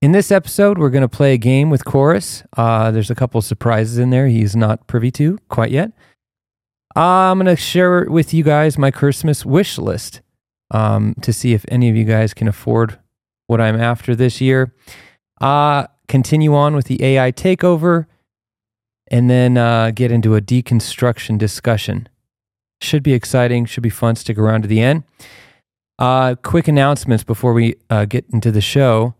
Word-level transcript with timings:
In 0.00 0.12
this 0.12 0.30
episode, 0.30 0.78
we're 0.78 0.90
going 0.90 1.02
to 1.02 1.08
play 1.08 1.34
a 1.34 1.38
game 1.38 1.70
with 1.70 1.84
Chorus. 1.84 2.44
Uh, 2.56 2.92
there's 2.92 3.10
a 3.10 3.16
couple 3.16 3.42
surprises 3.42 3.98
in 3.98 4.10
there 4.10 4.28
he's 4.28 4.54
not 4.54 4.86
privy 4.86 5.10
to 5.12 5.38
quite 5.48 5.72
yet. 5.72 5.90
Uh, 6.94 7.32
I'm 7.32 7.38
going 7.38 7.46
to 7.46 7.60
share 7.60 8.04
with 8.04 8.32
you 8.32 8.44
guys 8.44 8.78
my 8.78 8.92
Christmas 8.92 9.44
wish 9.44 9.76
list 9.76 10.20
um, 10.70 11.16
to 11.22 11.32
see 11.32 11.52
if 11.52 11.64
any 11.66 11.90
of 11.90 11.96
you 11.96 12.04
guys 12.04 12.32
can 12.32 12.46
afford 12.46 12.96
what 13.48 13.60
I'm 13.60 13.80
after 13.80 14.14
this 14.14 14.40
year. 14.40 14.72
Uh, 15.40 15.88
continue 16.06 16.54
on 16.54 16.76
with 16.76 16.86
the 16.86 17.02
AI 17.02 17.32
takeover 17.32 18.06
and 19.08 19.28
then 19.28 19.56
uh, 19.56 19.90
get 19.90 20.12
into 20.12 20.36
a 20.36 20.40
deconstruction 20.40 21.38
discussion. 21.38 22.08
Should 22.80 23.02
be 23.02 23.14
exciting, 23.14 23.66
should 23.66 23.82
be 23.82 23.90
fun. 23.90 24.14
Stick 24.14 24.38
around 24.38 24.62
to 24.62 24.68
the 24.68 24.80
end. 24.80 25.02
Uh, 25.98 26.36
quick 26.36 26.68
announcements 26.68 27.24
before 27.24 27.52
we 27.52 27.74
uh, 27.90 28.04
get 28.04 28.26
into 28.32 28.52
the 28.52 28.60
show. 28.60 29.14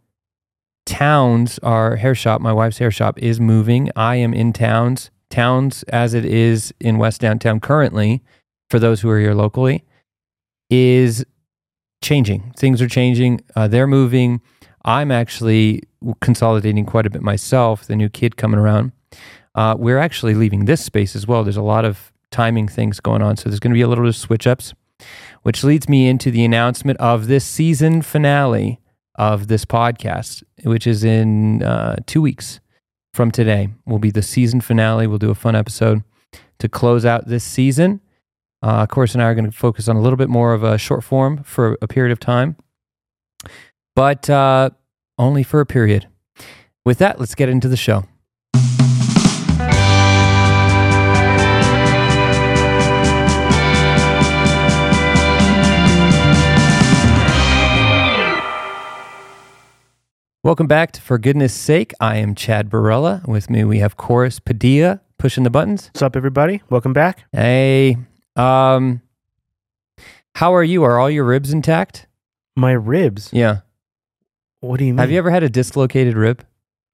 Towns, 0.88 1.58
our 1.58 1.96
hair 1.96 2.14
shop, 2.14 2.40
my 2.40 2.52
wife's 2.52 2.78
hair 2.78 2.90
shop, 2.90 3.18
is 3.18 3.38
moving. 3.38 3.90
I 3.94 4.16
am 4.16 4.32
in 4.32 4.54
Towns. 4.54 5.10
Towns, 5.28 5.82
as 5.84 6.14
it 6.14 6.24
is 6.24 6.72
in 6.80 6.96
West 6.96 7.20
Downtown 7.20 7.60
currently, 7.60 8.22
for 8.70 8.78
those 8.78 9.02
who 9.02 9.10
are 9.10 9.20
here 9.20 9.34
locally, 9.34 9.84
is 10.70 11.26
changing. 12.02 12.54
Things 12.56 12.80
are 12.80 12.88
changing. 12.88 13.42
Uh, 13.54 13.68
they're 13.68 13.86
moving. 13.86 14.40
I'm 14.82 15.10
actually 15.10 15.82
consolidating 16.22 16.86
quite 16.86 17.04
a 17.04 17.10
bit 17.10 17.20
myself. 17.20 17.86
The 17.86 17.94
new 17.94 18.08
kid 18.08 18.38
coming 18.38 18.58
around. 18.58 18.92
Uh, 19.54 19.76
we're 19.78 19.98
actually 19.98 20.32
leaving 20.32 20.64
this 20.64 20.82
space 20.82 21.14
as 21.14 21.26
well. 21.26 21.44
There's 21.44 21.58
a 21.58 21.62
lot 21.62 21.84
of 21.84 22.14
timing 22.30 22.66
things 22.66 22.98
going 22.98 23.20
on. 23.20 23.36
So 23.36 23.50
there's 23.50 23.60
going 23.60 23.72
to 23.72 23.78
be 23.78 23.82
a 23.82 23.88
little 23.88 24.04
bit 24.04 24.10
of 24.10 24.16
switch 24.16 24.46
ups, 24.46 24.72
which 25.42 25.62
leads 25.62 25.86
me 25.86 26.08
into 26.08 26.30
the 26.30 26.46
announcement 26.46 26.98
of 26.98 27.26
this 27.26 27.44
season 27.44 28.00
finale 28.00 28.80
of 29.18 29.48
this 29.48 29.64
podcast, 29.64 30.42
which 30.62 30.86
is 30.86 31.04
in 31.04 31.62
uh, 31.62 31.96
two 32.06 32.22
weeks 32.22 32.60
from 33.12 33.30
today. 33.30 33.68
Will 33.84 33.98
be 33.98 34.10
the 34.10 34.22
season 34.22 34.60
finale. 34.60 35.06
We'll 35.06 35.18
do 35.18 35.30
a 35.30 35.34
fun 35.34 35.56
episode 35.56 36.04
to 36.60 36.68
close 36.68 37.04
out 37.04 37.26
this 37.26 37.44
season. 37.44 38.00
Uh, 38.62 38.86
Chorus 38.86 39.14
and 39.14 39.22
I 39.22 39.26
are 39.26 39.34
going 39.34 39.44
to 39.44 39.52
focus 39.52 39.88
on 39.88 39.96
a 39.96 40.00
little 40.00 40.16
bit 40.16 40.28
more 40.28 40.54
of 40.54 40.62
a 40.62 40.78
short 40.78 41.04
form 41.04 41.42
for 41.42 41.76
a 41.82 41.86
period 41.86 42.12
of 42.12 42.18
time, 42.18 42.56
but 43.94 44.28
uh, 44.30 44.70
only 45.16 45.42
for 45.42 45.60
a 45.60 45.66
period. 45.66 46.08
With 46.84 46.98
that, 46.98 47.20
let's 47.20 47.34
get 47.34 47.48
into 47.48 47.68
the 47.68 47.76
show. 47.76 48.04
Welcome 60.44 60.68
back 60.68 60.92
to 60.92 61.00
For 61.02 61.18
Goodness 61.18 61.52
Sake. 61.52 61.92
I 61.98 62.18
am 62.18 62.36
Chad 62.36 62.70
Barella. 62.70 63.26
With 63.26 63.50
me, 63.50 63.64
we 63.64 63.80
have 63.80 63.96
Chorus 63.96 64.38
Padilla 64.38 65.00
pushing 65.18 65.42
the 65.42 65.50
buttons. 65.50 65.86
What's 65.88 66.02
up, 66.02 66.14
everybody? 66.14 66.62
Welcome 66.70 66.92
back. 66.92 67.24
Hey, 67.32 67.96
um, 68.36 69.02
how 70.36 70.54
are 70.54 70.62
you? 70.62 70.84
Are 70.84 71.00
all 71.00 71.10
your 71.10 71.24
ribs 71.24 71.52
intact? 71.52 72.06
My 72.54 72.70
ribs. 72.70 73.30
Yeah. 73.32 73.62
What 74.60 74.78
do 74.78 74.84
you 74.84 74.92
mean? 74.92 74.98
Have 74.98 75.10
you 75.10 75.18
ever 75.18 75.30
had 75.30 75.42
a 75.42 75.50
dislocated 75.50 76.14
rib? 76.16 76.44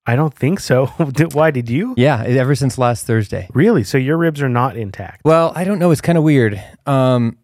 I 0.06 0.16
don't 0.16 0.34
think 0.34 0.58
so. 0.58 0.86
Why 1.32 1.50
did 1.50 1.68
you? 1.68 1.92
Yeah, 1.98 2.22
ever 2.22 2.54
since 2.54 2.78
last 2.78 3.06
Thursday. 3.06 3.48
Really? 3.52 3.84
So 3.84 3.98
your 3.98 4.16
ribs 4.16 4.40
are 4.40 4.48
not 4.48 4.78
intact? 4.78 5.20
Well, 5.22 5.52
I 5.54 5.64
don't 5.64 5.78
know. 5.78 5.90
It's 5.90 6.00
kind 6.00 6.16
of 6.16 6.24
weird. 6.24 6.62
Um, 6.86 7.36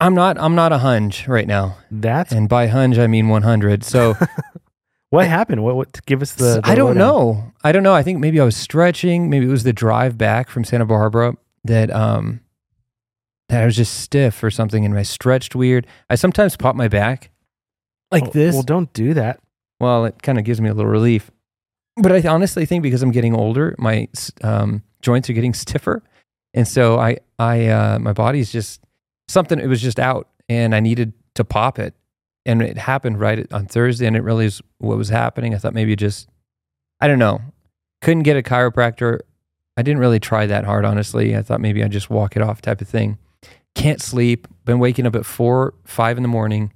I'm 0.00 0.14
not. 0.14 0.38
I'm 0.38 0.54
not 0.54 0.72
a 0.72 0.78
hunch 0.78 1.28
right 1.28 1.46
now, 1.46 1.76
That's 1.90 2.32
and 2.32 2.48
by 2.48 2.66
hunch 2.68 2.98
I 2.98 3.06
mean 3.06 3.28
100. 3.28 3.84
So 3.84 4.14
what 5.10 5.26
happened. 5.26 5.62
What? 5.62 5.76
What? 5.76 6.04
Give 6.06 6.22
us 6.22 6.32
the. 6.34 6.60
the 6.60 6.60
I 6.64 6.74
don't 6.74 6.96
know. 6.96 7.52
I 7.62 7.72
don't 7.72 7.82
know. 7.82 7.94
I 7.94 8.02
think 8.02 8.18
maybe 8.18 8.40
I 8.40 8.44
was 8.44 8.56
stretching. 8.56 9.28
Maybe 9.28 9.46
it 9.46 9.50
was 9.50 9.64
the 9.64 9.72
drive 9.72 10.16
back 10.16 10.48
from 10.48 10.64
Santa 10.64 10.86
Barbara 10.86 11.34
that 11.64 11.90
um 11.90 12.40
that 13.50 13.62
I 13.62 13.66
was 13.66 13.76
just 13.76 14.00
stiff 14.00 14.42
or 14.42 14.50
something, 14.50 14.84
and 14.84 14.96
I 14.96 15.02
stretched 15.02 15.54
weird. 15.54 15.86
I 16.08 16.14
sometimes 16.14 16.56
pop 16.56 16.74
my 16.76 16.88
back 16.88 17.30
like 18.10 18.22
Well- 18.22 18.32
this. 18.32 18.54
Well, 18.54 18.62
don't 18.62 18.92
do 18.92 19.14
that. 19.14 19.40
Well, 19.80 20.04
it 20.04 20.22
kind 20.22 20.38
of 20.38 20.44
gives 20.44 20.60
me 20.60 20.68
a 20.68 20.74
little 20.74 20.90
relief. 20.90 21.30
But 21.96 22.12
I 22.12 22.26
honestly 22.28 22.64
think 22.66 22.82
because 22.82 23.02
I'm 23.02 23.10
getting 23.10 23.34
older, 23.34 23.74
my 23.78 24.08
um, 24.42 24.82
joints 25.02 25.28
are 25.28 25.32
getting 25.32 25.54
stiffer, 25.64 26.02
and 26.54 26.66
so 26.68 26.98
I, 26.98 27.18
I, 27.38 27.66
uh, 27.66 27.98
my 27.98 28.12
body's 28.12 28.52
just 28.52 28.80
something. 29.30 29.58
It 29.58 29.68
was 29.68 29.80
just 29.80 29.98
out, 29.98 30.28
and 30.48 30.74
I 30.74 30.80
needed 30.80 31.12
to 31.34 31.44
pop 31.44 31.78
it, 31.78 31.94
and 32.44 32.62
it 32.62 32.76
happened 32.76 33.20
right 33.20 33.50
on 33.52 33.66
Thursday. 33.66 34.06
And 34.06 34.16
it 34.16 34.22
really 34.22 34.46
is 34.46 34.60
what 34.78 34.98
was 34.98 35.08
happening. 35.08 35.54
I 35.54 35.58
thought 35.58 35.74
maybe 35.74 35.96
just, 35.96 36.28
I 37.00 37.08
don't 37.08 37.18
know, 37.18 37.40
couldn't 38.00 38.24
get 38.24 38.36
a 38.36 38.42
chiropractor. 38.42 39.20
I 39.76 39.82
didn't 39.82 40.00
really 40.00 40.20
try 40.20 40.46
that 40.46 40.64
hard, 40.64 40.84
honestly. 40.84 41.36
I 41.36 41.42
thought 41.42 41.60
maybe 41.60 41.82
I'd 41.82 41.92
just 41.92 42.10
walk 42.10 42.36
it 42.36 42.42
off, 42.42 42.60
type 42.60 42.80
of 42.80 42.88
thing. 42.88 43.18
Can't 43.74 44.02
sleep. 44.02 44.48
Been 44.64 44.78
waking 44.78 45.06
up 45.06 45.14
at 45.14 45.24
four, 45.24 45.74
five 45.84 46.16
in 46.16 46.22
the 46.22 46.28
morning. 46.28 46.72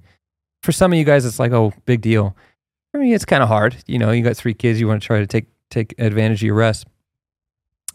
For 0.63 0.71
some 0.71 0.91
of 0.93 0.97
you 0.97 1.05
guys, 1.05 1.25
it's 1.25 1.37
like, 1.37 1.51
oh, 1.51 1.73
big 1.85 2.01
deal. 2.01 2.35
I 2.93 2.97
mean, 2.97 3.13
it's 3.13 3.25
kind 3.25 3.43
of 3.43 3.49
hard. 3.49 3.75
You 3.85 3.99
know, 3.99 4.11
you 4.11 4.23
got 4.23 4.37
three 4.37 4.53
kids. 4.53 4.79
You 4.79 4.87
want 4.87 5.01
to 5.01 5.05
try 5.05 5.19
to 5.19 5.27
take 5.27 5.47
take 5.69 5.93
advantage 5.97 6.39
of 6.39 6.47
your 6.47 6.55
rest. 6.55 6.87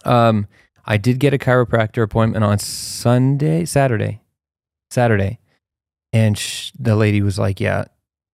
Um, 0.05 0.47
I 0.85 0.97
did 0.97 1.19
get 1.19 1.33
a 1.33 1.39
chiropractor 1.39 2.03
appointment 2.03 2.45
on 2.45 2.59
Sunday, 2.59 3.65
Saturday, 3.65 4.21
Saturday, 4.91 5.39
and 6.13 6.37
sh- 6.37 6.73
the 6.79 6.97
lady 6.97 7.23
was 7.23 7.39
like, 7.39 7.61
"Yeah, 7.61 7.85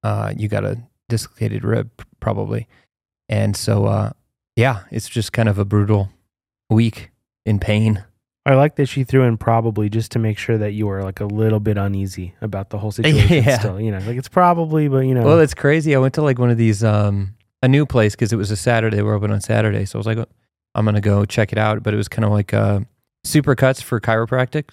uh, 0.03 0.33
you 0.37 0.49
got 0.49 0.65
a 0.65 0.78
dislocated 1.09 1.65
rib, 1.65 1.91
probably." 2.21 2.69
And 3.28 3.56
so, 3.56 3.87
uh, 3.87 4.11
yeah, 4.56 4.84
it's 4.91 5.09
just 5.09 5.33
kind 5.33 5.49
of 5.49 5.59
a 5.59 5.65
brutal 5.65 6.11
week 6.71 7.11
in 7.45 7.59
pain. 7.59 8.05
I 8.45 8.55
like 8.55 8.77
that 8.77 8.87
she 8.87 9.03
threw 9.03 9.25
in 9.25 9.37
probably 9.39 9.89
just 9.89 10.12
to 10.12 10.21
make 10.21 10.39
sure 10.39 10.56
that 10.56 10.71
you 10.72 10.87
were 10.87 11.03
like 11.03 11.19
a 11.19 11.25
little 11.27 11.59
bit 11.59 11.77
uneasy 11.77 12.34
about 12.41 12.71
the 12.71 12.78
whole 12.78 12.93
situation. 12.93 13.43
Yeah. 13.45 13.59
Still, 13.59 13.81
you 13.81 13.91
know, 13.91 13.99
like 13.99 14.16
it's 14.16 14.28
probably, 14.28 14.87
but 14.87 15.00
you 15.00 15.15
know, 15.15 15.22
Well, 15.25 15.41
it's 15.41 15.55
crazy. 15.55 15.97
I 15.97 15.99
went 15.99 16.15
to 16.15 16.22
like 16.22 16.39
one 16.39 16.50
of 16.50 16.56
these 16.56 16.84
um 16.84 17.34
a 17.62 17.69
new 17.69 17.84
place 17.87 18.15
because 18.15 18.33
it 18.33 18.37
was 18.37 18.50
a 18.53 18.56
Saturday. 18.56 19.03
We're 19.03 19.15
open 19.15 19.33
on 19.33 19.41
Saturday, 19.41 19.84
so 19.84 19.97
I 19.97 20.00
was 20.00 20.06
like, 20.06 20.19
"Oh, 20.19 20.27
I'm 20.77 20.84
gonna 20.84 21.00
go 21.00 21.25
check 21.25 21.50
it 21.50 21.59
out. 21.59 21.83
But 21.83 21.93
it 21.95 21.97
was 21.97 22.06
kind 22.09 22.25
of 22.25 22.31
like 22.31 22.55
uh, 22.55 22.81
supercuts 23.27 23.83
for 23.83 24.00
chiropractic, 24.00 24.71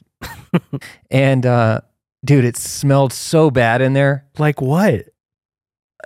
and 1.12 1.46
uh, 1.46 1.82
dude, 2.24 2.46
it 2.46 2.58
smelled 2.58 3.14
so 3.14 3.52
bad 3.52 3.82
in 3.82 3.94
there. 3.94 4.26
like 4.38 4.62
what? 4.62 5.06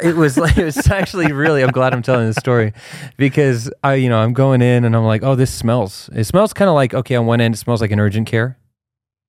It 0.01 0.15
was 0.15 0.37
like 0.37 0.57
it 0.57 0.65
was 0.65 0.87
actually 0.89 1.31
really. 1.31 1.63
I'm 1.63 1.71
glad 1.71 1.93
I'm 1.93 2.03
telling 2.03 2.27
this 2.27 2.35
story 2.35 2.73
because 3.17 3.71
I, 3.83 3.95
you 3.95 4.09
know, 4.09 4.19
I'm 4.19 4.33
going 4.33 4.61
in 4.61 4.85
and 4.85 4.95
I'm 4.95 5.05
like, 5.05 5.23
oh, 5.23 5.35
this 5.35 5.51
smells. 5.51 6.09
It 6.13 6.25
smells 6.25 6.53
kind 6.53 6.69
of 6.69 6.75
like 6.75 6.93
okay. 6.93 7.15
On 7.15 7.25
one 7.25 7.41
end, 7.41 7.55
it 7.55 7.57
smells 7.57 7.81
like 7.81 7.91
an 7.91 7.99
urgent 7.99 8.27
care, 8.27 8.59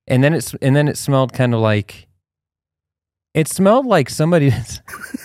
and 0.07 0.23
then 0.23 0.33
it's 0.33 0.53
and 0.61 0.75
then 0.75 0.87
it 0.87 0.97
smelled 0.97 1.33
kind 1.33 1.53
of 1.53 1.59
like. 1.59 2.07
It 3.33 3.47
smelled 3.47 3.85
like 3.85 4.09
somebody. 4.09 4.51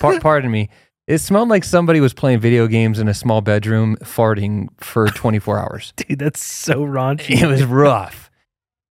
par- 0.01 0.21
pardon 0.21 0.51
me. 0.51 0.71
It 1.07 1.19
smelled 1.19 1.51
like 1.51 1.65
somebody 1.65 2.01
was 2.01 2.15
playing 2.15 2.41
video 2.41 2.67
games 2.67 2.99
in 2.99 3.09
a 3.09 3.15
small 3.15 3.43
bedroom, 3.43 3.97
farting 4.03 4.69
for 4.81 5.07
24 5.09 5.59
hours. 5.59 5.93
Dude, 5.97 6.19
that's 6.19 6.43
so 6.43 6.77
raunchy. 6.81 7.43
It 7.43 7.47
was 7.47 7.65
rough. 7.65 8.24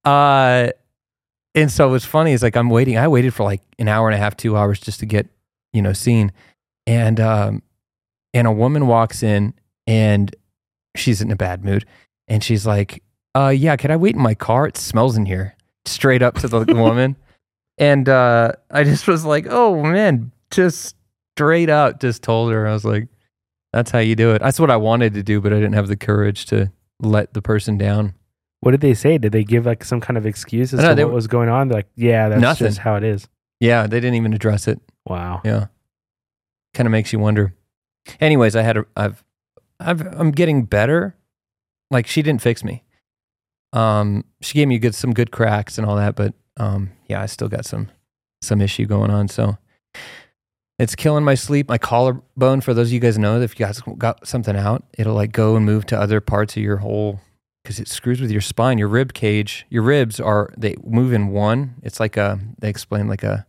Uh, 0.05 0.69
and 1.55 1.71
so 1.71 1.89
what's 1.89 2.05
funny 2.05 2.33
It's 2.33 2.43
like 2.43 2.57
I'm 2.57 2.69
waiting. 2.69 2.97
I 2.97 3.07
waited 3.07 3.33
for 3.33 3.43
like 3.43 3.61
an 3.79 3.87
hour 3.87 4.07
and 4.07 4.15
a 4.15 4.17
half, 4.17 4.35
two 4.35 4.57
hours 4.57 4.79
just 4.79 4.99
to 5.01 5.05
get, 5.05 5.27
you 5.71 5.81
know, 5.81 5.93
seen. 5.93 6.31
And 6.87 7.19
um, 7.19 7.61
and 8.33 8.47
a 8.47 8.51
woman 8.51 8.87
walks 8.87 9.23
in 9.23 9.53
and 9.87 10.35
she's 10.95 11.21
in 11.21 11.31
a 11.31 11.35
bad 11.35 11.63
mood, 11.63 11.85
and 12.27 12.43
she's 12.43 12.65
like, 12.65 13.03
"Uh, 13.35 13.49
yeah, 13.49 13.75
can 13.75 13.91
I 13.91 13.95
wait 13.95 14.15
in 14.15 14.21
my 14.21 14.33
car? 14.35 14.67
It 14.67 14.77
smells 14.77 15.17
in 15.17 15.25
here." 15.25 15.55
Straight 15.85 16.21
up 16.21 16.35
to 16.35 16.47
the 16.47 16.59
woman, 16.69 17.15
and 17.77 18.07
uh, 18.07 18.53
I 18.71 18.83
just 18.83 19.07
was 19.07 19.25
like, 19.25 19.47
"Oh 19.49 19.81
man," 19.83 20.31
just 20.51 20.95
straight 21.35 21.69
up, 21.69 21.99
just 21.99 22.23
told 22.23 22.51
her. 22.51 22.67
I 22.67 22.73
was 22.73 22.85
like, 22.85 23.07
"That's 23.71 23.91
how 23.91 23.99
you 23.99 24.15
do 24.15 24.31
it." 24.33 24.41
That's 24.41 24.59
what 24.59 24.71
I 24.71 24.77
wanted 24.77 25.13
to 25.15 25.23
do, 25.23 25.41
but 25.41 25.53
I 25.53 25.57
didn't 25.57 25.73
have 25.73 25.87
the 25.87 25.97
courage 25.97 26.45
to 26.47 26.71
let 26.99 27.33
the 27.33 27.41
person 27.41 27.77
down. 27.77 28.13
What 28.63 28.71
did 28.71 28.81
they 28.81 28.93
say? 28.93 29.17
Did 29.17 29.31
they 29.33 29.43
give 29.43 29.65
like 29.65 29.83
some 29.83 29.99
kind 29.99 30.17
of 30.17 30.25
excuse 30.25 30.73
as 30.73 30.79
No, 30.79 30.89
to 30.89 30.95
they 30.95 31.03
what 31.03 31.09
were- 31.11 31.15
was 31.15 31.27
going 31.27 31.49
on? 31.49 31.67
They're 31.67 31.79
like, 31.79 31.89
yeah, 31.95 32.29
that's 32.29 32.41
Nothing. 32.41 32.67
just 32.67 32.79
how 32.79 32.95
it 32.95 33.03
is. 33.03 33.27
Yeah, 33.59 33.87
they 33.87 33.99
didn't 33.99 34.15
even 34.15 34.33
address 34.33 34.67
it. 34.67 34.79
Wow. 35.05 35.41
Yeah, 35.43 35.67
kind 36.73 36.87
of 36.87 36.91
makes 36.91 37.11
you 37.13 37.19
wonder. 37.19 37.53
Anyways, 38.19 38.55
I 38.55 38.61
had 38.61 38.77
a, 38.77 38.85
I've, 38.95 39.23
I've, 39.79 40.01
I'm 40.19 40.31
getting 40.31 40.63
better. 40.63 41.15
Like 41.91 42.07
she 42.07 42.21
didn't 42.21 42.41
fix 42.41 42.63
me. 42.63 42.83
Um, 43.73 44.25
she 44.41 44.53
gave 44.55 44.67
me 44.67 44.79
good, 44.79 44.95
some 44.95 45.13
good 45.13 45.31
cracks 45.31 45.77
and 45.77 45.85
all 45.87 45.95
that, 45.97 46.15
but 46.15 46.33
um, 46.57 46.91
yeah, 47.07 47.21
I 47.21 47.25
still 47.27 47.47
got 47.49 47.65
some, 47.65 47.89
some 48.41 48.61
issue 48.61 48.85
going 48.85 49.09
on. 49.11 49.27
So 49.27 49.57
it's 50.79 50.95
killing 50.95 51.23
my 51.23 51.35
sleep. 51.35 51.67
My 51.69 51.77
collarbone. 51.77 52.61
For 52.61 52.73
those 52.73 52.87
of 52.89 52.93
you 52.93 52.99
guys 52.99 53.17
know, 53.17 53.39
if 53.41 53.59
you 53.59 53.65
guys 53.65 53.81
got 53.97 54.27
something 54.27 54.55
out, 54.55 54.83
it'll 54.97 55.15
like 55.15 55.31
go 55.31 55.55
and 55.55 55.65
move 55.65 55.85
to 55.87 55.99
other 55.99 56.21
parts 56.21 56.55
of 56.57 56.63
your 56.63 56.77
whole 56.77 57.19
because 57.63 57.79
it 57.79 57.87
screws 57.87 58.19
with 58.19 58.31
your 58.31 58.41
spine. 58.41 58.77
Your 58.77 58.87
rib 58.87 59.13
cage, 59.13 59.65
your 59.69 59.83
ribs 59.83 60.19
are 60.19 60.53
they 60.57 60.75
move 60.83 61.13
in 61.13 61.29
one. 61.29 61.75
It's 61.81 61.99
like 61.99 62.17
a 62.17 62.39
they 62.59 62.69
explain 62.69 63.07
like 63.07 63.23
a 63.23 63.45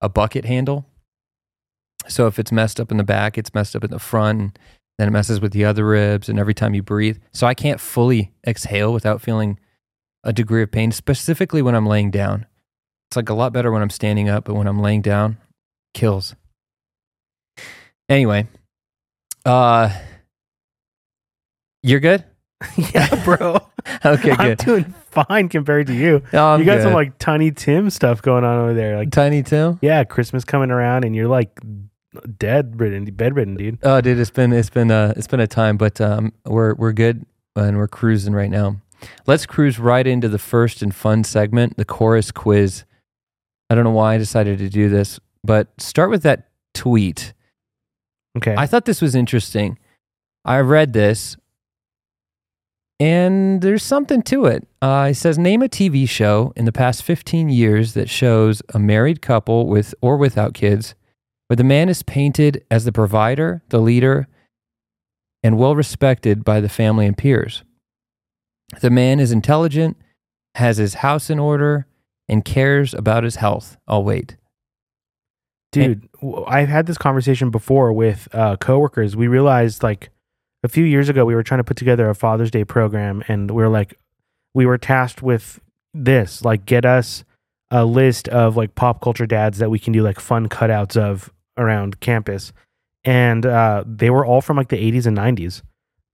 a 0.00 0.08
bucket 0.08 0.44
handle. 0.44 0.86
So 2.08 2.26
if 2.26 2.38
it's 2.38 2.52
messed 2.52 2.80
up 2.80 2.90
in 2.90 2.96
the 2.96 3.04
back, 3.04 3.38
it's 3.38 3.54
messed 3.54 3.74
up 3.74 3.84
in 3.84 3.90
the 3.90 3.98
front, 3.98 4.40
and 4.40 4.58
then 4.98 5.08
it 5.08 5.12
messes 5.12 5.40
with 5.40 5.52
the 5.52 5.64
other 5.64 5.86
ribs, 5.86 6.28
and 6.28 6.38
every 6.38 6.54
time 6.54 6.74
you 6.74 6.82
breathe. 6.82 7.18
So 7.32 7.46
I 7.46 7.54
can't 7.54 7.80
fully 7.80 8.32
exhale 8.46 8.92
without 8.92 9.20
feeling 9.20 9.58
a 10.22 10.32
degree 10.32 10.62
of 10.62 10.70
pain, 10.70 10.92
specifically 10.92 11.62
when 11.62 11.74
I'm 11.74 11.86
laying 11.86 12.10
down. 12.10 12.46
It's 13.08 13.16
like 13.16 13.28
a 13.28 13.34
lot 13.34 13.52
better 13.52 13.70
when 13.70 13.82
I'm 13.82 13.90
standing 13.90 14.28
up, 14.28 14.44
but 14.44 14.54
when 14.54 14.66
I'm 14.66 14.80
laying 14.80 15.02
down, 15.02 15.38
kills. 15.92 16.34
Anyway, 18.08 18.46
uh, 19.44 19.90
you're 21.82 22.00
good. 22.00 22.24
yeah, 22.76 23.24
bro. 23.24 23.58
Okay, 24.02 24.30
I'm 24.30 24.48
good. 24.48 24.58
doing 24.58 24.94
fine 25.10 25.50
compared 25.50 25.88
to 25.88 25.94
you. 25.94 26.22
Oh, 26.32 26.56
you 26.56 26.64
got 26.64 26.80
some 26.80 26.94
like 26.94 27.18
Tiny 27.18 27.50
Tim 27.50 27.90
stuff 27.90 28.22
going 28.22 28.42
on 28.42 28.58
over 28.58 28.72
there. 28.72 28.96
Like, 28.96 29.10
Tiny 29.10 29.42
Tim. 29.42 29.78
yeah, 29.82 30.04
Christmas 30.04 30.42
coming 30.42 30.70
around, 30.70 31.04
and 31.04 31.14
you're 31.14 31.28
like 31.28 31.60
dead 32.38 32.80
ridden, 32.80 33.04
bedridden, 33.04 33.56
dude. 33.56 33.78
Oh, 33.82 34.00
dude, 34.00 34.18
it's 34.18 34.30
been 34.30 34.54
it's 34.54 34.70
been 34.70 34.90
a 34.90 35.12
it's 35.16 35.26
been 35.26 35.40
a 35.40 35.46
time, 35.46 35.76
but 35.76 36.00
um, 36.00 36.32
we're 36.46 36.74
we're 36.74 36.92
good 36.92 37.26
and 37.56 37.76
we're 37.76 37.88
cruising 37.88 38.32
right 38.32 38.50
now. 38.50 38.80
Let's 39.26 39.44
cruise 39.44 39.78
right 39.78 40.06
into 40.06 40.28
the 40.28 40.38
first 40.38 40.80
and 40.82 40.94
fun 40.94 41.24
segment, 41.24 41.76
the 41.76 41.84
chorus 41.84 42.30
quiz. 42.30 42.84
I 43.68 43.74
don't 43.74 43.84
know 43.84 43.90
why 43.90 44.14
I 44.14 44.18
decided 44.18 44.58
to 44.58 44.68
do 44.70 44.88
this, 44.88 45.20
but 45.42 45.68
start 45.78 46.10
with 46.10 46.22
that 46.22 46.48
tweet. 46.72 47.32
Okay. 48.36 48.54
I 48.56 48.66
thought 48.66 48.84
this 48.84 49.00
was 49.00 49.14
interesting. 49.14 49.78
I 50.44 50.60
read 50.60 50.92
this, 50.92 51.36
and 53.00 53.60
there's 53.60 53.82
something 53.82 54.22
to 54.22 54.46
it. 54.46 54.66
Uh, 54.80 55.08
it 55.10 55.14
says, 55.14 55.38
"Name 55.38 55.62
a 55.62 55.68
TV 55.68 56.08
show 56.08 56.52
in 56.56 56.64
the 56.64 56.72
past 56.72 57.02
15 57.02 57.48
years 57.48 57.94
that 57.94 58.08
shows 58.08 58.62
a 58.72 58.78
married 58.78 59.20
couple 59.22 59.66
with 59.66 59.94
or 60.00 60.16
without 60.16 60.54
kids, 60.54 60.94
where 61.48 61.56
the 61.56 61.64
man 61.64 61.88
is 61.88 62.02
painted 62.02 62.64
as 62.70 62.84
the 62.84 62.92
provider, 62.92 63.62
the 63.70 63.80
leader, 63.80 64.28
and 65.42 65.58
well 65.58 65.76
respected 65.76 66.44
by 66.44 66.60
the 66.60 66.68
family 66.68 67.06
and 67.06 67.18
peers. 67.18 67.64
The 68.80 68.90
man 68.90 69.20
is 69.20 69.32
intelligent, 69.32 69.96
has 70.54 70.78
his 70.78 70.94
house 70.94 71.30
in 71.30 71.38
order, 71.38 71.86
and 72.28 72.44
cares 72.44 72.94
about 72.94 73.24
his 73.24 73.36
health. 73.36 73.76
I'll 73.86 74.04
wait." 74.04 74.36
dude 75.74 76.08
I've 76.46 76.68
had 76.68 76.86
this 76.86 76.96
conversation 76.96 77.50
before 77.50 77.92
with 77.92 78.28
uh, 78.32 78.56
coworkers 78.56 79.16
we 79.16 79.26
realized 79.26 79.82
like 79.82 80.10
a 80.64 80.68
few 80.68 80.84
years 80.84 81.08
ago 81.08 81.24
we 81.24 81.34
were 81.36 81.42
trying 81.44 81.58
to 81.60 81.64
put 81.64 81.76
together 81.76 82.08
a 82.10 82.14
father's 82.14 82.50
day 82.50 82.64
program 82.64 83.22
and 83.28 83.50
we 83.52 83.62
were 83.62 83.68
like 83.68 83.94
we 84.54 84.66
were 84.66 84.78
tasked 84.78 85.22
with 85.22 85.60
this 85.92 86.42
like 86.44 86.66
get 86.66 86.84
us 86.84 87.22
a 87.70 87.84
list 87.84 88.26
of 88.28 88.56
like 88.56 88.74
pop 88.74 89.00
culture 89.00 89.26
dads 89.26 89.58
that 89.58 89.70
we 89.70 89.78
can 89.78 89.92
do 89.92 90.02
like 90.02 90.18
fun 90.18 90.48
cutouts 90.48 90.96
of 90.96 91.30
around 91.56 92.00
campus. 92.00 92.52
And 93.04 93.44
uh, 93.44 93.84
they 93.86 94.10
were 94.10 94.24
all 94.24 94.40
from 94.40 94.56
like 94.56 94.68
the 94.68 94.76
80s 94.92 95.06
and 95.06 95.16
90s 95.16 95.62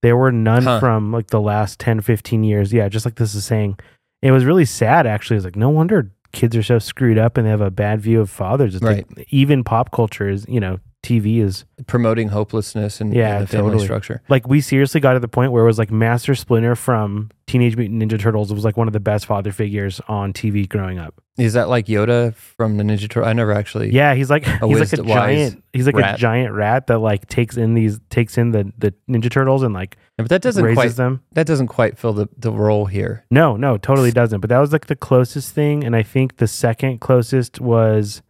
there 0.01 0.17
were 0.17 0.31
none 0.31 0.63
Huh. 0.63 0.79
from 0.79 1.11
like 1.11 1.27
the 1.27 1.39
last 1.41 1.79
10 1.79 2.01
15 2.01 2.43
years. 2.43 2.73
Yeah 2.73 2.89
just 2.89 3.05
like 3.05 3.15
this 3.15 3.35
is 3.35 3.45
saying. 3.45 3.77
It 4.23 4.31
was 4.31 4.45
really 4.45 4.65
sad 4.65 5.05
actually. 5.07 5.37
It's 5.37 5.45
like 5.45 5.55
no 5.55 5.69
wonder 5.69 6.11
kids 6.31 6.55
are 6.55 6.63
so 6.63 6.79
screwed 6.79 7.17
up 7.19 7.37
and 7.37 7.45
they 7.45 7.51
have 7.51 7.61
a 7.61 7.69
bad 7.71 8.01
view 8.01 8.19
of 8.21 8.29
fathers. 8.29 8.73
It's 8.75 8.83
like 8.83 9.27
even 9.31 9.63
pop 9.63 9.91
culture 9.91 10.27
is 10.29 10.45
you 10.49 10.59
know 10.59 10.79
tv 11.03 11.41
is 11.41 11.65
Promoting 11.87 12.27
hopelessness 12.29 13.01
and, 13.01 13.13
Yeah, 13.13 13.39
the 13.39 13.47
family 13.47 13.69
totally. 13.71 13.85
structure. 13.85 14.21
like 14.29 14.47
we 14.47 14.61
seriously 14.61 15.01
got 15.01 15.13
to 15.13 15.19
the 15.19 15.27
point 15.27 15.51
where 15.51 15.63
it 15.63 15.67
was 15.67 15.79
like 15.79 15.89
master 15.91 16.35
splinter 16.35 16.75
from 16.75 17.31
teenage 17.47 17.75
mutant 17.75 18.01
ninja 18.01 18.19
turtles 18.19 18.53
was 18.53 18.63
like 18.63 18.77
one 18.77 18.87
of 18.87 18.93
the 18.93 18.99
best 18.99 19.25
father 19.25 19.51
figures 19.51 19.99
on 20.07 20.31
tv 20.31 20.69
growing 20.69 20.99
up 20.99 21.15
Is 21.37 21.53
that 21.53 21.69
like 21.69 21.87
Yoda 21.87 22.33
from 22.35 22.77
the 22.77 22.83
Ninja 22.83 23.09
Turtle? 23.09 23.25
I 23.27 23.33
never 23.33 23.51
actually. 23.51 23.91
yeah 23.91 24.13
he's 24.13 24.29
like 24.29 24.45
he's 24.45 24.79
like 24.79 24.93
a 24.93 25.03
giant 25.03 25.63
he's 25.73 25.85
like 25.87 25.95
rat. 25.95 26.15
a 26.15 26.17
giant 26.17 26.53
rat 26.53 26.87
that 26.87 26.99
like 26.99 27.27
takes 27.27 27.57
in 27.57 27.73
these 27.73 27.99
takes 28.09 28.37
in 28.37 28.51
the 28.51 28.71
the 28.77 28.93
ninja 29.09 29.29
turtles 29.31 29.63
and 29.63 29.73
like 29.73 29.97
but 30.17 30.29
that 30.29 30.41
doesn't 30.43 30.63
raises 30.63 30.75
quite 30.77 30.91
them 30.97 31.23
that 31.33 31.47
doesn't 31.47 31.67
quite 31.67 31.97
fill 31.97 32.13
the, 32.13 32.29
the 32.37 32.51
role 32.51 32.85
here. 32.85 33.25
No, 33.31 33.57
no, 33.57 33.77
totally 33.77 34.11
doesn't. 34.11 34.39
But 34.39 34.49
that 34.51 34.59
was 34.59 34.71
like 34.71 34.85
the 34.85 34.95
closest 34.95 35.55
thing, 35.55 35.83
and 35.83 35.95
I 35.95 36.03
think 36.03 36.37
the 36.37 36.45
second 36.47 37.01
closest 37.01 37.59
was 37.59 38.21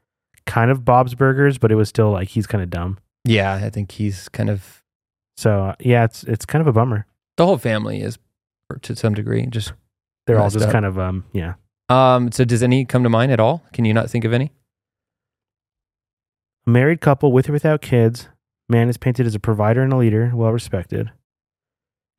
kind 0.45 0.71
of 0.71 0.83
Bob's 0.85 1.15
Burgers, 1.15 1.57
but 1.57 1.71
it 1.71 1.75
was 1.75 1.89
still 1.89 2.11
like 2.11 2.29
he's 2.29 2.47
kind 2.47 2.63
of 2.63 2.69
dumb. 2.69 2.97
Yeah, 3.25 3.53
I 3.53 3.69
think 3.69 3.91
he's 3.91 4.29
kind 4.29 4.49
of 4.49 4.81
So 5.37 5.65
uh, 5.65 5.75
yeah, 5.79 6.03
it's 6.03 6.23
it's 6.23 6.45
kind 6.45 6.61
of 6.61 6.67
a 6.67 6.73
bummer. 6.73 7.05
the 7.37 7.45
whole 7.45 7.57
family 7.57 8.01
is 8.01 8.17
to 8.81 8.95
some 8.95 9.13
degree. 9.13 9.45
Just 9.47 9.73
They're 10.27 10.39
all 10.39 10.49
just 10.49 10.65
up. 10.65 10.71
kind 10.71 10.85
of 10.85 10.97
um 10.99 11.25
yeah. 11.33 11.53
um. 11.89 12.31
So 12.31 12.45
does 12.45 12.63
any 12.63 12.85
come 12.85 13.03
to 13.03 13.09
mind 13.09 13.31
at 13.31 13.39
all? 13.39 13.63
Can 13.73 13.85
you 13.85 13.93
not 13.93 14.09
think 14.09 14.25
of 14.25 14.33
any? 14.33 14.51
A 16.67 16.69
married 16.69 17.01
couple 17.01 17.31
with 17.31 17.49
or 17.49 17.53
without 17.53 17.81
kids. 17.81 18.27
Man 18.69 18.87
is 18.87 18.97
painted 18.97 19.25
as 19.25 19.35
a 19.35 19.39
provider 19.39 19.81
and 19.81 19.91
a 19.91 19.97
leader, 19.97 20.31
well 20.33 20.51
respected. 20.51 21.11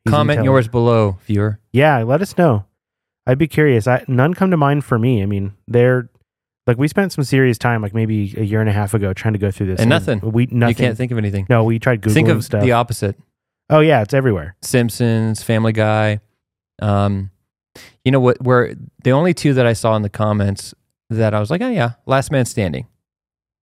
He's 0.05 0.13
Comment 0.13 0.43
yours 0.45 0.69
below, 0.69 1.19
viewer. 1.25 1.61
Yeah, 1.73 2.03
let 2.03 2.21
us 2.21 2.37
know. 2.37 2.67
I'd 3.27 3.39
be 3.39 3.47
curious. 3.47 3.87
I 3.87 4.05
none 4.09 4.35
come 4.35 4.51
to 4.51 4.57
mind 4.57 4.85
for 4.85 4.99
me. 4.99 5.23
I 5.23 5.27
mean, 5.27 5.55
they're 5.69 6.11
like 6.67 6.79
we 6.79 6.89
spent 6.89 7.13
some 7.13 7.25
serious 7.25 7.59
time, 7.59 7.83
like 7.83 7.95
maybe 7.95 8.35
a 8.37 8.43
year 8.43 8.61
and 8.61 8.69
a 8.69 8.73
half 8.73 8.95
ago, 8.95 9.13
trying 9.13 9.33
to 9.33 9.39
go 9.39 9.51
through 9.51 9.67
this. 9.67 9.81
And 9.81 9.89
nothing. 9.89 10.21
We 10.21 10.47
nothing. 10.47 10.69
You 10.69 10.75
can't 10.75 10.97
think 10.97 11.13
of 11.13 11.19
anything. 11.19 11.47
no, 11.49 11.65
we 11.65 11.79
tried 11.79 12.03
googling 12.03 12.15
think 12.15 12.29
of 12.29 12.45
stuff. 12.45 12.63
the 12.63 12.73
opposite. 12.73 13.17
oh 13.71 13.81
yeah, 13.81 14.03
it's 14.03 14.15
everywhere. 14.15 14.57
Simpsons, 14.63 15.43
Family 15.43 15.73
Guy. 15.73 16.21
Um, 16.81 17.31
you 18.05 18.13
know 18.13 18.21
what? 18.21 18.43
Where 18.43 18.75
the 19.03 19.13
only 19.13 19.35
two 19.35 19.55
that 19.55 19.67
I 19.67 19.73
saw 19.73 19.97
in 19.97 20.03
the 20.03 20.09
comments 20.09 20.75
that 21.11 21.35
I 21.35 21.41
was 21.41 21.51
like, 21.51 21.63
oh 21.63 21.69
yeah, 21.69 21.93
Last 22.07 22.31
Man 22.31 22.45
Standing. 22.45 22.87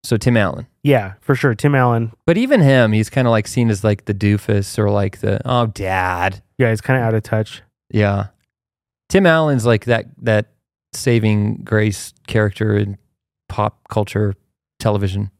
So 0.03 0.17
Tim 0.17 0.35
Allen. 0.35 0.67
Yeah, 0.83 1.13
for 1.21 1.35
sure. 1.35 1.53
Tim 1.53 1.75
Allen. 1.75 2.11
But 2.25 2.37
even 2.37 2.59
him, 2.61 2.91
he's 2.91 3.09
kind 3.09 3.27
of 3.27 3.31
like 3.31 3.47
seen 3.47 3.69
as 3.69 3.83
like 3.83 4.05
the 4.05 4.15
doofus 4.15 4.79
or 4.79 4.89
like 4.89 5.19
the 5.19 5.41
oh 5.45 5.67
dad. 5.67 6.41
Yeah, 6.57 6.69
he's 6.69 6.81
kind 6.81 6.99
of 6.99 7.05
out 7.05 7.13
of 7.13 7.23
touch. 7.23 7.61
Yeah. 7.91 8.27
Tim 9.09 9.25
Allen's 9.25 9.65
like 9.65 9.85
that 9.85 10.05
that 10.23 10.47
saving 10.93 11.63
grace 11.63 12.13
character 12.27 12.75
in 12.75 12.97
pop 13.49 13.79
culture 13.89 14.33
television. 14.79 15.31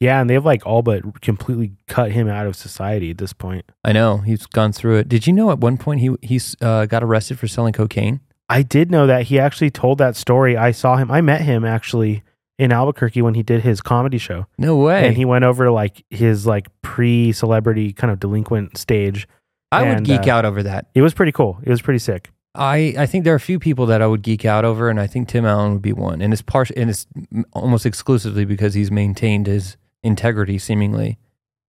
Yeah, 0.00 0.20
and 0.20 0.30
they've 0.30 0.44
like 0.44 0.66
all 0.66 0.80
but 0.82 1.20
completely 1.20 1.72
cut 1.86 2.10
him 2.12 2.26
out 2.26 2.46
of 2.46 2.56
society 2.56 3.10
at 3.10 3.18
this 3.18 3.32
point. 3.34 3.66
I 3.84 3.92
know 3.92 4.18
he's 4.18 4.46
gone 4.46 4.72
through 4.72 4.96
it. 4.96 5.08
Did 5.08 5.26
you 5.26 5.32
know 5.34 5.50
at 5.50 5.58
one 5.58 5.76
point 5.76 6.00
he 6.00 6.10
he's 6.22 6.56
uh, 6.62 6.86
got 6.86 7.02
arrested 7.04 7.38
for 7.38 7.46
selling 7.46 7.74
cocaine? 7.74 8.20
I 8.48 8.62
did 8.62 8.90
know 8.90 9.06
that 9.06 9.24
he 9.24 9.38
actually 9.38 9.70
told 9.70 9.98
that 9.98 10.16
story. 10.16 10.56
I 10.56 10.70
saw 10.72 10.96
him. 10.96 11.10
I 11.10 11.20
met 11.20 11.42
him 11.42 11.64
actually 11.64 12.22
in 12.58 12.72
Albuquerque 12.72 13.22
when 13.22 13.34
he 13.34 13.42
did 13.42 13.62
his 13.62 13.80
comedy 13.80 14.18
show, 14.18 14.46
No 14.58 14.76
way. 14.76 15.06
and 15.06 15.16
he 15.16 15.24
went 15.24 15.44
over 15.44 15.64
to 15.66 15.72
like 15.72 16.04
his 16.10 16.46
like 16.46 16.66
pre-celebrity 16.82 17.92
kind 17.92 18.10
of 18.10 18.20
delinquent 18.20 18.76
stage. 18.76 19.26
I 19.72 19.82
would 19.94 20.04
geek 20.04 20.26
uh, 20.26 20.32
out 20.32 20.44
over 20.44 20.62
that. 20.64 20.86
It 20.94 21.02
was 21.02 21.14
pretty 21.14 21.32
cool. 21.32 21.58
It 21.62 21.70
was 21.70 21.80
pretty 21.80 22.00
sick. 22.00 22.30
I, 22.54 22.94
I 22.98 23.06
think 23.06 23.24
there 23.24 23.32
are 23.32 23.36
a 23.36 23.40
few 23.40 23.58
people 23.58 23.86
that 23.86 24.02
I 24.02 24.06
would 24.06 24.22
geek 24.22 24.44
out 24.44 24.64
over, 24.64 24.88
and 24.90 24.98
I 24.98 25.06
think 25.06 25.28
Tim 25.28 25.44
Allen 25.44 25.72
would 25.72 25.82
be 25.82 25.92
one. 25.92 26.20
And 26.20 26.32
it's 26.32 26.42
part 26.42 26.70
and 26.70 26.90
it's 26.90 27.06
almost 27.52 27.86
exclusively 27.86 28.44
because 28.44 28.74
he's 28.74 28.90
maintained 28.90 29.46
his 29.46 29.76
integrity 30.02 30.58
seemingly 30.58 31.18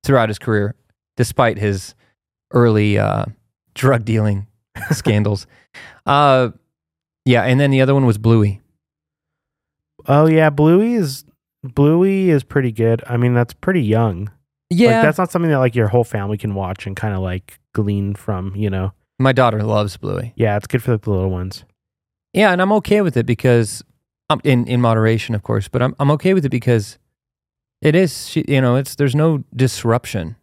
throughout 0.03 0.29
his 0.29 0.39
career, 0.39 0.75
despite 1.17 1.57
his 1.59 1.93
early 2.51 2.97
uh, 2.97 3.25
drug 3.75 4.05
dealing 4.05 4.47
scandals. 4.91 5.45
Uh, 6.05 6.49
yeah, 7.25 7.43
and 7.43 7.59
then 7.59 7.69
the 7.69 7.81
other 7.81 7.93
one 7.93 8.05
was 8.05 8.17
Bluey. 8.17 8.61
Oh 10.07 10.25
yeah, 10.25 10.49
Bluey 10.49 10.95
is 10.95 11.25
Bluey 11.63 12.29
is 12.29 12.43
pretty 12.43 12.71
good. 12.71 13.03
I 13.07 13.17
mean, 13.17 13.33
that's 13.35 13.53
pretty 13.53 13.83
young. 13.83 14.31
Yeah, 14.71 14.93
Like 14.95 15.01
that's 15.03 15.17
not 15.17 15.31
something 15.31 15.51
that 15.51 15.59
like 15.59 15.75
your 15.75 15.89
whole 15.89 16.03
family 16.03 16.37
can 16.37 16.55
watch 16.55 16.87
and 16.87 16.95
kind 16.95 17.13
of 17.13 17.21
like 17.21 17.59
glean 17.73 18.15
from, 18.15 18.55
you 18.55 18.69
know. 18.69 18.93
My 19.23 19.31
daughter 19.31 19.63
loves 19.63 19.97
Bluey. 19.97 20.33
Yeah, 20.35 20.57
it's 20.57 20.67
good 20.67 20.83
for 20.83 20.97
the 20.97 21.09
little 21.09 21.29
ones. 21.29 21.63
Yeah, 22.33 22.51
and 22.51 22.61
I'm 22.61 22.71
okay 22.73 23.01
with 23.01 23.17
it 23.17 23.25
because 23.25 23.83
um, 24.29 24.39
in 24.43 24.65
in 24.67 24.81
moderation, 24.81 25.35
of 25.35 25.43
course, 25.43 25.67
but 25.67 25.81
I'm 25.81 25.95
I'm 25.99 26.11
okay 26.11 26.33
with 26.33 26.45
it 26.45 26.49
because 26.49 26.97
it 27.81 27.95
is 27.95 28.27
she- 28.29 28.45
you 28.47 28.61
know 28.61 28.75
it's 28.75 28.95
there's 28.95 29.15
no 29.15 29.43
disruption, 29.55 30.35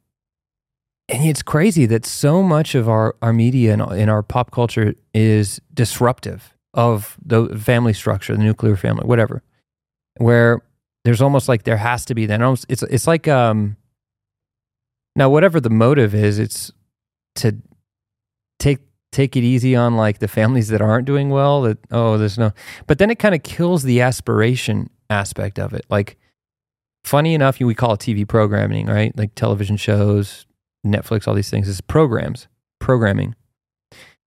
and 1.09 1.25
it's 1.25 1.43
crazy 1.43 1.87
that 1.87 2.05
so 2.05 2.43
much 2.43 2.75
of 2.75 2.89
our 2.89 3.17
our 3.23 3.33
media 3.33 3.73
and 3.73 3.83
in 3.93 4.09
our 4.09 4.23
pop 4.23 4.51
culture 4.51 4.95
is 5.15 5.61
disruptive 5.73 6.55
of 6.75 7.17
the 7.25 7.49
family 7.59 7.93
structure, 7.95 8.37
the 8.37 8.43
nuclear 8.43 8.77
family, 8.77 9.07
whatever, 9.07 9.43
where 10.19 10.61
there's 11.05 11.23
almost 11.23 11.49
like 11.49 11.63
there 11.65 11.79
has 11.79 12.05
to 12.05 12.15
be 12.15 12.27
then 12.27 12.43
almost 12.43 12.67
it's 12.69 12.83
it's 12.85 13.07
like 13.07 13.27
um 13.27 13.77
now 15.17 15.31
whatever 15.31 15.59
the 15.61 15.71
motive 15.71 16.15
is, 16.15 16.39
it's 16.39 16.71
to 17.37 17.57
take 18.59 18.81
take 19.11 19.37
it 19.37 19.43
easy 19.43 19.75
on 19.75 19.97
like 19.97 20.19
the 20.19 20.29
families 20.29 20.69
that 20.69 20.83
aren't 20.83 21.07
doing 21.07 21.31
well 21.31 21.63
that 21.63 21.79
oh 21.91 22.19
there's 22.19 22.39
no 22.39 22.53
but 22.87 22.99
then 22.99 23.11
it 23.11 23.19
kind 23.19 23.35
of 23.35 23.43
kills 23.43 23.83
the 23.83 24.01
aspiration 24.01 24.91
aspect 25.11 25.59
of 25.59 25.73
it. 25.73 25.85
Like 25.89 26.19
funny 27.05 27.35
enough 27.35 27.59
we 27.61 27.75
call 27.75 27.95
it 27.95 28.01
tv 28.01 28.27
programming 28.27 28.87
right? 28.87 29.17
Like 29.17 29.35
television 29.35 29.77
shows 29.77 30.47
netflix 30.87 31.27
all 31.27 31.35
these 31.35 31.51
things 31.51 31.69
is 31.69 31.81
programs 31.81 32.49
programming. 32.79 33.35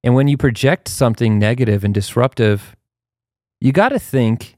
And 0.02 0.14
when 0.14 0.28
you 0.28 0.38
project 0.38 0.88
something 0.88 1.38
negative 1.38 1.84
and 1.84 1.92
disruptive 1.92 2.74
you 3.60 3.72
got 3.72 3.90
to 3.90 3.98
think 3.98 4.56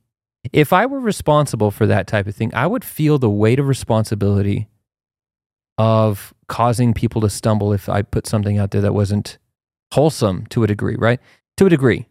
if 0.52 0.72
i 0.72 0.86
were 0.86 1.00
responsible 1.00 1.70
for 1.70 1.86
that 1.86 2.06
type 2.06 2.26
of 2.26 2.34
thing 2.34 2.52
i 2.54 2.66
would 2.66 2.84
feel 2.84 3.18
the 3.18 3.30
weight 3.30 3.58
of 3.58 3.66
responsibility 3.66 4.68
of 5.78 6.34
causing 6.48 6.92
people 6.92 7.20
to 7.22 7.30
stumble 7.30 7.72
if 7.72 7.88
I 7.88 8.02
put 8.02 8.26
something 8.26 8.58
out 8.58 8.70
there 8.70 8.82
that 8.82 8.94
wasn't 8.94 9.38
wholesome 9.92 10.46
to 10.46 10.64
a 10.64 10.66
degree, 10.66 10.96
right? 10.98 11.20
To 11.58 11.66
a 11.66 11.70
degree. 11.70 12.06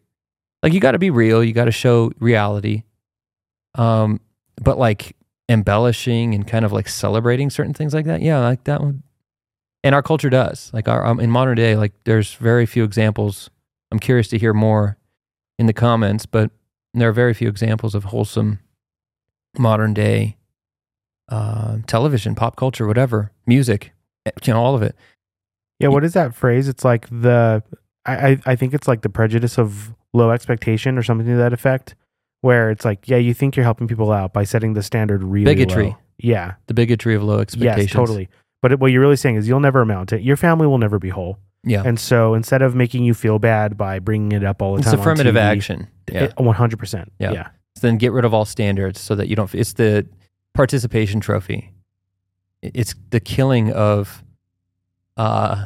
Like 0.64 0.74
you 0.74 0.80
got 0.80 0.92
to 0.92 1.00
be 1.00 1.10
real, 1.10 1.44
you 1.44 1.54
got 1.54 1.66
to 1.66 1.72
show 1.72 2.12
reality. 2.20 2.84
Um 3.76 4.20
but 4.62 4.78
like 4.78 5.16
embellishing 5.50 6.36
and 6.36 6.48
kind 6.48 6.64
of 6.66 6.72
like 6.72 6.88
celebrating 6.88 7.50
certain 7.50 7.74
things 7.74 7.94
like 7.94 8.06
that. 8.06 8.22
Yeah, 8.22 8.40
like 8.40 8.64
that 8.66 8.82
one. 8.82 9.04
And 9.84 9.96
our 9.96 10.04
culture 10.04 10.30
does. 10.30 10.70
Like 10.74 10.88
our 10.88 11.06
um, 11.06 11.20
in 11.20 11.32
modern 11.32 11.58
day 11.58 11.76
like 11.76 11.94
there's 12.04 12.34
very 12.36 12.66
few 12.66 12.84
examples. 12.84 13.50
I'm 13.92 14.00
curious 14.00 14.28
to 14.30 14.38
hear 14.38 14.54
more 14.54 14.98
in 15.58 15.66
the 15.66 15.74
comments, 15.74 16.26
but 16.26 16.52
there 16.94 17.10
are 17.10 17.14
very 17.14 17.34
few 17.34 17.48
examples 17.48 17.96
of 17.96 18.06
wholesome 18.06 18.60
modern 19.58 19.94
day 19.94 20.38
uh, 21.30 21.78
television, 21.88 22.36
pop 22.36 22.58
culture, 22.58 22.86
whatever, 22.86 23.32
music, 23.48 23.94
eh, 24.26 24.32
you 24.44 24.54
know, 24.54 24.62
all 24.62 24.76
of 24.76 24.82
it. 24.82 24.96
Yeah, 25.82 25.90
what 25.90 26.04
is 26.04 26.14
that 26.14 26.36
phrase? 26.36 26.68
It's 26.68 26.86
like 26.86 27.08
the 27.10 27.64
I, 28.06 28.40
I 28.46 28.56
think 28.56 28.74
it's 28.74 28.88
like 28.88 29.02
the 29.02 29.10
prejudice 29.10 29.58
of 29.58 29.94
low 30.14 30.32
expectation 30.32 30.98
or 30.98 31.04
something 31.04 31.28
to 31.28 31.36
that 31.36 31.54
effect. 31.54 31.96
Where 32.42 32.72
it's 32.72 32.84
like, 32.84 33.08
yeah, 33.08 33.18
you 33.18 33.36
think 33.36 33.56
you're 33.56 33.64
helping 33.64 33.88
people 33.88 34.12
out 34.12 34.34
by 34.34 34.46
setting 34.46 34.74
the 34.74 34.82
standard 34.82 35.24
really 35.24 35.46
Bigotry. 35.46 35.90
low. 35.90 35.98
Yeah. 36.18 36.56
The 36.66 36.74
bigotry 36.74 37.14
of 37.14 37.22
low 37.24 37.38
expectations. 37.40 37.84
Yes, 37.86 37.94
totally. 37.94 38.30
But 38.64 38.80
what 38.80 38.92
you're 38.92 39.02
really 39.02 39.16
saying 39.16 39.36
is 39.36 39.48
you'll 39.48 39.60
never 39.60 39.82
amount 39.82 40.10
to 40.10 40.16
it. 40.16 40.24
Your 40.24 40.38
family 40.38 40.66
will 40.66 40.80
never 40.80 40.98
be 40.98 41.10
whole. 41.10 41.38
Yeah. 41.64 41.84
And 41.86 42.00
so 42.00 42.34
instead 42.34 42.64
of 42.64 42.74
making 42.74 43.04
you 43.04 43.14
feel 43.14 43.38
bad 43.38 43.78
by 43.78 44.00
bringing 44.00 44.32
it 44.32 44.44
up 44.44 44.62
all 44.62 44.74
the 44.74 44.80
it's 44.80 44.86
time, 44.86 44.96
it's 44.96 45.02
affirmative 45.02 45.36
TV, 45.36 45.40
action. 45.40 45.88
Yeah. 46.12 46.24
it- 46.24 46.36
100%. 46.36 47.10
Yeah. 47.20 47.32
yeah. 47.32 47.50
So 47.76 47.88
then 47.88 47.98
get 47.98 48.12
rid 48.12 48.26
of 48.26 48.34
all 48.34 48.46
standards 48.46 49.00
so 49.00 49.14
that 49.16 49.28
you 49.28 49.36
don't. 49.36 49.54
It's 49.54 49.74
the 49.74 50.08
participation 50.56 51.20
trophy. 51.20 51.72
It's 52.62 52.96
the 53.12 53.20
killing 53.20 53.72
of. 53.72 54.24
Uh, 55.22 55.66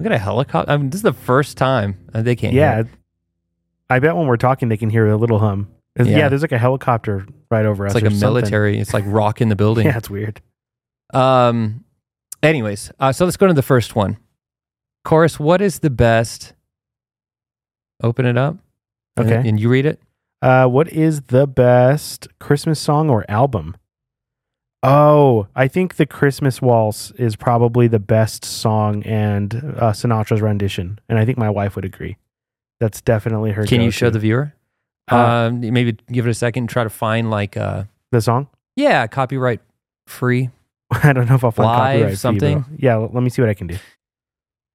look 0.00 0.06
at 0.06 0.12
a 0.12 0.18
helicopter. 0.18 0.70
I 0.72 0.76
mean, 0.76 0.90
this 0.90 0.98
is 0.98 1.02
the 1.02 1.12
first 1.12 1.56
time 1.56 1.96
uh, 2.14 2.22
they 2.22 2.34
can't. 2.36 2.52
hear 2.52 2.62
Yeah. 2.62 2.82
I 3.90 3.98
bet 4.00 4.16
when 4.16 4.26
we're 4.26 4.36
talking, 4.36 4.68
they 4.68 4.76
can 4.76 4.90
hear 4.90 5.06
a 5.08 5.16
little 5.16 5.38
hum. 5.38 5.68
It's- 5.96 6.08
Yeah. 6.10 6.18
Yeah. 6.18 6.28
there's 6.28 6.42
like 6.42 6.52
a 6.52 6.58
helicopter 6.58 7.26
right 7.50 7.64
over 7.66 7.86
us. 7.86 7.90
it's 7.90 7.94
like 7.94 8.04
or 8.04 8.08
a 8.08 8.10
something. 8.10 8.28
military. 8.28 8.78
It's 8.78 8.92
like 8.94 9.04
rocking 9.06 9.48
the 9.48 9.56
building. 9.56 9.86
Yeah, 9.90 9.96
it's 9.98 10.10
weird. 10.10 10.40
Um. 11.12 11.84
Anyways, 12.42 12.90
uh, 13.00 13.12
so 13.12 13.24
let's 13.24 13.36
go 13.36 13.46
to 13.46 13.54
the 13.54 13.62
first 13.62 13.94
one. 13.96 14.18
Chorus. 15.04 15.38
What 15.38 15.60
is 15.62 15.78
the 15.78 15.90
best? 15.90 16.54
Open 18.02 18.26
it 18.26 18.36
up. 18.36 18.56
and- 19.16 19.30
Okay. 19.30 19.48
and 19.48 19.60
you 19.60 19.68
read 19.68 19.86
it. 19.86 20.00
Uh, 20.42 20.66
what 20.66 20.88
is 20.92 21.22
the 21.22 21.46
best 21.46 22.26
Christmas 22.40 22.80
song 22.80 23.08
or 23.08 23.24
album? 23.30 23.76
Oh, 24.86 25.46
I 25.56 25.66
think 25.66 25.94
the 25.96 26.04
Christmas 26.04 26.60
Waltz 26.60 27.10
is 27.12 27.36
probably 27.36 27.88
the 27.88 27.98
best 27.98 28.44
song 28.44 29.02
and 29.04 29.54
uh, 29.54 29.92
Sinatra's 29.92 30.42
rendition, 30.42 30.98
and 31.08 31.18
I 31.18 31.24
think 31.24 31.38
my 31.38 31.48
wife 31.48 31.74
would 31.74 31.86
agree. 31.86 32.18
That's 32.80 33.00
definitely 33.00 33.52
her. 33.52 33.64
Can 33.64 33.80
you 33.80 33.90
show 33.90 34.10
the 34.10 34.18
viewer? 34.18 34.52
Uh, 35.10 35.16
um, 35.16 35.60
maybe 35.60 35.96
give 36.12 36.26
it 36.26 36.30
a 36.30 36.34
second 36.34 36.64
and 36.64 36.68
try 36.68 36.82
to 36.82 36.90
find 36.90 37.30
like 37.30 37.56
uh 37.56 37.84
the 38.12 38.20
song? 38.20 38.48
yeah, 38.76 39.06
copyright 39.06 39.60
free. 40.06 40.50
I 40.90 41.12
don't 41.12 41.28
know 41.28 41.36
if 41.36 41.44
I'll 41.44 41.50
find 41.50 41.66
Live 41.66 41.94
copyright 42.00 42.18
something? 42.18 42.64
Yeah, 42.76 42.96
let 42.96 43.22
me 43.22 43.30
see 43.30 43.40
what 43.40 43.48
I 43.48 43.54
can 43.54 43.66
do. 43.68 43.76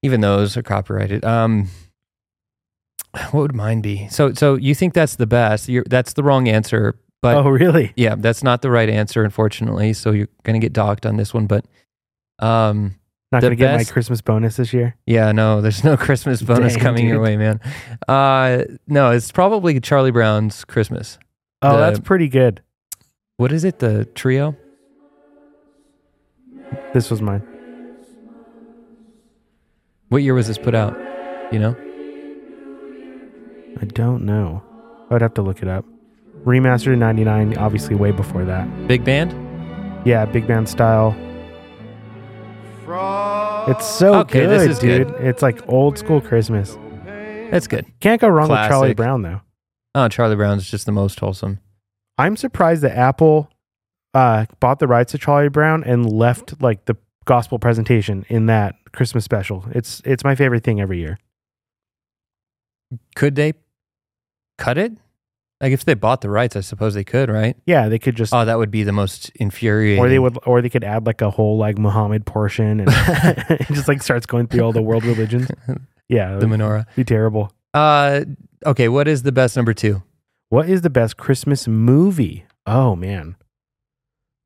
Even 0.01 0.21
those 0.21 0.57
are 0.57 0.63
copyrighted. 0.63 1.23
Um 1.23 1.67
what 3.31 3.41
would 3.41 3.55
mine 3.55 3.81
be? 3.81 4.07
So 4.09 4.33
so 4.33 4.55
you 4.55 4.73
think 4.73 4.93
that's 4.93 5.15
the 5.17 5.27
best. 5.27 5.67
You're 5.69 5.83
that's 5.87 6.13
the 6.13 6.23
wrong 6.23 6.47
answer, 6.47 6.95
but 7.21 7.37
oh, 7.37 7.49
really? 7.49 7.93
yeah, 7.95 8.15
that's 8.17 8.43
not 8.43 8.61
the 8.61 8.69
right 8.71 8.89
answer 8.89 9.23
unfortunately. 9.23 9.93
So 9.93 10.11
you're 10.11 10.27
going 10.43 10.59
to 10.59 10.65
get 10.65 10.73
docked 10.73 11.05
on 11.05 11.17
this 11.17 11.33
one, 11.33 11.47
but 11.47 11.65
um 12.39 12.95
Not 13.31 13.41
gonna 13.41 13.55
get 13.55 13.75
my 13.75 13.83
Christmas 13.83 14.21
bonus 14.21 14.55
this 14.55 14.71
year. 14.73 14.95
yeah, 15.05 15.31
no, 15.31 15.61
there's 15.61 15.83
no 15.83 15.97
Christmas 16.07 16.41
bonus 16.41 16.73
Dang, 16.75 16.83
coming 16.83 17.07
your 17.07 17.19
way, 17.21 17.35
man. 17.37 17.59
Uh 18.07 18.63
no, 18.87 19.11
it's 19.11 19.31
probably 19.31 19.79
Charlie 19.79 20.11
Brown's 20.11 20.63
Christmas. 20.65 21.19
Oh, 21.61 21.73
The- 21.73 21.77
that's 21.77 21.99
pretty 21.99 22.29
good. 22.29 22.61
What 23.37 23.51
is 23.51 23.63
it? 23.63 23.79
The 23.79 24.05
trio? 24.15 24.55
This 26.93 27.09
was 27.09 27.21
mine. 27.21 27.41
What 30.09 30.23
year 30.23 30.33
was 30.33 30.47
this 30.47 30.57
put 30.57 30.73
out? 30.75 30.97
You 31.51 31.59
know? 31.59 31.75
I 33.81 33.85
don't 33.85 34.25
know. 34.25 34.63
I 35.09 35.13
would 35.13 35.21
have 35.21 35.33
to 35.35 35.41
look 35.41 35.61
it 35.61 35.67
up. 35.67 35.85
Remastered 36.45 36.93
in 36.93 36.99
'99, 36.99 37.57
obviously 37.57 37.95
way 37.95 38.11
before 38.11 38.45
that. 38.45 38.87
Big 38.87 39.03
band? 39.03 39.33
Yeah, 40.07 40.25
big 40.25 40.47
band 40.47 40.67
style. 40.69 41.15
It's 43.67 43.85
so 43.85 44.15
Okay, 44.21 44.41
good, 44.41 44.49
this 44.49 44.67
is 44.67 44.79
dude. 44.79 45.07
good. 45.09 45.21
It's 45.21 45.41
like 45.43 45.67
old 45.69 45.97
school 45.97 46.21
Christmas. 46.21 46.77
That's 47.51 47.67
good. 47.67 47.85
Can't 47.99 48.19
go 48.19 48.27
wrong 48.29 48.49
with 48.49 48.57
Charlie 48.67 48.93
Brown 48.93 49.21
though. 49.21 49.41
Oh, 49.95 50.07
Charlie 50.07 50.35
Brown's 50.35 50.69
just 50.69 50.85
the 50.85 50.91
most 50.91 51.19
wholesome. 51.19 51.59
I'm 52.17 52.35
surprised 52.35 52.81
that 52.83 52.97
Apple 52.97 53.49
uh, 54.13 54.45
bought 54.59 54.79
the 54.79 54.87
rights 54.87 55.11
to 55.11 55.17
Charlie 55.17 55.49
Brown 55.49 55.83
and 55.83 56.11
left 56.11 56.61
like 56.61 56.85
the 56.85 56.95
gospel 57.25 57.59
presentation 57.59 58.25
in 58.29 58.47
that 58.47 58.75
Christmas 58.91 59.23
special. 59.23 59.65
It's 59.71 60.01
it's 60.05 60.23
my 60.23 60.33
favorite 60.35 60.63
thing 60.63 60.81
every 60.81 60.99
year. 60.99 61.19
Could 63.15 63.35
they 63.35 63.53
cut 64.57 64.77
it? 64.79 64.93
Like 65.61 65.73
if 65.73 65.83
they 65.83 65.93
bought 65.93 66.21
the 66.21 66.29
rights, 66.29 66.55
I 66.55 66.61
suppose 66.61 66.93
they 66.93 67.03
could, 67.03 67.29
right? 67.29 67.57
Yeah, 67.65 67.89
they 67.89 67.99
could 67.99 68.15
just 68.15 68.33
Oh, 68.33 68.45
that 68.45 68.57
would 68.57 68.71
be 68.71 68.83
the 68.83 68.93
most 68.93 69.29
infuriating. 69.35 70.01
or 70.03 70.07
they 70.07 70.17
would 70.19 70.37
or 70.45 70.61
they 70.61 70.69
could 70.69 70.85
add 70.85 71.05
like 71.05 71.21
a 71.21 71.29
whole 71.29 71.57
like 71.57 71.77
Muhammad 71.77 72.25
portion 72.25 72.79
and 72.79 72.89
it 72.91 73.67
just 73.67 73.87
like 73.89 74.01
starts 74.01 74.25
going 74.25 74.47
through 74.47 74.61
all 74.61 74.71
the 74.71 74.81
world 74.81 75.03
religions. 75.03 75.49
Yeah, 76.11 76.37
the 76.37 76.47
menorah. 76.47 76.87
be 76.95 77.03
terrible. 77.03 77.53
Uh, 77.71 78.21
okay. 78.65 78.89
What 78.89 79.07
is 79.07 79.21
the 79.21 79.31
best 79.31 79.55
number 79.55 79.75
two? 79.75 80.01
What 80.49 80.67
is 80.67 80.81
the 80.81 80.89
best 80.89 81.17
Christmas 81.17 81.67
movie? 81.67 82.45
Oh 82.65 82.95
man. 82.95 83.35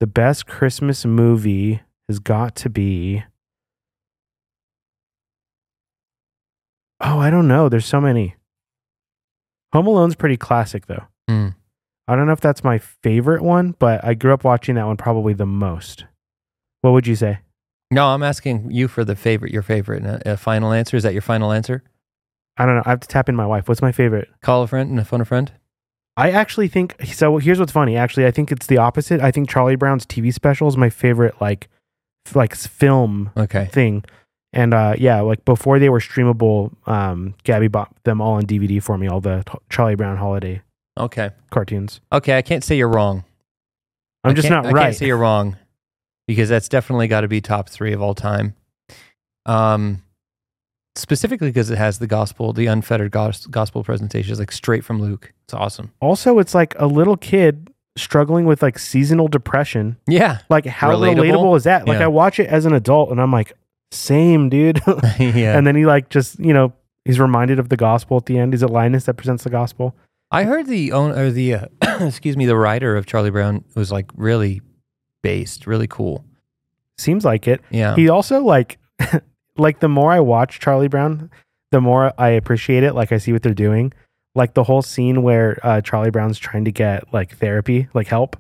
The 0.02 0.08
best 0.08 0.46
Christmas 0.46 1.06
movie 1.06 1.80
has 2.10 2.20
got 2.20 2.58
to 2.58 2.70
be 2.70 3.24
Oh, 7.00 7.20
I 7.20 7.30
don't 7.30 7.48
know. 7.48 7.70
There's 7.70 7.86
so 7.86 8.02
many. 8.02 8.36
Home 9.74 9.88
Alone's 9.88 10.16
pretty 10.16 10.38
classic 10.38 10.86
though. 10.88 11.04
Hmm. 11.28 11.50
I 12.08 12.16
don't 12.16 12.26
know 12.28 12.34
if 12.34 12.42
that's 12.42 12.64
my 12.64 12.78
favorite 12.80 13.42
one, 13.42 13.76
but 13.80 14.04
I 14.04 14.14
grew 14.14 14.34
up 14.34 14.44
watching 14.44 14.76
that 14.76 14.86
one 14.86 14.98
probably 14.98 15.34
the 15.34 15.46
most. 15.46 16.06
What 16.82 16.92
would 16.92 17.08
you 17.08 17.16
say? 17.16 17.40
No, 17.92 18.08
I'm 18.08 18.24
asking 18.24 18.72
you 18.72 18.88
for 18.88 19.06
the 19.06 19.16
favorite. 19.16 19.52
Your 19.54 19.62
favorite. 19.62 20.04
A, 20.06 20.34
a 20.34 20.38
final 20.38 20.74
answer. 20.74 20.98
Is 20.98 21.04
that 21.04 21.14
your 21.14 21.22
final 21.22 21.52
answer? 21.52 21.84
I 22.58 22.66
don't 22.66 22.76
know. 22.76 22.84
I 22.86 22.90
have 22.92 23.00
to 23.02 23.08
tap 23.08 23.30
in 23.30 23.36
my 23.36 23.46
wife. 23.46 23.68
What's 23.70 23.82
my 23.82 23.92
favorite? 23.92 24.30
Call 24.42 24.64
a 24.64 24.68
friend 24.68 24.90
and 24.92 25.08
phone 25.08 25.22
a 25.22 25.26
friend. 25.26 25.52
I 26.18 26.30
actually 26.32 26.68
think 26.68 26.96
so. 27.06 27.38
Here's 27.38 27.60
what's 27.60 27.72
funny. 27.72 27.96
Actually, 27.96 28.26
I 28.28 28.32
think 28.32 28.52
it's 28.52 28.68
the 28.68 28.78
opposite. 28.78 29.22
I 29.22 29.32
think 29.32 29.50
Charlie 29.50 29.76
Brown's 29.76 30.06
TV 30.06 30.32
special 30.34 30.68
is 30.68 30.78
my 30.78 30.90
favorite, 30.90 31.40
like, 31.42 31.68
like 32.36 32.54
film 32.56 33.32
Okay. 33.38 33.66
thing. 33.72 34.04
And 34.56 34.74
uh, 34.74 34.94
yeah, 34.98 35.20
like 35.22 35.44
before 35.46 35.80
they 35.80 35.90
were 35.90 36.00
streamable, 36.00 36.72
um, 36.88 37.34
Gabby 37.44 37.68
bought 37.68 37.92
them 38.04 38.22
all 38.22 38.34
on 38.34 38.44
DVD 38.44 38.82
for 38.82 38.98
me. 38.98 39.08
All 39.08 39.20
the 39.20 39.44
t- 39.52 39.58
Charlie 39.70 39.96
Brown 39.96 40.18
holiday 40.18 40.62
Okay. 40.98 41.32
cartoons. 41.50 42.02
Okay. 42.12 42.38
I 42.38 42.44
can't 42.44 42.64
say 42.64 42.78
you're 42.78 42.88
wrong. 42.88 43.24
I'm 44.24 44.32
I 44.32 44.34
just 44.36 44.50
not 44.50 44.66
I 44.68 44.72
right. 44.72 44.84
can't 44.84 44.96
say 44.96 45.08
you're 45.08 45.18
wrong 45.18 45.58
because 46.28 46.50
that's 46.50 46.70
definitely 46.70 47.08
got 47.08 47.22
to 47.22 47.28
be 47.28 47.42
top 47.42 47.68
three 47.68 47.94
of 47.94 48.02
all 48.02 48.14
time. 48.14 48.54
Um, 49.46 50.04
specifically 50.96 51.50
because 51.50 51.70
it 51.72 51.78
has 51.78 52.00
the 52.00 52.08
gospel, 52.08 52.54
the 52.54 52.68
unfettered 52.68 53.12
gos- 53.12 53.48
gospel 53.48 53.84
presentations, 53.84 54.40
like 54.40 54.52
straight 54.52 54.86
from 54.86 55.02
Luke. 55.02 55.34
It's 55.46 55.54
awesome. 55.54 55.92
also, 56.00 56.38
it's 56.40 56.54
like 56.56 56.76
a 56.80 56.86
little 56.86 57.18
kid 57.18 57.70
struggling 57.98 58.46
with 58.46 58.62
like 58.62 58.78
seasonal 58.80 59.28
depression. 59.28 59.98
Yeah. 60.08 60.40
Like, 60.50 60.66
how 60.66 60.92
Relatable? 60.92 61.32
relatable, 61.32 61.58
is 61.58 61.64
that? 61.66 61.88
Like, 61.88 61.98
Yeah. 62.00 62.06
I 62.06 62.08
watch 62.08 62.40
it 62.40 62.48
as 62.48 62.66
an 62.66 62.74
adult, 62.74 63.10
and 63.12 63.20
I'm 63.20 63.32
like, 63.32 63.54
same, 63.94 64.50
dude. 64.50 64.82
yeah. 65.20 65.58
And 65.58 65.66
then 65.66 65.76
he 65.76 65.86
like 65.86 66.10
just 66.10 66.40
you 66.40 66.54
know 66.54 66.74
he's 67.06 67.20
reminded 67.20 67.60
of 67.60 67.70
the 67.70 67.78
gospel 67.78 68.18
at 68.18 68.26
the 68.26 68.38
end. 68.38 68.54
Is 68.54 68.64
it 68.64 68.70
Linus 68.70 69.06
that 69.06 69.16
presents 69.16 69.44
the 69.44 69.50
gospel? 69.50 69.96
I 70.32 70.46
heard 70.46 70.68
the 70.68 70.92
own 70.92 71.12
or 71.12 71.32
the 71.32 71.54
uh, 71.54 71.66
excuse 72.02 72.36
me, 72.36 72.46
the 72.46 72.58
writer 72.58 72.96
of 72.96 73.06
Charlie 73.06 73.30
Brown 73.30 73.64
was 73.76 73.92
like 73.92 74.10
really 74.16 74.62
based, 75.22 75.68
really 75.68 75.88
cool. 75.88 76.26
Seems 76.98 77.26
like 77.26 77.48
it. 77.48 77.62
Yeah. 77.70 77.96
He 77.96 78.10
also 78.10 78.42
like 78.44 78.78
like 79.58 79.80
the 79.80 79.88
more 79.88 80.12
I 80.12 80.20
watch 80.20 80.60
Charlie 80.60 80.88
Brown, 80.88 81.30
the 81.72 81.82
more 81.82 82.14
I 82.18 82.30
appreciate 82.30 82.84
it. 82.84 82.94
Like 82.94 83.12
I 83.12 83.18
see 83.18 83.32
what 83.32 83.44
they're 83.44 83.54
doing. 83.54 83.94
Like 84.36 84.56
the 84.56 84.64
whole 84.64 84.82
scene 84.82 85.22
where 85.22 85.60
uh, 85.64 85.82
Charlie 85.82 86.10
Brown's 86.10 86.40
trying 86.40 86.66
to 86.66 86.72
get 86.72 87.14
like 87.14 87.38
therapy, 87.38 87.88
like 87.94 88.08
help, 88.08 88.36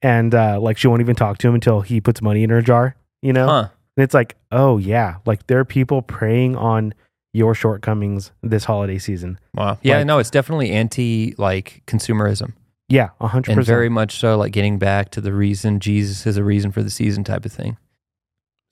and 0.00 0.34
uh, 0.34 0.58
like 0.60 0.78
she 0.78 0.88
won't 0.88 1.02
even 1.02 1.16
talk 1.16 1.38
to 1.38 1.48
him 1.48 1.54
until 1.54 1.82
he 1.82 2.00
puts 2.00 2.22
money 2.22 2.42
in 2.42 2.50
her 2.50 2.62
jar. 2.62 2.96
You 3.20 3.34
know, 3.34 3.46
huh. 3.46 3.68
And 3.96 4.04
it's 4.04 4.14
like, 4.14 4.36
oh 4.52 4.78
yeah, 4.78 5.16
like 5.26 5.46
there 5.46 5.58
are 5.58 5.64
people 5.64 6.02
preying 6.02 6.56
on 6.56 6.94
your 7.32 7.54
shortcomings 7.54 8.30
this 8.42 8.64
holiday 8.64 8.98
season. 8.98 9.38
Wow. 9.54 9.78
Yeah, 9.82 9.98
Like- 9.98 10.06
no, 10.06 10.18
it's 10.18 10.30
definitely 10.30 10.70
anti 10.70 11.34
like 11.38 11.82
consumerism. 11.86 12.52
Yeah, 12.88 13.10
a 13.20 13.28
hundred 13.28 13.52
And 13.52 13.58
percent. 13.60 13.74
very 13.74 13.88
much 13.88 14.18
so 14.18 14.36
like 14.36 14.52
getting 14.52 14.78
back 14.78 15.10
to 15.12 15.20
the 15.20 15.32
reason 15.32 15.80
Jesus 15.80 16.26
is 16.26 16.36
a 16.36 16.44
reason 16.44 16.70
for 16.70 16.82
the 16.82 16.90
season 16.90 17.24
type 17.24 17.44
of 17.44 17.52
thing. 17.52 17.76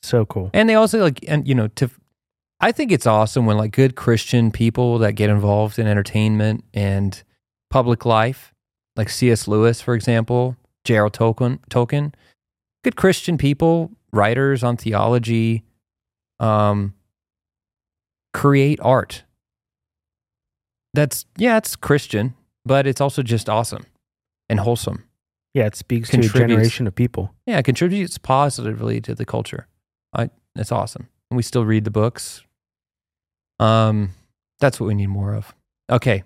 So 0.03 0.27
cool. 0.27 0.51
And 0.53 0.69
they 0.69 0.75
also 0.75 1.01
like, 1.01 1.21
and 1.29 1.47
you 1.49 1.55
know, 1.55 1.69
to, 1.69 1.91
I 2.61 2.73
think 2.73 2.93
it's 2.93 3.07
awesome 3.07 3.47
when 3.47 3.57
like 3.57 3.73
good 3.73 3.97
Christian 3.97 4.51
people 4.51 4.99
that 4.99 5.13
get 5.13 5.31
involved 5.31 5.79
in 5.79 5.87
entertainment 5.87 6.65
and 6.75 7.21
public 7.71 8.05
life, 8.05 8.53
like 8.97 9.09
C.S. 9.09 9.49
Lewis, 9.49 9.81
for 9.81 9.95
example, 9.95 10.57
J.R. 10.85 11.09
Tolkien, 11.09 11.59
Tolkien, 11.71 12.13
good 12.85 12.97
Christian 12.97 13.39
people, 13.39 13.91
writers 14.13 14.63
on 14.63 14.77
theology, 14.77 15.65
um, 16.41 16.95
create 18.33 18.79
art. 18.83 19.25
That's 20.95 21.25
yeah, 21.37 21.57
it's 21.57 21.77
Christian, 21.77 22.35
but 22.65 22.87
it's 22.87 23.01
also 23.01 23.23
just 23.23 23.49
awesome 23.49 23.87
and 24.49 24.61
wholesome. 24.61 25.05
Yeah, 25.55 25.67
it 25.67 25.77
speaks 25.77 26.11
to 26.11 26.19
a 26.19 26.23
generation 26.23 26.87
of 26.87 26.95
people. 26.95 27.35
Yeah, 27.47 27.59
it 27.59 27.65
contributes 27.65 28.17
positively 28.19 29.01
to 29.03 29.15
the 29.15 29.25
culture. 29.25 29.67
I, 30.15 30.31
it's 30.57 30.73
awesome. 30.73 31.09
And 31.31 31.37
we 31.37 31.43
still 31.43 31.65
read 31.65 31.85
the 31.85 31.91
books. 31.91 32.43
Um, 33.59 34.11
that's 34.61 34.81
what 34.81 34.87
we 34.87 34.95
need 34.95 35.09
more 35.09 35.35
of. 35.35 35.55
Okay. 35.91 36.25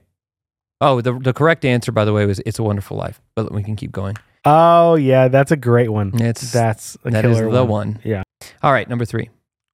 Oh, 0.80 1.00
the 1.00 1.18
the 1.18 1.32
correct 1.32 1.64
answer, 1.64 1.90
by 1.92 2.04
the 2.04 2.12
way, 2.12 2.26
was 2.26 2.40
"It's 2.44 2.58
a 2.58 2.62
Wonderful 2.62 2.96
Life." 2.96 3.20
But 3.34 3.52
we 3.52 3.62
can 3.62 3.76
keep 3.76 3.92
going. 3.92 4.16
Oh 4.46 4.94
yeah, 4.94 5.26
that's 5.28 5.50
a 5.50 5.56
great 5.56 5.90
one. 5.90 6.12
It's 6.22 6.52
That's 6.52 6.96
a 7.04 7.10
that 7.10 7.24
is 7.24 7.36
killer 7.36 7.50
the 7.50 7.64
one. 7.64 7.98
Yeah. 8.04 8.22
All 8.62 8.72
right, 8.72 8.88
number 8.88 9.04
three. 9.04 9.28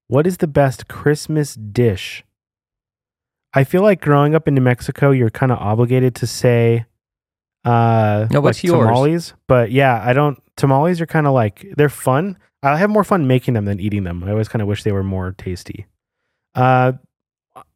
What 0.09 0.27
is 0.27 0.39
the 0.39 0.47
best 0.47 0.89
Christmas 0.89 1.55
dish? 1.55 2.25
I 3.55 3.65
feel 3.65 3.83
like 3.83 4.01
growing 4.01 4.35
up 4.35 4.49
in 4.49 4.55
New 4.55 4.63
Mexico, 4.63 5.11
you're 5.11 5.29
kind 5.31 5.53
of 5.53 5.59
obligated 5.59 6.15
to 6.17 6.27
say 6.27 6.87
uh 7.65 8.27
No, 8.31 8.41
what's 8.41 8.59
like 8.59 8.65
yours? 8.65 8.87
tamales. 8.87 9.35
But 9.47 9.71
yeah, 9.71 10.03
I 10.05 10.15
don't 10.15 10.43
tamales 10.57 11.01
are 11.03 11.07
kind 11.07 11.27
of 11.27 11.35
like 11.35 11.67
they're 11.77 11.89
fun. 11.91 12.39
I 12.63 12.79
have 12.79 12.91
more 12.91 13.05
fun 13.05 13.27
making 13.27 13.55
them 13.55 13.67
than 13.67 13.79
eating 13.79 14.05
them. 14.05 14.25
I 14.25 14.31
always 14.31 14.49
kind 14.49 14.63
of 14.63 14.69
wish 14.69 14.85
they 14.85 14.93
were 14.93 15.03
more 15.05 15.33
tasty. 15.37 15.87
Uh 16.55 16.93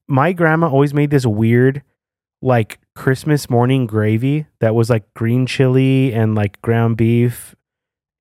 my 0.09 0.33
grandma 0.33 0.69
always 0.69 0.95
made 0.95 1.11
this 1.11 1.27
weird 1.27 1.83
like 2.41 2.79
Christmas 2.97 3.49
morning 3.49 3.87
gravy 3.87 4.47
that 4.61 4.75
was 4.75 4.91
like 4.91 5.05
green 5.15 5.47
chili 5.47 6.13
and 6.13 6.35
like 6.35 6.61
ground 6.63 6.97
beef 6.97 7.55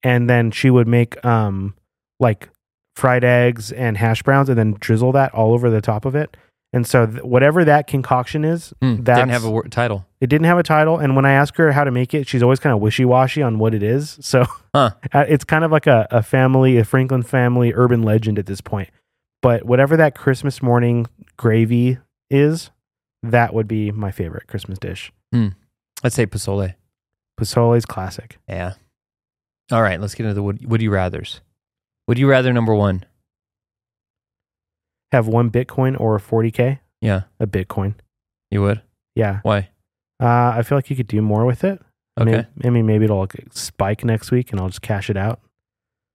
and 0.03 0.29
then 0.29 0.51
she 0.51 0.70
would 0.70 0.88
make 0.88 1.24
um 1.25 1.74
like 2.20 2.50
fried 2.96 3.24
eggs 3.24 3.72
and 3.72 3.98
hash 3.98 4.22
browns 4.22 4.50
and 4.50 4.58
then 4.58 4.75
drizzle 4.79 5.12
that 5.13 5.34
all 5.34 5.53
over 5.53 5.70
the 5.70 5.82
top 5.82 6.05
of 6.05 6.15
it. 6.15 6.38
And 6.72 6.86
so 6.86 7.05
th- 7.05 7.24
whatever 7.24 7.63
that 7.65 7.88
concoction 7.88 8.44
is, 8.46 8.74
Hmm, 8.82 8.98
that's 9.03 9.17
didn't 9.20 9.32
have 9.32 9.44
a 9.46 9.50
word, 9.51 9.72
title. 9.72 10.05
it 10.22 10.27
didn't 10.27 10.46
have 10.46 10.58
a 10.58 10.63
title. 10.63 10.98
And 11.00 11.15
when 11.15 11.25
I 11.25 11.32
ask 11.32 11.55
her 11.55 11.72
how 11.72 11.84
to 11.86 11.91
make 11.91 12.13
it, 12.13 12.27
she's 12.27 12.44
always 12.44 12.60
kind 12.60 12.74
of 12.74 12.82
wishy 12.82 13.05
washy 13.05 13.41
on 13.41 13.60
what 13.60 13.74
it 13.74 13.82
is. 13.84 14.17
So 14.22 14.46
Huh. 14.74 14.91
uh, 15.13 15.25
it's 15.27 15.44
kind 15.46 15.63
of 15.63 15.72
like 15.72 15.88
a, 15.88 16.05
a 16.12 16.22
family, 16.22 16.77
a 16.77 16.84
Franklin 16.86 17.24
family 17.24 17.72
urban 17.74 18.01
legend 18.03 18.38
at 18.39 18.46
this 18.46 18.60
point. 18.62 18.89
But 19.41 19.63
whatever 19.65 19.96
that 19.98 20.15
Christmas 20.15 20.62
morning 20.62 21.08
gravy 21.38 21.98
is, 22.29 22.72
that 23.32 23.53
would 23.53 23.67
be 23.67 23.91
my 23.91 24.12
favorite 24.12 24.48
Christmas 24.48 24.77
dish. 24.79 25.12
Let's 26.03 26.15
say 26.15 26.25
pozole. 26.25 26.75
Pozole's 27.39 27.86
classic. 27.86 28.38
Yeah. 28.48 28.74
All 29.72 29.82
right, 29.82 30.00
let's 30.00 30.15
get 30.15 30.24
into 30.24 30.36
the 30.36 30.44
would, 30.44 30.65
would 30.70 30.82
you 30.82 30.91
rather's. 30.91 31.41
Would 32.08 32.17
you 32.20 32.29
rather 32.29 32.53
number 32.53 32.74
one? 32.75 33.03
Have 35.12 35.27
one 35.27 35.50
Bitcoin 35.50 36.00
or 36.00 36.20
40K? 36.20 36.79
Yeah, 37.01 37.22
A 37.39 37.48
Bitcoin. 37.48 37.96
you 38.51 38.62
would. 38.62 38.82
Yeah. 39.15 39.39
Why? 39.44 39.70
Uh, 40.22 40.53
I 40.58 40.62
feel 40.63 40.77
like 40.77 40.89
you 40.89 40.96
could 40.96 41.08
do 41.08 41.22
more 41.22 41.46
with 41.46 41.63
it. 41.63 41.82
Okay. 42.20 42.32
Maybe, 42.55 42.67
I 42.67 42.70
mean, 42.70 42.86
maybe 42.86 43.05
it'll 43.05 43.27
spike 43.51 44.03
next 44.05 44.32
week 44.32 44.51
and 44.51 44.60
I'll 44.60 44.70
just 44.70 44.82
cash 44.82 45.10
it 45.10 45.17
out. 45.17 45.41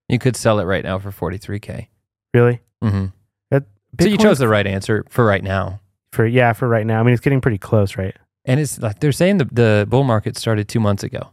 You 0.08 0.18
could 0.18 0.36
sell 0.36 0.58
it 0.58 0.64
right 0.64 0.82
now 0.82 0.98
for 0.98 1.10
forty 1.10 1.36
three 1.38 1.60
k. 1.60 1.88
Really? 2.34 2.60
Mm-hmm. 2.82 3.06
That 3.50 3.64
So 4.00 4.08
you 4.08 4.16
chose 4.16 4.38
the 4.38 4.48
right 4.48 4.66
answer 4.66 5.04
for 5.08 5.24
right 5.24 5.44
now. 5.44 5.80
For 6.12 6.26
yeah 6.26 6.52
for 6.52 6.68
right 6.68 6.86
now. 6.86 7.00
I 7.00 7.02
mean, 7.02 7.12
it's 7.14 7.20
getting 7.22 7.40
pretty 7.40 7.58
close, 7.58 7.96
right? 7.96 8.16
And 8.44 8.58
it's 8.58 8.78
like 8.80 9.00
they're 9.00 9.12
saying 9.12 9.38
the, 9.38 9.44
the 9.46 9.86
bull 9.88 10.02
market 10.04 10.36
started 10.36 10.68
two 10.68 10.80
months 10.80 11.02
ago 11.02 11.30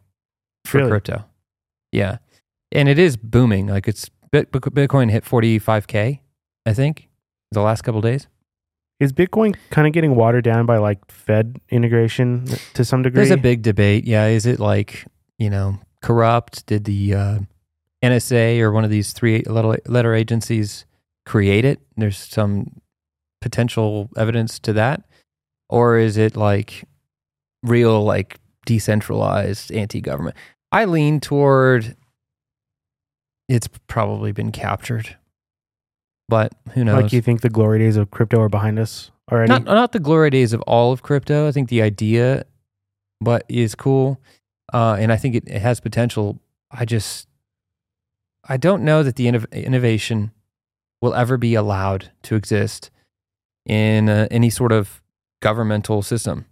for 0.65 0.79
Really? 0.79 0.89
crypto. 0.89 1.25
Yeah. 1.91 2.17
And 2.71 2.89
it 2.89 2.99
is 2.99 3.15
booming. 3.17 3.67
Like 3.67 3.87
it's 3.87 4.09
Bit- 4.31 4.51
Bit- 4.51 4.61
Bitcoin 4.63 5.09
hit 5.09 5.23
45K, 5.23 6.19
I 6.65 6.73
think, 6.73 7.07
the 7.51 7.61
last 7.61 7.83
couple 7.83 8.01
days. 8.01 8.27
Is 8.99 9.13
Bitcoin 9.13 9.55
kind 9.69 9.87
of 9.87 9.93
getting 9.93 10.15
watered 10.15 10.43
down 10.43 10.65
by 10.65 10.77
like 10.79 10.99
Fed 11.09 11.61
integration 11.69 12.45
to 12.73 12.83
some 12.83 13.03
degree? 13.03 13.15
There's 13.19 13.31
a 13.31 13.37
big 13.37 13.61
debate. 13.61 14.03
Yeah. 14.05 14.25
Is 14.25 14.45
it 14.45 14.59
like, 14.59 15.05
you 15.39 15.49
know, 15.49 15.79
corrupt? 16.01 16.65
Did 16.65 16.83
the 16.83 17.13
uh, 17.13 17.39
NSA 18.03 18.59
or 18.59 18.71
one 18.71 18.83
of 18.83 18.89
these 18.89 19.13
three 19.13 19.43
letter 19.47 20.13
agencies 20.13 20.85
create 21.25 21.63
it? 21.63 21.79
There's 21.95 22.17
some 22.17 22.81
potential 23.41 24.09
evidence 24.17 24.59
to 24.59 24.73
that. 24.73 25.03
Or 25.69 25.97
is 25.97 26.17
it 26.17 26.35
like 26.35 26.85
real, 27.63 28.03
like 28.03 28.39
decentralized 28.65 29.71
anti 29.71 30.01
government? 30.01 30.35
I 30.71 30.85
lean 30.85 31.19
toward 31.19 31.95
it's 33.47 33.67
probably 33.87 34.31
been 34.31 34.51
captured, 34.51 35.15
but 36.27 36.53
who 36.73 36.83
knows? 36.83 37.03
like 37.03 37.13
you 37.13 37.21
think 37.21 37.41
the 37.41 37.49
glory 37.49 37.79
days 37.79 37.95
of 37.95 38.11
crypto 38.11 38.41
are 38.41 38.49
behind 38.49 38.77
us 38.79 39.11
already? 39.31 39.49
not 39.49 39.63
not 39.63 39.91
the 39.93 39.99
glory 39.99 40.29
days 40.29 40.53
of 40.53 40.61
all 40.61 40.91
of 40.91 41.01
crypto. 41.01 41.47
I 41.47 41.51
think 41.51 41.69
the 41.69 41.81
idea, 41.81 42.45
but 43.21 43.45
is 43.47 43.75
cool, 43.75 44.19
uh, 44.73 44.97
and 44.99 45.11
I 45.11 45.17
think 45.17 45.35
it, 45.35 45.43
it 45.47 45.61
has 45.61 45.79
potential. 45.79 46.39
I 46.69 46.83
just, 46.83 47.29
I 48.43 48.57
don't 48.57 48.83
know 48.83 49.03
that 49.03 49.15
the 49.15 49.27
innov- 49.27 49.51
innovation 49.53 50.31
will 51.01 51.13
ever 51.13 51.37
be 51.37 51.55
allowed 51.55 52.11
to 52.23 52.35
exist 52.35 52.91
in 53.67 54.09
uh, 54.09 54.27
any 54.31 54.49
sort 54.49 54.71
of 54.71 55.01
governmental 55.41 56.01
system. 56.01 56.45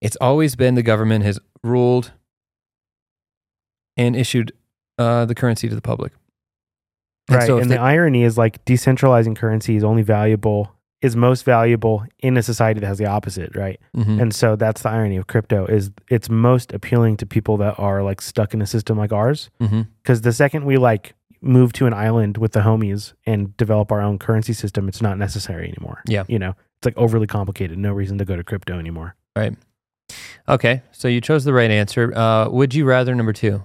It's 0.00 0.16
always 0.20 0.56
been 0.56 0.74
the 0.74 0.82
government 0.82 1.24
has 1.24 1.38
ruled 1.62 2.12
and 3.96 4.14
issued 4.16 4.52
uh, 4.98 5.24
the 5.24 5.34
currency 5.34 5.68
to 5.68 5.74
the 5.74 5.82
public. 5.82 6.12
And 7.28 7.38
right. 7.38 7.46
so 7.46 7.58
and 7.58 7.70
they- 7.70 7.74
the 7.76 7.80
irony 7.80 8.22
is 8.22 8.38
like 8.38 8.64
decentralizing 8.64 9.36
currency 9.36 9.76
is 9.76 9.84
only 9.84 10.02
valuable 10.02 10.72
is 11.02 11.14
most 11.14 11.44
valuable 11.44 12.04
in 12.20 12.38
a 12.38 12.42
society 12.42 12.80
that 12.80 12.86
has 12.86 12.96
the 12.96 13.04
opposite, 13.04 13.54
right? 13.54 13.78
Mhm. 13.94 14.18
And 14.20 14.34
so 14.34 14.56
that's 14.56 14.80
the 14.80 14.88
irony 14.88 15.16
of 15.18 15.26
crypto 15.26 15.66
is 15.66 15.90
it's 16.08 16.30
most 16.30 16.72
appealing 16.72 17.18
to 17.18 17.26
people 17.26 17.58
that 17.58 17.78
are 17.78 18.02
like 18.02 18.22
stuck 18.22 18.54
in 18.54 18.62
a 18.62 18.66
system 18.66 18.96
like 18.96 19.12
ours 19.12 19.50
because 20.02 20.22
the 20.22 20.32
second 20.32 20.64
we 20.64 20.78
like 20.78 21.14
move 21.46 21.72
to 21.74 21.86
an 21.86 21.92
island 21.94 22.36
with 22.38 22.52
the 22.52 22.60
homies 22.60 23.14
and 23.24 23.56
develop 23.56 23.90
our 23.92 24.00
own 24.02 24.18
currency 24.18 24.52
system, 24.52 24.88
it's 24.88 25.00
not 25.02 25.18
necessary 25.18 25.68
anymore. 25.68 26.02
Yeah. 26.06 26.24
You 26.28 26.38
know, 26.38 26.54
it's 26.78 26.84
like 26.84 26.96
overly 26.96 27.26
complicated. 27.26 27.78
No 27.78 27.92
reason 27.92 28.18
to 28.18 28.24
go 28.24 28.36
to 28.36 28.44
crypto 28.44 28.78
anymore. 28.78 29.14
Right. 29.36 29.54
Okay, 30.48 30.82
so 30.92 31.08
you 31.08 31.20
chose 31.20 31.44
the 31.44 31.52
right 31.52 31.70
answer. 31.70 32.16
Uh, 32.16 32.48
would 32.48 32.74
you 32.74 32.84
rather 32.84 33.14
number 33.14 33.32
two? 33.32 33.64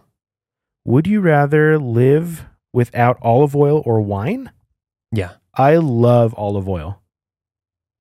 Would 0.86 1.06
you 1.06 1.22
rather 1.22 1.78
live 1.78 2.46
without 2.74 3.18
olive 3.22 3.56
oil 3.56 3.84
or 3.86 4.02
wine? 4.02 4.52
Yeah. 5.12 5.34
I 5.54 5.76
love 5.78 6.34
olive 6.38 6.68
oil. 6.68 7.02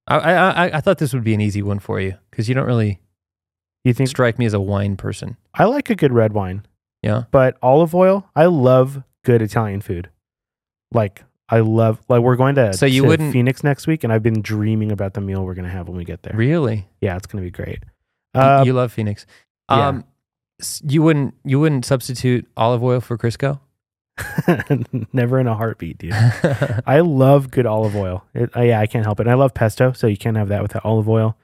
I, 0.06 0.16
I 0.18 0.50
I 0.66 0.76
I 0.78 0.80
thought 0.80 0.98
this 0.98 1.12
would 1.12 1.24
be 1.24 1.34
an 1.34 1.40
easy 1.40 1.62
one 1.62 1.78
for 1.78 2.00
you 2.00 2.14
because 2.30 2.48
you 2.48 2.54
don't 2.54 2.66
really 2.66 3.00
You 3.84 3.92
think 3.92 4.08
strike 4.08 4.38
me 4.38 4.46
as 4.46 4.54
a 4.54 4.60
wine 4.60 4.96
person. 4.96 5.36
I 5.54 5.64
like 5.64 5.90
a 5.90 5.94
good 5.94 6.12
red 6.12 6.32
wine, 6.32 6.66
Yeah. 7.02 7.24
but 7.30 7.56
olive 7.62 7.94
oil, 7.94 8.28
I 8.34 8.46
love 8.46 9.02
good 9.24 9.42
Italian 9.42 9.80
food. 9.80 10.08
Like 10.92 11.24
I 11.48 11.60
love 11.60 12.00
like 12.08 12.22
we're 12.22 12.36
going 12.36 12.54
to, 12.56 12.72
So 12.74 12.86
you 12.86 13.02
to 13.02 13.08
wouldn't- 13.08 13.32
Phoenix 13.32 13.62
next 13.64 13.86
week 13.86 14.04
and 14.04 14.12
I've 14.12 14.22
been 14.22 14.40
dreaming 14.42 14.92
about 14.92 15.14
the 15.14 15.20
meal 15.20 15.44
we're 15.44 15.54
going 15.54 15.64
to 15.64 15.70
have 15.70 15.88
when 15.88 15.96
we 15.96 16.04
get 16.04 16.22
there. 16.22 16.32
Really? 16.36 16.88
Yeah, 17.00 17.16
it's 17.16 17.26
going 17.26 17.42
to 17.42 17.46
be 17.46 17.50
great. 17.50 17.80
You- 18.34 18.40
Uh, 18.40 18.62
you 18.64 18.72
love 18.72 18.92
Phoenix. 18.92 19.26
yeah. 19.70 19.88
Um, 19.88 20.04
you 20.82 21.02
wouldn't 21.02 21.34
you 21.44 21.58
wouldn't 21.58 21.84
substitute 21.86 22.46
olive 22.56 22.82
oil 22.84 23.00
for 23.00 23.16
Crisco? 23.16 23.60
never 25.12 25.38
in 25.38 25.46
a 25.46 25.54
heartbeat, 25.54 25.96
dude. 25.98 26.12
I 26.86 27.00
love 27.00 27.50
good 27.50 27.64
olive 27.66 27.96
oil. 27.96 28.24
It, 28.34 28.54
uh, 28.54 28.60
yeah, 28.62 28.78
I 28.80 28.86
can't 28.86 29.04
help 29.06 29.20
it. 29.20 29.22
And 29.26 29.30
I 29.30 29.34
love 29.34 29.54
pesto, 29.54 29.92
so 29.92 30.06
you 30.06 30.18
can't 30.18 30.36
have 30.36 30.48
that 30.48 30.60
without 30.62 30.84
olive 30.84 31.08
oil. 31.08 31.36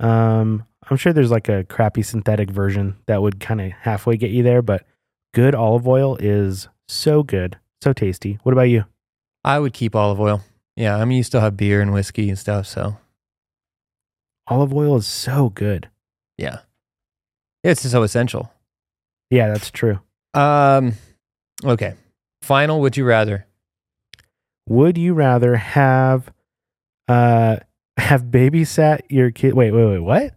Um, 0.00 0.64
I'm 0.90 0.96
sure 0.96 1.12
there's 1.12 1.30
like 1.30 1.48
a 1.48 1.64
crappy 1.64 2.02
synthetic 2.02 2.50
version 2.50 2.96
that 3.06 3.22
would 3.22 3.38
kind 3.38 3.60
of 3.60 3.70
halfway 3.72 4.16
get 4.16 4.30
you 4.30 4.42
there, 4.42 4.62
but 4.62 4.84
good 5.34 5.54
olive 5.54 5.86
oil 5.86 6.16
is 6.16 6.68
so 6.90 7.22
good, 7.22 7.58
so 7.82 7.92
tasty. 7.92 8.38
What 8.42 8.52
about 8.52 8.62
you? 8.68 8.84
I 9.44 9.58
would 9.58 9.72
keep 9.72 9.94
olive 9.96 10.20
oil. 10.20 10.42
Yeah, 10.76 10.96
I 10.96 11.04
mean 11.04 11.18
you 11.18 11.22
still 11.24 11.40
have 11.40 11.56
beer 11.56 11.80
and 11.80 11.92
whiskey 11.92 12.28
and 12.28 12.38
stuff, 12.38 12.66
so 12.66 12.96
Olive 14.46 14.72
oil 14.74 14.96
is 14.96 15.06
so 15.06 15.50
good. 15.50 15.88
yeah, 16.36 16.58
it's 17.62 17.82
so 17.88 18.02
essential. 18.02 18.50
Yeah, 19.30 19.48
that's 19.48 19.70
true. 19.70 20.00
Um, 20.34 20.94
okay. 21.64 21.94
Final. 22.42 22.80
Would 22.80 22.96
you 22.96 23.04
rather? 23.04 23.46
Would 24.68 24.98
you 24.98 25.14
rather 25.14 25.56
have 25.56 26.32
uh 27.08 27.56
have 27.96 28.24
babysat 28.24 29.00
your 29.08 29.30
kid 29.30 29.54
wait, 29.54 29.72
wait, 29.72 29.84
wait, 29.86 29.98
what? 29.98 30.34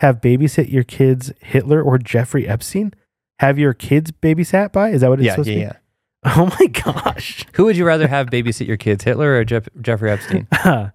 Have 0.00 0.20
babysit 0.20 0.72
your 0.72 0.82
kids 0.82 1.32
Hitler 1.40 1.80
or 1.82 1.98
Jeffrey 1.98 2.48
Epstein? 2.48 2.92
Have 3.38 3.58
your 3.58 3.74
kids 3.74 4.10
babysat 4.10 4.72
by? 4.72 4.90
Is 4.90 5.00
that 5.02 5.10
what 5.10 5.20
it's 5.20 5.26
Yeah, 5.26 5.32
supposed 5.32 5.48
yeah, 5.50 5.54
to 5.54 5.60
be? 5.60 5.64
yeah. 5.64 5.72
Oh 6.36 6.46
my 6.60 6.66
gosh. 6.66 7.44
Who 7.54 7.64
would 7.64 7.76
you 7.76 7.84
rather 7.84 8.06
have 8.06 8.28
babysit 8.28 8.66
your 8.68 8.76
kids, 8.76 9.02
Hitler 9.02 9.34
or 9.34 9.44
Jeff- 9.44 9.68
Jeffrey 9.80 10.10
Epstein? 10.10 10.46
uh, 10.64 10.90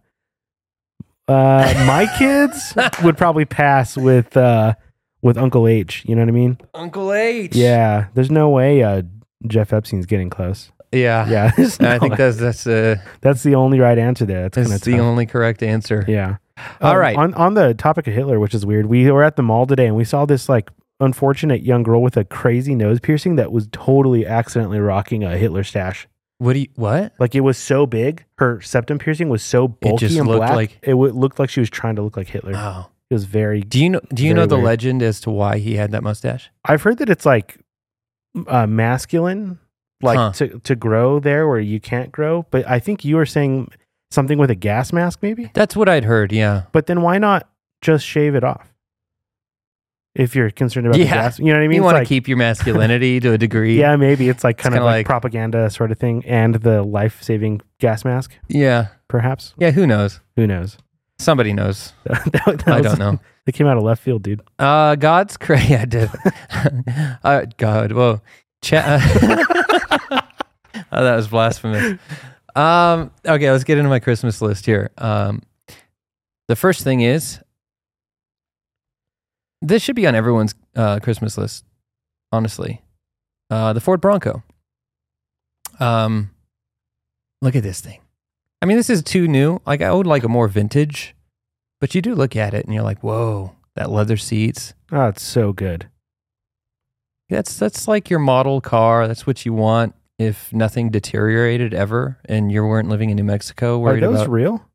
my 1.27 2.07
kids 2.17 2.73
would 3.03 3.17
probably 3.17 3.45
pass 3.45 3.97
with 3.97 4.37
uh, 4.37 4.75
with 5.21 5.37
Uncle 5.37 5.67
H. 5.67 6.03
You 6.07 6.15
know 6.15 6.21
what 6.21 6.29
I 6.29 6.31
mean? 6.31 6.57
Uncle 6.73 7.11
H. 7.13 7.55
Yeah. 7.55 8.07
There's 8.13 8.31
no 8.31 8.49
way 8.49 8.83
uh, 8.83 9.01
Jeff 9.47 9.73
Epstein's 9.73 10.05
getting 10.05 10.29
close. 10.29 10.71
Yeah. 10.93 11.27
Yeah. 11.29 11.51
there's 11.57 11.79
I 11.81 11.99
think 11.99 12.11
way. 12.13 12.17
that's 12.17 12.37
that's 12.37 12.65
uh 12.67 12.95
that's 13.21 13.43
the 13.43 13.55
only 13.55 13.79
right 13.79 13.97
answer 13.97 14.25
there. 14.25 14.43
That's 14.49 14.69
that's 14.69 14.87
of 14.87 14.93
the 14.93 14.99
only 14.99 15.25
correct 15.25 15.61
answer. 15.61 16.05
Yeah. 16.07 16.37
All 16.81 16.91
Um, 16.93 16.97
right. 16.97 17.17
On 17.17 17.33
on 17.33 17.53
the 17.55 17.73
topic 17.73 18.07
of 18.07 18.13
Hitler, 18.13 18.39
which 18.39 18.53
is 18.55 18.65
weird, 18.65 18.85
we 18.85 19.11
were 19.11 19.23
at 19.23 19.35
the 19.35 19.43
mall 19.43 19.65
today 19.67 19.87
and 19.87 19.95
we 19.97 20.05
saw 20.05 20.25
this 20.25 20.47
like 20.47 20.69
unfortunate 20.99 21.61
young 21.61 21.83
girl 21.83 22.01
with 22.01 22.17
a 22.17 22.23
crazy 22.23 22.73
nose 22.75 22.99
piercing 22.99 23.35
that 23.35 23.51
was 23.51 23.67
totally 23.71 24.25
accidentally 24.25 24.79
rocking 24.79 25.23
a 25.23 25.37
Hitler 25.37 25.63
stash. 25.63 26.07
What 26.39 26.53
do 26.53 26.59
you 26.59 26.67
what? 26.75 27.13
Like 27.19 27.33
it 27.35 27.41
was 27.41 27.57
so 27.57 27.85
big, 27.85 28.23
her 28.37 28.61
septum 28.61 28.99
piercing 28.99 29.29
was 29.29 29.41
so 29.43 29.67
bulky 29.67 30.05
just 30.07 30.17
and 30.17 30.27
looked 30.27 30.39
black. 30.39 30.55
like- 30.55 30.79
it 30.83 30.91
w- 30.91 31.13
looked 31.13 31.39
like 31.39 31.49
she 31.49 31.59
was 31.59 31.69
trying 31.69 31.95
to 31.95 32.01
look 32.01 32.15
like 32.17 32.27
Hitler. 32.27 32.53
Oh. 32.55 32.89
It 33.09 33.13
was 33.13 33.23
very. 33.23 33.61
Do 33.61 33.81
you 33.81 33.89
know 33.89 34.01
do 34.13 34.25
you 34.25 34.33
know 34.33 34.45
the 34.45 34.55
weird. 34.55 34.65
legend 34.65 35.01
as 35.01 35.21
to 35.21 35.29
why 35.31 35.59
he 35.59 35.75
had 35.75 35.91
that 35.91 36.03
mustache? 36.03 36.49
I've 36.65 36.81
heard 36.81 36.97
that 36.97 37.09
it's 37.09 37.25
like 37.25 37.57
uh, 38.47 38.67
masculine, 38.67 39.59
like 40.01 40.17
Huh. 40.17 40.31
to 40.33 40.59
to 40.59 40.75
grow 40.75 41.19
there 41.19 41.47
where 41.47 41.59
you 41.59 41.79
can't 41.79 42.11
grow. 42.11 42.45
But 42.51 42.67
I 42.67 42.79
think 42.79 43.05
you 43.05 43.15
were 43.15 43.25
saying 43.25 43.69
something 44.11 44.37
with 44.37 44.49
a 44.51 44.55
gas 44.55 44.91
mask, 44.91 45.19
maybe. 45.21 45.49
That's 45.53 45.75
what 45.75 45.87
I'd 45.87 46.03
heard, 46.03 46.31
yeah. 46.33 46.63
But 46.73 46.87
then 46.87 47.01
why 47.01 47.17
not 47.17 47.49
just 47.81 48.05
shave 48.05 48.35
it 48.35 48.43
off? 48.43 48.73
If 50.17 50.35
you're 50.35 50.49
concerned 50.49 50.87
about 50.87 50.97
the 50.97 51.03
Yeah. 51.05 51.13
gas, 51.13 51.37
you 51.39 51.45
know 51.45 51.53
what 51.53 51.63
I 51.63 51.67
mean. 51.67 51.75
you 51.75 51.83
want 51.83 51.95
to 51.95 51.99
like- 51.99 52.07
keep 52.07 52.27
your 52.27 52.37
masculinity 52.37 53.19
to 53.19 53.33
a 53.33 53.37
degree. 53.37 53.77
Yeah, 53.79 53.95
maybe 53.97 54.29
it's 54.29 54.43
like 54.43 54.57
kind 54.57 54.73
of 54.73 54.77
kinda 54.79 54.85
like, 54.85 54.93
like- 54.99 55.05
propaganda 55.05 55.69
sort 55.69 55.91
of 55.91 55.99
thing, 55.99 56.23
and 56.25 56.55
the 56.55 56.81
life 56.81 57.21
saving 57.21 57.61
gas 57.79 58.03
mask, 58.03 58.33
Yeah. 58.47 58.87
perhaps. 59.07 59.53
Yeah, 59.59 59.69
who 59.71 59.85
knows? 59.85 60.19
Who 60.35 60.47
knows? 60.47 60.77
Somebody 61.19 61.53
knows. 61.53 61.93
That- 62.05 62.63
that 62.65 62.67
I 62.67 62.77
was- 62.81 62.85
don't 62.87 62.99
know. 62.99 63.19
They 63.45 63.53
came 63.53 63.65
out 63.67 63.77
of 63.77 63.83
left 63.83 64.03
field, 64.03 64.23
dude. 64.23 64.41
Uh, 64.59 64.95
God's 64.95 65.37
crazy. 65.37 65.71
Yeah, 65.71 65.81
I 65.83 65.85
did. 65.85 66.09
uh, 67.23 67.45
God, 67.55 67.93
whoa. 67.93 68.19
Cha- 68.61 68.99
oh, 70.91 71.03
that 71.03 71.15
was 71.15 71.27
blasphemous. 71.29 71.97
Um, 72.55 73.11
okay, 73.25 73.49
let's 73.51 73.63
get 73.63 73.77
into 73.77 73.89
my 73.89 73.99
Christmas 73.99 74.41
list 74.41 74.65
here. 74.65 74.89
Um, 74.97 75.43
the 76.47 76.55
first 76.55 76.83
thing 76.83 77.01
is 77.01 77.39
this 79.61 79.81
should 79.81 79.95
be 79.95 80.07
on 80.07 80.15
everyone's 80.15 80.55
uh, 80.75 80.99
Christmas 80.99 81.37
list, 81.37 81.65
honestly. 82.31 82.81
Uh, 83.49 83.73
the 83.73 83.81
Ford 83.81 84.01
Bronco. 84.01 84.43
Um, 85.79 86.31
look 87.41 87.55
at 87.55 87.63
this 87.63 87.81
thing. 87.81 88.01
I 88.61 88.65
mean, 88.65 88.77
this 88.77 88.89
is 88.89 89.03
too 89.03 89.27
new. 89.27 89.61
Like, 89.65 89.81
I 89.81 89.91
would 89.91 90.07
like 90.07 90.23
a 90.23 90.27
more 90.29 90.47
vintage, 90.47 91.15
but 91.79 91.93
you 91.93 92.01
do 92.01 92.15
look 92.15 92.35
at 92.35 92.53
it 92.53 92.65
and 92.65 92.73
you're 92.73 92.83
like, 92.83 93.03
whoa, 93.03 93.55
that 93.75 93.91
leather 93.91 94.17
seats. 94.17 94.73
Oh, 94.91 95.07
it's 95.07 95.21
so 95.23 95.53
good. 95.53 95.87
That's 97.29 97.57
that's 97.59 97.87
like 97.89 98.09
your 98.09 98.19
model 98.19 98.61
car. 98.61 99.05
That's 99.07 99.27
what 99.27 99.45
you 99.45 99.53
want 99.53 99.93
if 100.17 100.51
nothing 100.53 100.89
deteriorated 100.89 101.73
ever 101.73 102.17
and 102.25 102.51
you 102.51 102.63
weren't 102.63 102.87
living 102.89 103.09
in 103.09 103.17
New 103.17 103.23
Mexico 103.25 103.77
where 103.77 103.95
Are 103.95 103.99
those 103.99 104.21
about. 104.21 104.29
real? 104.29 104.65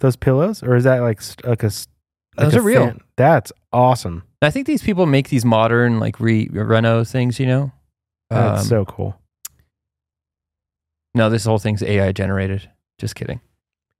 Those 0.00 0.16
pillows, 0.16 0.62
or 0.64 0.74
is 0.74 0.82
that 0.84 0.98
like 1.02 1.20
like 1.46 1.62
a? 1.62 1.66
like 1.66 1.76
Those 2.36 2.54
a 2.54 2.58
are 2.58 2.62
real. 2.62 2.86
fan- 2.88 3.00
That's 3.16 3.52
awesome. 3.72 4.22
I 4.42 4.50
think 4.50 4.66
these 4.66 4.82
people 4.82 5.06
make 5.06 5.28
these 5.28 5.44
modern 5.44 5.98
like 6.00 6.18
re 6.20 6.48
reno 6.52 7.04
things. 7.04 7.38
You 7.40 7.46
know. 7.46 7.72
That's 8.30 8.62
Um, 8.62 8.66
so 8.66 8.84
cool. 8.84 9.18
No, 11.14 11.28
this 11.28 11.44
whole 11.44 11.58
thing's 11.58 11.82
AI 11.82 12.12
generated. 12.12 12.70
Just 12.98 13.14
kidding. 13.14 13.40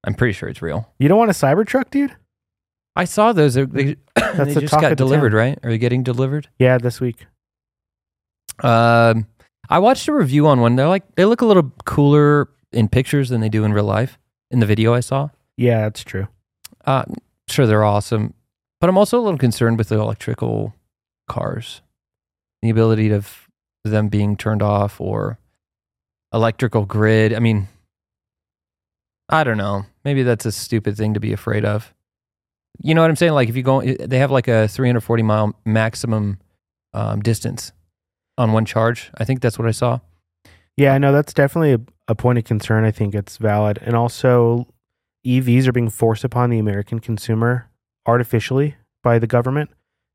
I'm 0.04 0.14
pretty 0.14 0.32
sure 0.32 0.48
it's 0.48 0.62
real. 0.62 0.88
You 0.98 1.08
don't 1.08 1.18
want 1.18 1.30
a 1.30 1.34
Cybertruck, 1.34 1.90
dude? 1.90 2.16
I 2.96 3.04
saw 3.04 3.32
those. 3.32 3.54
They, 3.54 3.64
they, 3.74 3.96
they 4.14 4.54
the 4.54 4.60
just 4.62 4.80
got 4.80 4.96
delivered, 4.96 5.32
right? 5.32 5.58
Are 5.62 5.70
they 5.70 5.78
getting 5.78 6.02
delivered? 6.02 6.48
Yeah, 6.58 6.78
this 6.78 7.00
week. 7.00 7.26
Um, 8.62 9.26
I 9.68 9.78
watched 9.78 10.08
a 10.08 10.12
review 10.12 10.46
on 10.46 10.60
one. 10.60 10.76
They're 10.76 10.88
like 10.88 11.14
they 11.14 11.24
look 11.24 11.40
a 11.40 11.46
little 11.46 11.72
cooler 11.84 12.48
in 12.72 12.88
pictures 12.88 13.28
than 13.28 13.40
they 13.40 13.48
do 13.48 13.64
in 13.64 13.72
real 13.72 13.84
life. 13.84 14.18
In 14.50 14.60
the 14.60 14.66
video 14.66 14.92
I 14.92 15.00
saw, 15.00 15.30
Yeah, 15.56 15.80
that's 15.82 16.04
true. 16.04 16.28
uh, 16.84 17.04
sure 17.48 17.66
they're 17.66 17.84
awesome, 17.84 18.34
but 18.82 18.88
I'm 18.88 18.98
also 18.98 19.16
a 19.16 19.22
little 19.22 19.38
concerned 19.38 19.78
with 19.78 19.90
the 19.90 20.00
electrical 20.00 20.74
cars, 21.28 21.82
the 22.62 22.70
ability 22.70 23.12
of 23.12 23.48
them 23.84 24.08
being 24.08 24.36
turned 24.36 24.60
off 24.60 25.00
or 25.00 25.38
electrical 26.34 26.84
grid. 26.84 27.32
I 27.32 27.38
mean, 27.38 27.68
I 29.28 29.44
don't 29.44 29.56
know. 29.56 29.86
Maybe 30.04 30.24
that's 30.24 30.46
a 30.46 30.50
stupid 30.50 30.96
thing 30.96 31.14
to 31.14 31.20
be 31.20 31.32
afraid 31.32 31.64
of. 31.64 31.94
You 32.80 32.96
know 32.96 33.02
what 33.02 33.10
I'm 33.10 33.14
saying? 33.14 33.34
Like 33.34 33.48
if 33.48 33.54
you 33.54 33.62
go, 33.62 33.82
they 33.82 34.18
have 34.18 34.32
like 34.32 34.48
a 34.48 34.66
340 34.66 35.22
mile 35.22 35.54
maximum 35.64 36.40
um, 36.92 37.20
distance 37.20 37.70
on 38.36 38.50
one 38.50 38.64
charge. 38.64 39.12
I 39.16 39.24
think 39.24 39.42
that's 39.42 39.60
what 39.60 39.68
I 39.68 39.72
saw. 39.72 40.00
Yeah, 40.76 40.98
no, 40.98 41.12
that's 41.12 41.32
definitely 41.32 41.74
a, 41.74 41.80
a 42.08 42.14
point 42.16 42.38
of 42.38 42.44
concern. 42.44 42.82
I 42.82 42.90
think 42.90 43.14
it's 43.14 43.36
valid, 43.36 43.78
and 43.80 43.94
also 43.94 44.66
EVs 45.24 45.68
are 45.68 45.72
being 45.72 45.88
forced 45.88 46.24
upon 46.24 46.50
the 46.50 46.58
American 46.58 46.98
consumer 46.98 47.68
artificially 48.06 48.76
by 49.02 49.18
the 49.18 49.26
government. 49.26 49.70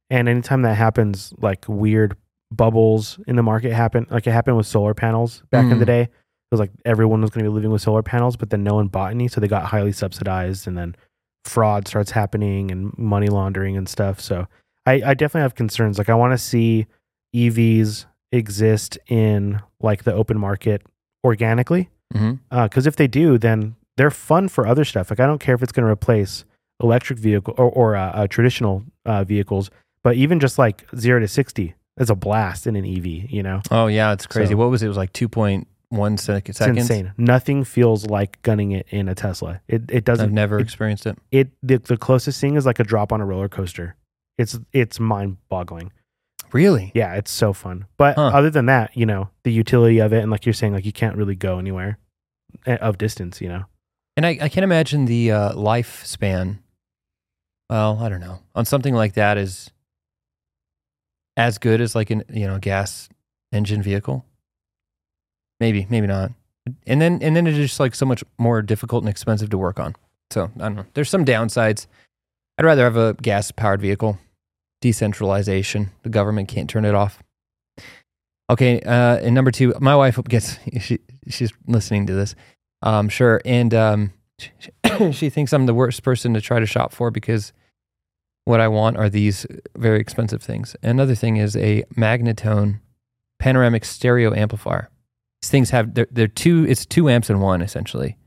And 0.09 0.29
anytime 0.29 0.61
that 0.61 0.75
happens, 0.75 1.33
like 1.39 1.65
weird 1.67 2.15
bubbles 2.51 3.19
in 3.27 3.35
the 3.35 3.43
market 3.43 3.73
happen. 3.73 4.07
Like 4.09 4.25
it 4.25 4.31
happened 4.31 4.55
with 4.57 4.67
solar 4.67 4.93
panels 4.93 5.43
back 5.51 5.69
in 5.71 5.79
the 5.79 5.83
Mm. 5.85 5.87
day. 5.87 6.01
It 6.03 6.09
was 6.51 6.59
like 6.61 6.71
everyone 6.85 7.21
was 7.21 7.29
going 7.29 7.43
to 7.43 7.49
be 7.51 7.53
living 7.53 7.71
with 7.71 7.81
solar 7.81 8.01
panels, 8.03 8.37
but 8.37 8.49
then 8.51 8.63
no 8.63 8.75
one 8.75 8.87
bought 8.87 9.11
any, 9.11 9.27
so 9.27 9.41
they 9.41 9.49
got 9.49 9.65
highly 9.65 9.91
subsidized, 9.91 10.65
and 10.65 10.77
then 10.77 10.95
fraud 11.43 11.87
starts 11.89 12.11
happening 12.11 12.71
and 12.71 12.97
money 12.97 13.27
laundering 13.27 13.75
and 13.75 13.89
stuff. 13.89 14.21
So 14.21 14.47
I, 14.85 14.93
I 15.05 15.13
definitely 15.13 15.41
have 15.41 15.55
concerns. 15.55 15.97
Like 15.97 16.07
I 16.09 16.13
want 16.15 16.31
to 16.31 16.37
see 16.37 16.87
EVs 17.35 18.05
exist 18.31 18.97
in 19.07 19.61
like 19.81 20.03
the 20.03 20.13
open 20.13 20.37
market 20.39 20.83
organically, 21.25 21.89
because 22.49 22.87
if 22.87 22.95
they 22.95 23.07
do, 23.07 23.37
then 23.37 23.75
they're 23.97 24.09
fun 24.11 24.47
for 24.47 24.65
other 24.65 24.85
stuff. 24.85 25.09
Like 25.09 25.19
I 25.19 25.25
don't 25.25 25.39
care 25.39 25.55
if 25.55 25.61
it's 25.61 25.73
going 25.73 25.85
to 25.85 25.91
replace 25.91 26.45
electric 26.81 27.19
vehicle 27.19 27.53
or, 27.57 27.69
or 27.71 27.95
uh, 27.95 28.11
uh, 28.11 28.27
traditional 28.27 28.83
uh, 29.05 29.23
vehicles, 29.23 29.69
but 30.03 30.15
even 30.15 30.39
just 30.39 30.57
like 30.57 30.85
zero 30.95 31.19
to 31.19 31.27
sixty 31.27 31.75
is 31.99 32.09
a 32.09 32.15
blast 32.15 32.67
in 32.67 32.75
an 32.75 32.85
EV. 32.85 33.05
You 33.31 33.43
know, 33.43 33.61
Oh 33.71 33.87
yeah, 33.87 34.13
it's 34.13 34.27
crazy. 34.27 34.51
So- 34.53 34.57
what 34.57 34.69
was 34.69 34.81
it? 34.83 34.85
It 34.85 34.89
was 34.89 34.97
like 34.97 35.13
2.1 35.13 36.19
sec- 36.19 36.49
it's 36.49 36.59
seconds. 36.59 36.77
insane. 36.77 37.13
Nothing 37.17 37.63
feels 37.63 38.05
like 38.05 38.41
gunning 38.43 38.71
it 38.73 38.85
in 38.89 39.07
a 39.09 39.15
Tesla. 39.15 39.61
It 39.67 39.83
it 39.89 40.05
doesn't. 40.05 40.25
I've 40.27 40.31
never 40.33 40.59
it- 40.59 40.63
experienced 40.63 41.05
it. 41.07 41.17
it 41.31 41.49
the, 41.63 41.77
the 41.77 41.97
closest 41.97 42.39
thing 42.41 42.55
is 42.55 42.65
like 42.65 42.79
a 42.79 42.83
drop 42.83 43.11
on 43.11 43.21
a 43.21 43.25
roller 43.25 43.49
coaster. 43.49 43.95
It's 44.37 44.59
it's 44.73 44.99
mind 44.99 45.37
boggling. 45.49 45.91
Really? 46.53 46.91
Yeah, 46.95 47.15
it's 47.15 47.31
so 47.31 47.51
fun. 47.51 47.87
But 47.97 48.15
Huh. 48.15 48.27
other 48.33 48.49
than 48.49 48.67
that, 48.67 48.95
you 48.95 49.05
know, 49.05 49.29
the 49.43 49.51
utility 49.51 49.99
of 49.99 50.13
it 50.13 50.21
and 50.21 50.31
like 50.31 50.45
you're 50.45 50.53
saying, 50.53 50.73
like 50.73 50.85
you 50.85 50.93
can't 50.93 51.17
really 51.17 51.35
go 51.35 51.57
anywhere 51.59 51.97
eh, 52.65 52.75
of 52.77 52.97
distance. 52.97 53.41
You 53.41 53.49
know, 53.49 53.65
And 54.15 54.25
I, 54.25 54.37
I 54.41 54.47
can't 54.49 54.63
imagine 54.63 55.05
the 55.05 55.31
uh, 55.31 55.51
lifespan. 55.53 56.59
Well, 57.69 57.99
I 58.01 58.09
don't 58.09 58.21
know. 58.21 58.39
On 58.55 58.65
something 58.65 58.93
like 58.93 59.13
that 59.13 59.37
is 59.37 59.71
as 61.35 61.57
good 61.57 61.81
as 61.81 61.95
like 61.95 62.09
an 62.09 62.23
you 62.33 62.47
know 62.47 62.59
gas 62.59 63.09
engine 63.51 63.81
vehicle. 63.81 64.25
Maybe, 65.59 65.87
maybe 65.89 66.07
not. 66.07 66.31
And 66.85 67.01
then 67.01 67.19
and 67.21 67.35
then 67.35 67.47
it's 67.47 67.57
just 67.57 67.79
like 67.79 67.95
so 67.95 68.05
much 68.05 68.23
more 68.37 68.61
difficult 68.61 69.03
and 69.03 69.09
expensive 69.09 69.49
to 69.51 69.57
work 69.57 69.79
on. 69.79 69.95
So 70.31 70.51
I 70.55 70.63
don't 70.63 70.75
know. 70.75 70.85
There's 70.93 71.09
some 71.09 71.25
downsides. 71.25 71.87
I'd 72.57 72.65
rather 72.65 72.83
have 72.83 72.97
a 72.97 73.13
gas 73.21 73.51
powered 73.51 73.81
vehicle. 73.81 74.17
Decentralization. 74.81 75.91
The 76.03 76.09
government 76.09 76.49
can't 76.49 76.69
turn 76.69 76.85
it 76.85 76.95
off. 76.95 77.23
Okay, 78.49 78.79
uh, 78.81 79.17
and 79.17 79.35
number 79.35 79.51
two, 79.51 79.73
my 79.79 79.95
wife 79.95 80.19
gets 80.23 80.57
she, 80.79 80.99
she's 81.27 81.51
listening 81.65 82.07
to 82.07 82.13
this. 82.13 82.35
Um, 82.81 83.09
sure, 83.09 83.41
and 83.43 83.73
um, 83.73 84.13
she, 85.11 85.29
thinks 85.29 85.53
I'm 85.53 85.65
the 85.65 85.73
worst 85.73 86.03
person 86.03 86.33
to 86.33 86.41
try 86.41 86.59
to 86.59 86.65
shop 86.65 86.91
for 86.91 87.11
because 87.11 87.53
what 88.45 88.59
I 88.59 88.67
want 88.67 88.97
are 88.97 89.09
these 89.09 89.45
very 89.75 89.99
expensive 89.99 90.41
things. 90.41 90.75
Another 90.81 91.15
thing 91.15 91.37
is 91.37 91.55
a 91.55 91.83
Magnatone 91.95 92.79
panoramic 93.39 93.85
stereo 93.85 94.33
amplifier. 94.33 94.89
These 95.41 95.49
things 95.49 95.69
have 95.71 95.93
they're, 95.93 96.07
they're 96.11 96.27
two. 96.27 96.65
It's 96.67 96.85
two 96.85 97.09
amps 97.09 97.29
in 97.29 97.39
one 97.39 97.61
essentially. 97.61 98.17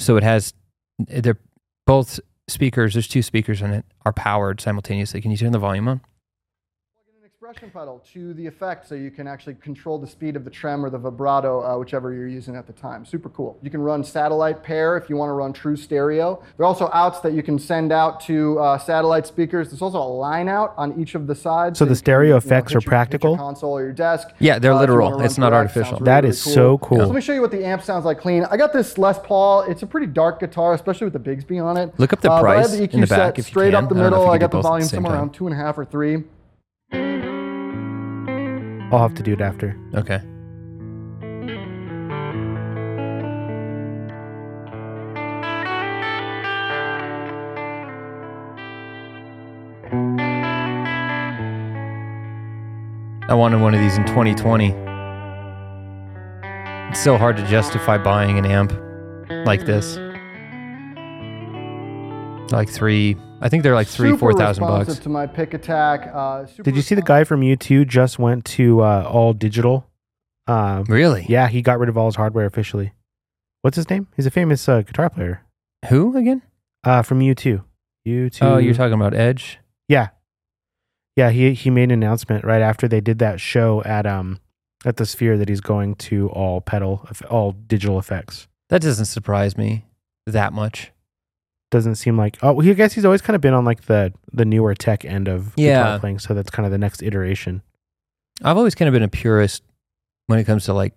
So 0.00 0.16
it 0.16 0.22
has 0.22 0.54
they're 0.98 1.38
both 1.86 2.20
speakers. 2.48 2.94
There's 2.94 3.08
two 3.08 3.22
speakers 3.22 3.62
in 3.62 3.70
it 3.72 3.84
are 4.04 4.12
powered 4.12 4.60
simultaneously. 4.60 5.20
Can 5.20 5.30
you 5.30 5.36
turn 5.36 5.52
the 5.52 5.58
volume 5.58 5.88
on? 5.88 6.00
Compression 7.52 7.70
pedal 7.72 8.00
to 8.12 8.32
the 8.34 8.46
effect 8.46 8.86
so 8.88 8.94
you 8.94 9.10
can 9.10 9.26
actually 9.26 9.54
control 9.56 9.98
the 9.98 10.06
speed 10.06 10.36
of 10.36 10.44
the 10.44 10.50
trem 10.50 10.84
or 10.84 10.90
the 10.90 10.96
vibrato, 10.98 11.60
uh, 11.62 11.76
whichever 11.76 12.12
you're 12.12 12.28
using 12.28 12.54
at 12.54 12.64
the 12.64 12.72
time. 12.72 13.04
Super 13.04 13.28
cool. 13.30 13.58
You 13.60 13.70
can 13.70 13.80
run 13.82 14.04
satellite 14.04 14.62
pair 14.62 14.96
if 14.96 15.10
you 15.10 15.16
want 15.16 15.30
to 15.30 15.32
run 15.32 15.52
true 15.52 15.74
stereo. 15.76 16.40
There 16.56 16.62
are 16.64 16.68
also 16.68 16.88
outs 16.92 17.18
that 17.20 17.32
you 17.32 17.42
can 17.42 17.58
send 17.58 17.90
out 17.90 18.20
to 18.22 18.56
uh, 18.60 18.78
satellite 18.78 19.26
speakers. 19.26 19.68
There's 19.70 19.82
also 19.82 19.98
a 19.98 20.06
line 20.12 20.48
out 20.48 20.74
on 20.76 21.00
each 21.00 21.16
of 21.16 21.26
the 21.26 21.34
sides. 21.34 21.80
So 21.80 21.84
the 21.84 21.88
you 21.90 21.94
can, 21.94 21.98
stereo 21.98 22.26
you 22.26 22.30
know, 22.34 22.36
effects 22.36 22.70
are 22.70 22.74
your- 22.74 22.80
hit 22.82 22.84
your 22.86 22.88
practical? 22.90 23.36
console 23.36 23.72
or 23.72 23.82
your 23.82 23.92
desk. 23.92 24.28
Yeah, 24.38 24.60
they're 24.60 24.72
Uh, 24.72 24.78
literal. 24.80 25.20
It's 25.20 25.36
not 25.38 25.52
artificial. 25.52 25.96
sounds 25.96 26.04
That 26.04 26.22
really, 26.22 26.28
is 26.30 26.46
really 26.46 26.54
so 26.54 26.78
cool. 26.78 26.98
So 26.98 27.06
let 27.06 27.14
me 27.16 27.20
show 27.20 27.32
you 27.32 27.40
what 27.40 27.50
the 27.50 27.64
amp 27.66 27.82
sounds 27.82 28.04
like 28.04 28.20
clean. 28.20 28.44
I 28.48 28.56
got 28.56 28.72
this 28.72 28.96
Les 28.96 29.18
Paul. 29.24 29.62
It's 29.62 29.82
a 29.82 29.86
pretty 29.88 30.06
dark 30.06 30.38
guitar, 30.38 30.72
especially 30.74 31.06
with 31.10 31.14
the 31.14 31.30
Bigsby 31.30 31.60
on 31.62 31.76
it. 31.76 31.92
Look 31.98 32.12
up 32.12 32.20
the 32.20 32.30
Uh, 32.30 32.42
but 32.42 32.46
I 32.48 32.54
have 32.58 32.66
price 32.66 32.70
the 32.76 32.84
in 32.84 33.00
the 33.00 33.06
EQ 33.06 33.10
back 33.10 33.36
set 33.36 33.44
straight 33.44 33.74
up 33.74 33.88
the 33.88 33.96
I 33.96 33.98
don't 33.98 33.98
know 33.98 34.04
if 34.06 34.10
middle. 34.12 34.24
you 34.26 34.30
I 34.30 34.38
got 34.38 34.50
the 34.52 34.58
both 34.58 34.60
at 34.60 34.62
the 34.62 34.68
volume 34.68 34.88
somewhere 34.88 35.10
time. 35.14 35.18
around 35.20 35.30
two 35.34 35.46
and 35.48 35.54
a 35.54 35.58
half 35.58 35.76
or 35.78 35.84
three. 35.84 36.22
I'll 38.92 38.98
have 38.98 39.14
to 39.14 39.22
do 39.22 39.32
it 39.32 39.40
after. 39.40 39.76
Okay. 39.94 40.20
I 53.28 53.34
wanted 53.34 53.60
one 53.60 53.74
of 53.74 53.80
these 53.80 53.96
in 53.96 54.04
2020. 54.06 54.74
It's 56.90 57.00
so 57.00 57.16
hard 57.16 57.36
to 57.36 57.46
justify 57.46 57.96
buying 57.96 58.38
an 58.38 58.44
amp 58.44 58.72
like 59.46 59.66
this. 59.66 60.00
Like 62.50 62.68
three, 62.68 63.16
I 63.40 63.48
think 63.48 63.62
they're 63.62 63.74
like 63.74 63.86
three, 63.86 64.08
Super 64.10 64.18
four 64.18 64.32
thousand 64.34 64.64
responsive 64.64 64.86
bucks. 64.94 64.98
To 65.04 65.08
my 65.08 65.26
pick 65.26 65.54
attack. 65.54 66.10
Uh, 66.12 66.46
super 66.46 66.62
Did 66.64 66.76
you 66.76 66.82
see 66.82 66.94
the 66.96 67.02
guy 67.02 67.24
from 67.24 67.42
U2 67.42 67.86
just 67.86 68.18
went 68.18 68.44
to 68.46 68.80
uh, 68.82 69.04
all 69.08 69.32
digital? 69.32 69.86
Um, 70.46 70.84
Really? 70.88 71.26
yeah, 71.28 71.46
he 71.48 71.62
got 71.62 71.78
rid 71.78 71.88
of 71.88 71.96
all 71.96 72.06
his 72.06 72.16
hardware 72.16 72.46
officially. 72.46 72.92
What's 73.62 73.76
his 73.76 73.88
name? 73.88 74.08
He's 74.16 74.26
a 74.26 74.30
famous 74.32 74.68
uh, 74.68 74.82
guitar 74.82 75.10
player 75.10 75.42
Who 75.90 76.16
again? 76.16 76.42
uh, 76.82 77.02
from 77.02 77.20
U2. 77.20 77.62
U2. 78.08 78.38
Oh, 78.42 78.56
you're 78.56 78.74
talking 78.74 78.94
about 78.94 79.14
Edge? 79.14 79.58
Yeah, 79.88 80.08
yeah. 81.16 81.30
He 81.30 81.52
he 81.54 81.68
made 81.70 81.84
an 81.84 81.90
announcement 81.92 82.44
right 82.44 82.62
after 82.62 82.88
they 82.88 83.00
did 83.00 83.18
that 83.18 83.38
show 83.40 83.82
at 83.84 84.06
um 84.06 84.40
at 84.84 84.96
the 84.96 85.04
Sphere 85.04 85.36
that 85.36 85.48
he's 85.48 85.60
going 85.60 85.94
to 85.96 86.30
all 86.30 86.60
pedal, 86.60 87.06
all 87.28 87.52
digital 87.52 87.98
effects. 87.98 88.48
That 88.70 88.80
doesn't 88.82 89.04
surprise 89.06 89.58
me 89.58 89.84
that 90.26 90.52
much. 90.52 90.92
Doesn't 91.70 91.94
seem 91.96 92.16
like 92.16 92.36
oh, 92.42 92.58
he, 92.60 92.70
I 92.70 92.74
guess 92.74 92.92
he's 92.94 93.04
always 93.04 93.22
kind 93.22 93.34
of 93.36 93.40
been 93.40 93.54
on 93.54 93.64
like 93.64 93.82
the 93.82 94.12
the 94.32 94.44
newer 94.44 94.74
tech 94.74 95.04
end 95.04 95.28
of 95.28 95.52
Yeah. 95.56 95.82
guitar 95.82 95.98
playing, 96.00 96.18
so 96.18 96.34
that's 96.34 96.50
kind 96.50 96.66
of 96.66 96.72
the 96.72 96.78
next 96.78 97.02
iteration. 97.02 97.62
I've 98.42 98.56
always 98.56 98.74
kind 98.74 98.88
of 98.88 98.92
been 98.92 99.02
a 99.02 99.08
purist 99.08 99.62
when 100.26 100.38
it 100.38 100.44
comes 100.44 100.64
to 100.64 100.72
like 100.74 100.94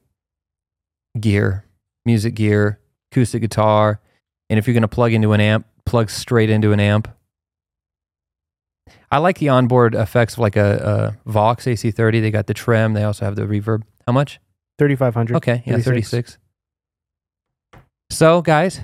gear, 1.19 1.65
music 2.05 2.33
gear, 2.35 2.79
acoustic 3.11 3.41
guitar, 3.41 3.99
and 4.49 4.57
if 4.57 4.65
you're 4.67 4.73
going 4.73 4.81
to 4.81 4.87
plug 4.87 5.13
into 5.13 5.33
an 5.33 5.41
amp, 5.41 5.67
plug 5.85 6.09
straight 6.09 6.49
into 6.49 6.71
an 6.71 6.79
amp. 6.79 7.07
I 9.11 9.19
like 9.19 9.37
the 9.37 9.49
onboard 9.49 9.93
effects 9.93 10.33
of 10.33 10.39
like 10.39 10.55
a, 10.55 11.13
a 11.25 11.29
Vox 11.29 11.65
AC30. 11.65 12.19
They 12.21 12.31
got 12.31 12.47
the 12.47 12.53
trim. 12.55 12.93
They 12.93 13.03
also 13.03 13.25
have 13.25 13.35
the 13.35 13.43
reverb. 13.43 13.83
How 14.07 14.13
much? 14.13 14.39
Thirty 14.79 14.95
five 14.95 15.13
hundred. 15.13 15.35
Okay, 15.37 15.61
yeah, 15.67 15.77
36. 15.77 16.09
36. 16.09 16.37
So, 18.09 18.41
guys, 18.41 18.81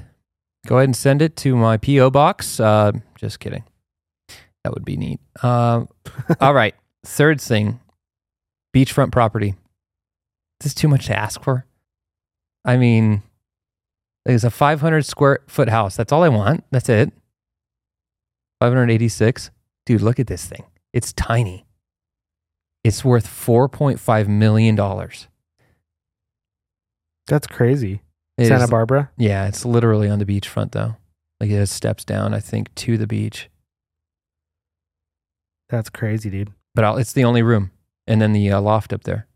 go 0.67 0.78
ahead 0.78 0.89
and 0.89 0.95
send 0.95 1.22
it 1.22 1.36
to 1.38 1.56
my 1.56 1.78
P.O. 1.78 2.10
box. 2.10 2.60
Uh, 2.60 2.93
just 3.15 3.39
kidding. 3.39 3.63
That 4.63 4.74
would 4.74 4.86
be 4.86 4.98
neat. 4.98 5.19
Uh, 5.41 5.86
all 6.41 6.54
right. 6.54 6.76
Third 7.06 7.39
thing 7.41 7.80
beachfront 8.76 9.12
property. 9.12 9.56
Is 10.60 10.63
this 10.65 10.74
too 10.74 10.88
much 10.88 11.08
to 11.08 11.17
ask 11.17 11.41
for? 11.41 11.65
I 12.65 12.78
mean, 12.78 13.24
it's 14.26 14.43
a 14.43 14.52
500 14.52 15.06
square 15.06 15.39
foot 15.48 15.69
house. 15.69 15.95
That's 15.95 16.12
all 16.12 16.24
I 16.24 16.30
want. 16.30 16.65
That's 16.72 16.89
it. 16.89 17.12
586. 18.60 19.52
Dude, 19.86 20.02
look 20.02 20.19
at 20.19 20.28
this 20.28 20.45
thing. 20.45 20.65
It's 20.93 21.13
tiny. 21.13 21.65
It's 22.84 23.04
worth 23.04 23.28
$4.5 23.28 24.28
million. 24.28 24.76
That's 27.28 27.48
crazy. 27.48 28.02
It 28.39 28.47
Santa 28.47 28.63
is- 28.65 28.69
Barbara. 28.69 29.12
Yeah, 29.17 29.47
it's 29.47 29.65
literally 29.65 30.10
on 30.10 30.19
the 30.19 30.25
beachfront 30.25 30.71
though. 30.71 30.95
Like 31.39 31.49
it 31.49 31.56
has 31.58 31.71
steps 31.71 32.04
down, 32.04 32.34
I 32.34 32.39
think, 32.39 32.73
to 32.75 32.97
the 32.97 33.08
beach. 33.08 33.49
That's 35.69 35.89
crazy, 35.89 36.30
dude. 36.30 36.52
But 36.75 36.84
I'll, 36.86 36.97
it's 36.97 37.13
the 37.13 37.23
only 37.23 37.41
room, 37.43 37.71
and 38.08 38.21
then 38.21 38.34
the 38.34 38.52
uh, 38.52 38.62
loft 38.62 38.91
up 38.93 39.04
there, 39.04 39.28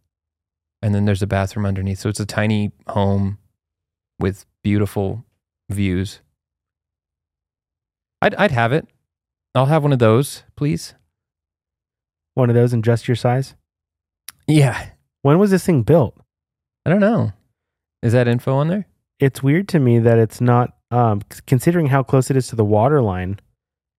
and 0.82 0.94
then 0.94 1.06
there's 1.06 1.22
a 1.22 1.28
bathroom 1.28 1.66
underneath. 1.66 2.00
So 2.00 2.10
it's 2.10 2.20
a 2.20 2.26
tiny 2.26 2.72
home 2.88 3.38
with 4.20 4.46
beautiful 4.64 5.26
views. 5.70 6.22
I'd 8.22 8.36
I'd 8.36 8.52
have 8.52 8.74
it. 8.74 8.88
I'll 9.56 9.68
have 9.68 9.84
one 9.84 9.94
of 9.94 10.00
those, 10.00 10.44
please. 10.56 10.96
One 12.34 12.50
of 12.50 12.56
those 12.56 12.74
in 12.74 12.82
just 12.82 13.08
your 13.08 13.16
size. 13.16 13.56
Yeah, 14.48 14.90
When 15.22 15.38
was 15.40 15.52
this 15.52 15.66
thing 15.66 15.84
built? 15.84 16.18
I 16.86 16.90
don't 16.90 17.00
know. 17.00 17.32
Is 18.02 18.12
that 18.14 18.28
info 18.28 18.56
on 18.56 18.68
there? 18.68 18.88
It's 19.24 19.42
weird 19.42 19.68
to 19.70 19.80
me 19.80 20.00
that 20.00 20.18
it's 20.20 20.42
not, 20.42 20.76
um, 20.92 21.22
considering 21.48 21.88
how 21.88 22.04
close 22.04 22.30
it 22.30 22.38
is 22.38 22.48
to 22.48 22.56
the 22.56 22.66
water 22.66 23.02
line, 23.02 23.40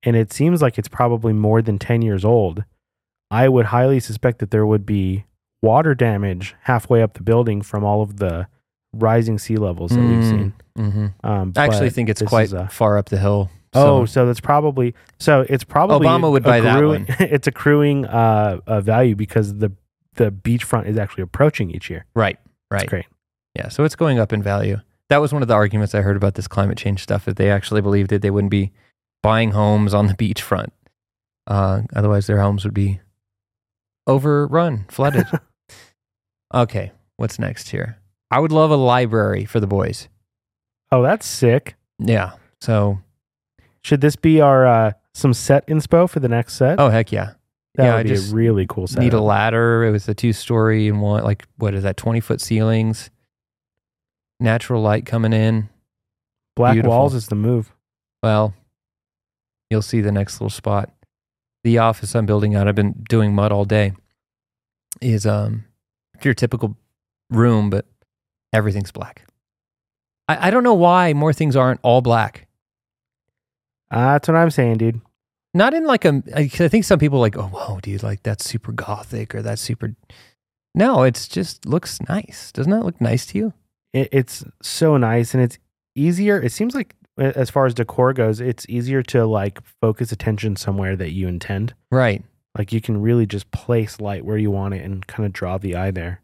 and 0.02 0.16
it 0.16 0.32
seems 0.32 0.60
like 0.60 0.78
it's 0.78 0.88
probably 0.88 1.32
more 1.32 1.62
than 1.62 1.78
10 1.78 2.02
years 2.02 2.24
old. 2.24 2.64
I 3.30 3.48
would 3.48 3.66
highly 3.66 4.00
suspect 4.00 4.38
that 4.40 4.50
there 4.50 4.66
would 4.66 4.84
be 4.84 5.24
water 5.62 5.94
damage 5.94 6.54
halfway 6.62 7.02
up 7.02 7.14
the 7.14 7.22
building 7.22 7.62
from 7.62 7.84
all 7.84 8.02
of 8.02 8.18
the 8.18 8.46
rising 8.92 9.38
sea 9.38 9.56
levels 9.56 9.92
that 9.92 10.00
we've 10.00 10.24
seen. 10.24 10.52
Mm-hmm. 10.78 11.06
Um, 11.26 11.52
I 11.56 11.64
actually 11.64 11.90
think 11.90 12.08
it's 12.10 12.22
quite 12.22 12.52
a- 12.52 12.68
far 12.68 12.98
up 12.98 13.08
the 13.08 13.18
hill. 13.18 13.50
Oh, 13.72 14.04
So- 14.04 14.12
so 14.12 14.26
that's 14.26 14.40
probably 14.40 14.94
so. 15.18 15.44
It's 15.48 15.64
probably 15.64 16.06
Obama 16.06 16.30
would 16.30 16.42
buy 16.44 16.60
that 16.60 16.84
one. 16.84 17.06
it's 17.18 17.46
accruing 17.48 18.04
uh, 18.06 18.60
a 18.66 18.80
value 18.80 19.16
because 19.16 19.54
the 19.56 19.72
the 20.16 20.30
beachfront 20.30 20.86
is 20.86 20.96
actually 20.96 21.22
approaching 21.22 21.70
each 21.72 21.90
year. 21.90 22.04
right, 22.14 22.38
It's 22.44 22.52
right. 22.70 22.86
great. 22.88 23.06
Yeah, 23.56 23.68
so 23.68 23.82
it's 23.84 23.96
going 23.96 24.18
up 24.20 24.32
in 24.32 24.42
value. 24.42 24.78
That 25.10 25.18
was 25.18 25.32
one 25.32 25.42
of 25.42 25.48
the 25.48 25.54
arguments 25.54 25.94
I 25.94 26.00
heard 26.00 26.16
about 26.16 26.34
this 26.34 26.48
climate 26.48 26.78
change 26.78 27.02
stuff. 27.02 27.28
If 27.28 27.34
they 27.34 27.50
actually 27.50 27.80
believed 27.82 28.12
it, 28.12 28.22
they 28.22 28.30
wouldn't 28.30 28.50
be 28.50 28.72
buying 29.22 29.50
homes 29.52 29.92
on 29.94 30.06
the 30.06 30.14
beachfront. 30.14 30.68
Uh, 31.46 31.82
otherwise, 31.94 32.26
their 32.26 32.40
homes 32.40 32.64
would 32.64 32.74
be 32.74 33.00
overrun, 34.06 34.86
flooded. 34.88 35.26
okay, 36.54 36.92
what's 37.16 37.38
next 37.38 37.68
here? 37.70 37.98
I 38.30 38.40
would 38.40 38.52
love 38.52 38.70
a 38.70 38.76
library 38.76 39.44
for 39.44 39.60
the 39.60 39.66
boys. 39.66 40.08
Oh, 40.90 41.02
that's 41.02 41.26
sick. 41.26 41.76
Yeah. 41.98 42.32
So, 42.60 43.00
Should 43.82 44.00
this 44.00 44.16
be 44.16 44.40
our 44.40 44.66
uh, 44.66 44.92
some 45.12 45.34
set 45.34 45.66
inspo 45.66 46.08
for 46.08 46.20
the 46.20 46.28
next 46.28 46.54
set? 46.54 46.80
oh 46.80 46.88
heck 46.88 47.12
yeah, 47.12 47.34
that 47.74 47.84
yeah, 47.84 47.90
would 47.92 48.00
I 48.00 48.02
be 48.04 48.08
just 48.08 48.32
a 48.32 48.34
really 48.34 48.66
cool 48.66 48.86
set. 48.86 49.00
need 49.00 49.12
a 49.12 49.20
ladder. 49.20 49.84
It 49.84 49.90
was 49.90 50.08
a 50.08 50.14
two 50.14 50.32
story 50.32 50.88
and 50.88 51.00
one 51.02 51.22
like 51.22 51.44
what 51.56 51.74
is 51.74 51.82
that? 51.82 51.96
Twenty 51.96 52.20
foot 52.20 52.40
ceilings, 52.40 53.10
natural 54.44 54.80
light 54.80 55.06
coming 55.06 55.32
in. 55.32 55.68
Black 56.54 56.74
beautiful. 56.74 56.96
walls 56.96 57.14
is 57.14 57.26
the 57.26 57.34
move. 57.34 57.72
Well, 58.22 58.54
you'll 59.70 59.82
see 59.82 60.00
the 60.00 60.12
next 60.12 60.34
little 60.34 60.50
spot. 60.50 60.90
The 61.64 61.78
office 61.78 62.14
I'm 62.14 62.26
building 62.26 62.54
out, 62.54 62.68
I've 62.68 62.74
been 62.76 63.04
doing 63.08 63.34
mud 63.34 63.50
all 63.50 63.64
day, 63.64 63.92
is 65.00 65.26
um 65.26 65.64
your 66.22 66.34
typical 66.34 66.76
room, 67.30 67.70
but 67.70 67.86
everything's 68.52 68.92
black. 68.92 69.26
I, 70.28 70.48
I 70.48 70.50
don't 70.50 70.62
know 70.62 70.74
why 70.74 71.12
more 71.12 71.32
things 71.32 71.56
aren't 71.56 71.80
all 71.82 72.00
black. 72.00 72.46
Uh, 73.90 74.12
that's 74.12 74.28
what 74.28 74.36
I'm 74.36 74.50
saying, 74.50 74.78
dude. 74.78 75.00
Not 75.52 75.74
in 75.74 75.84
like 75.86 76.04
a, 76.04 76.22
I 76.34 76.42
I 76.42 76.68
think 76.68 76.84
some 76.84 76.98
people 76.98 77.18
are 77.18 77.22
like, 77.22 77.36
oh, 77.36 77.46
whoa, 77.46 77.80
dude, 77.80 78.02
like 78.02 78.22
that's 78.22 78.44
super 78.44 78.72
gothic 78.72 79.34
or 79.34 79.42
that's 79.42 79.62
super. 79.62 79.94
No, 80.74 81.02
it's 81.02 81.28
just 81.28 81.66
looks 81.66 82.00
nice. 82.08 82.52
Doesn't 82.52 82.72
that 82.72 82.84
look 82.84 83.00
nice 83.00 83.26
to 83.26 83.38
you? 83.38 83.52
It, 83.94 84.10
it's 84.12 84.44
so 84.60 84.98
nice 84.98 85.32
and 85.32 85.42
it's 85.42 85.56
easier. 85.94 86.42
It 86.42 86.52
seems 86.52 86.74
like 86.74 86.94
as 87.16 87.48
far 87.48 87.64
as 87.64 87.72
decor 87.72 88.12
goes, 88.12 88.40
it's 88.40 88.66
easier 88.68 89.02
to 89.04 89.24
like 89.24 89.60
focus 89.80 90.12
attention 90.12 90.56
somewhere 90.56 90.96
that 90.96 91.12
you 91.12 91.28
intend. 91.28 91.72
Right. 91.90 92.22
Like 92.58 92.72
you 92.72 92.80
can 92.80 93.00
really 93.00 93.24
just 93.24 93.50
place 93.52 94.00
light 94.00 94.24
where 94.24 94.36
you 94.36 94.50
want 94.50 94.74
it 94.74 94.84
and 94.84 95.06
kind 95.06 95.24
of 95.24 95.32
draw 95.32 95.56
the 95.56 95.76
eye 95.76 95.90
there. 95.92 96.20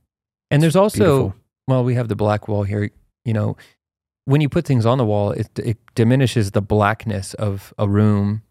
And 0.51 0.63
there's 0.63 0.77
also, 0.77 0.99
Beautiful. 0.99 1.35
well, 1.69 1.85
we 1.85 1.95
have 1.95 2.09
the 2.09 2.17
black 2.17 2.49
wall 2.49 2.65
here. 2.65 2.91
You 3.25 3.33
know, 3.33 3.57
when 4.25 4.41
you 4.41 4.49
put 4.49 4.65
things 4.65 4.85
on 4.85 4.99
the 4.99 5.05
wall, 5.05 5.31
it 5.31 5.49
it 5.59 5.79
diminishes 5.95 6.51
the 6.51 6.63
blackness 6.63 7.35
of 7.35 7.73
a 7.79 7.89
room. 7.89 8.43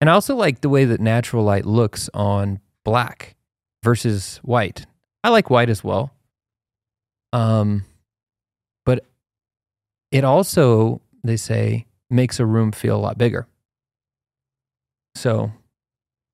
And 0.00 0.08
I 0.10 0.14
also 0.14 0.34
like 0.34 0.60
the 0.60 0.68
way 0.68 0.84
that 0.86 1.00
natural 1.00 1.44
light 1.44 1.66
looks 1.66 2.08
on 2.14 2.58
black 2.84 3.36
versus 3.84 4.38
white. 4.42 4.86
I 5.22 5.28
like 5.28 5.50
white 5.50 5.68
as 5.68 5.84
well. 5.84 6.12
Um, 7.32 7.84
it 10.10 10.24
also, 10.24 11.00
they 11.22 11.36
say, 11.36 11.86
makes 12.08 12.40
a 12.40 12.46
room 12.46 12.72
feel 12.72 12.96
a 12.96 12.98
lot 12.98 13.18
bigger. 13.18 13.46
So, 15.14 15.52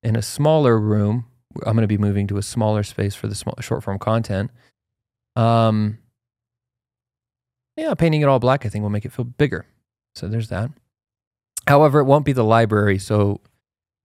in 0.03 0.15
a 0.15 0.21
smaller 0.21 0.79
room 0.79 1.25
I'm 1.65 1.73
going 1.73 1.83
to 1.83 1.87
be 1.87 1.97
moving 1.97 2.27
to 2.27 2.37
a 2.37 2.43
smaller 2.43 2.83
space 2.83 3.15
for 3.15 3.27
the 3.27 3.35
small, 3.35 3.55
short 3.61 3.83
form 3.83 3.99
content. 3.99 4.51
Um, 5.35 5.99
yeah, 7.75 7.93
painting 7.93 8.21
it 8.21 8.25
all 8.25 8.39
black, 8.39 8.65
I 8.65 8.69
think, 8.69 8.83
will 8.83 8.89
make 8.89 9.05
it 9.05 9.11
feel 9.11 9.25
bigger. 9.25 9.65
So 10.15 10.27
there's 10.27 10.49
that. 10.49 10.71
However, 11.67 11.99
it 11.99 12.05
won't 12.05 12.25
be 12.25 12.33
the 12.33 12.43
library. 12.43 12.97
So 12.97 13.41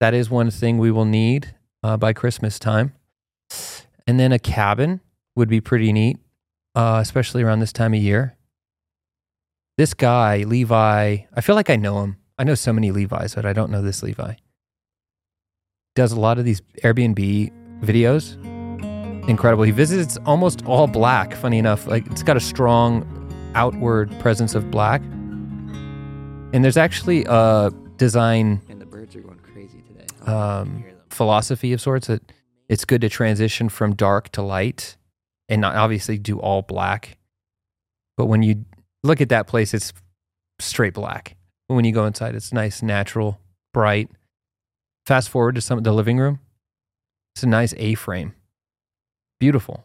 that 0.01 0.15
is 0.15 0.31
one 0.31 0.51
thing 0.51 0.79
we 0.79 0.91
will 0.91 1.05
need 1.05 1.55
uh, 1.83 1.97
by 1.97 2.13
Christmas 2.13 2.59
time. 2.59 2.95
And 4.07 4.19
then 4.19 4.33
a 4.33 4.39
cabin 4.39 5.01
would 5.37 5.49
be 5.49 5.61
pretty 5.61 5.93
neat, 5.93 6.19
uh, 6.75 6.99
especially 7.01 7.43
around 7.43 7.61
this 7.61 7.73
time 7.73 7.95
of 7.95 8.01
year. 8.01 8.37
This 9.83 9.95
guy, 9.95 10.45
Levi, 10.45 11.17
I 11.35 11.41
feel 11.41 11.57
like 11.57 11.69
I 11.69 11.75
know 11.75 12.05
him. 12.05 12.17
I 12.39 12.45
know 12.45 12.55
so 12.55 12.73
many 12.73 12.93
Levi's, 12.93 13.35
but 13.35 13.45
I 13.45 13.53
don't 13.53 13.69
know 13.69 13.83
this 13.83 14.01
Levi. 14.01 14.35
Does 15.97 16.13
a 16.13 16.21
lot 16.21 16.39
of 16.39 16.45
these 16.45 16.61
Airbnb 16.85 17.51
videos. 17.81 18.37
Incredible. 19.29 19.65
He 19.65 19.73
visits 19.73 20.19
almost 20.25 20.65
all 20.67 20.87
black, 20.87 21.35
funny 21.35 21.59
enough. 21.59 21.89
Like 21.89 22.07
it's 22.07 22.23
got 22.23 22.37
a 22.37 22.41
strong 22.41 23.05
outward 23.57 24.17
presence 24.21 24.55
of 24.55 24.71
black. 24.71 25.03
And 25.03 26.63
there's 26.63 26.77
actually 26.77 27.25
a 27.25 27.73
design 27.97 28.63
And 28.69 28.81
the 28.81 28.87
birds 28.87 29.17
are 29.17 29.21
going 29.21 29.41
crazy 29.41 29.83
today. 29.83 30.31
um, 30.33 30.85
philosophy 31.11 31.73
of 31.73 31.81
sorts 31.81 32.07
that 32.07 32.23
it's 32.69 32.85
good 32.85 33.01
to 33.01 33.09
transition 33.09 33.69
from 33.69 33.97
dark 33.97 34.29
to 34.29 34.43
light 34.43 34.97
and 35.49 35.61
not 35.61 35.75
obviously 35.75 36.19
do 36.19 36.39
all 36.39 36.63
black. 36.63 37.19
But 38.17 38.27
when 38.27 38.45
you 38.45 38.65
look 39.03 39.21
at 39.21 39.29
that 39.31 39.47
place, 39.47 39.75
it's 39.75 39.93
straight 40.59 40.95
black. 40.95 41.37
When 41.69 41.85
you 41.85 41.93
go 41.93 42.07
inside, 42.07 42.35
it's 42.35 42.53
nice, 42.53 42.83
natural, 42.83 43.41
bright. 43.73 44.11
Fast 45.07 45.31
forward 45.31 45.55
to 45.57 45.61
some 45.61 45.83
the 45.83 45.93
living 45.93 46.19
room. 46.19 46.41
It's 47.35 47.43
a 47.43 47.49
nice 47.49 47.75
A 47.77 47.95
frame. 47.95 48.35
Beautiful. 49.41 49.85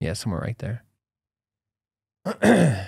Yeah, 0.00 0.12
somewhere 0.12 0.40
right 0.40 0.58
there. 0.58 0.84
From 2.24 2.38
the 2.40 2.84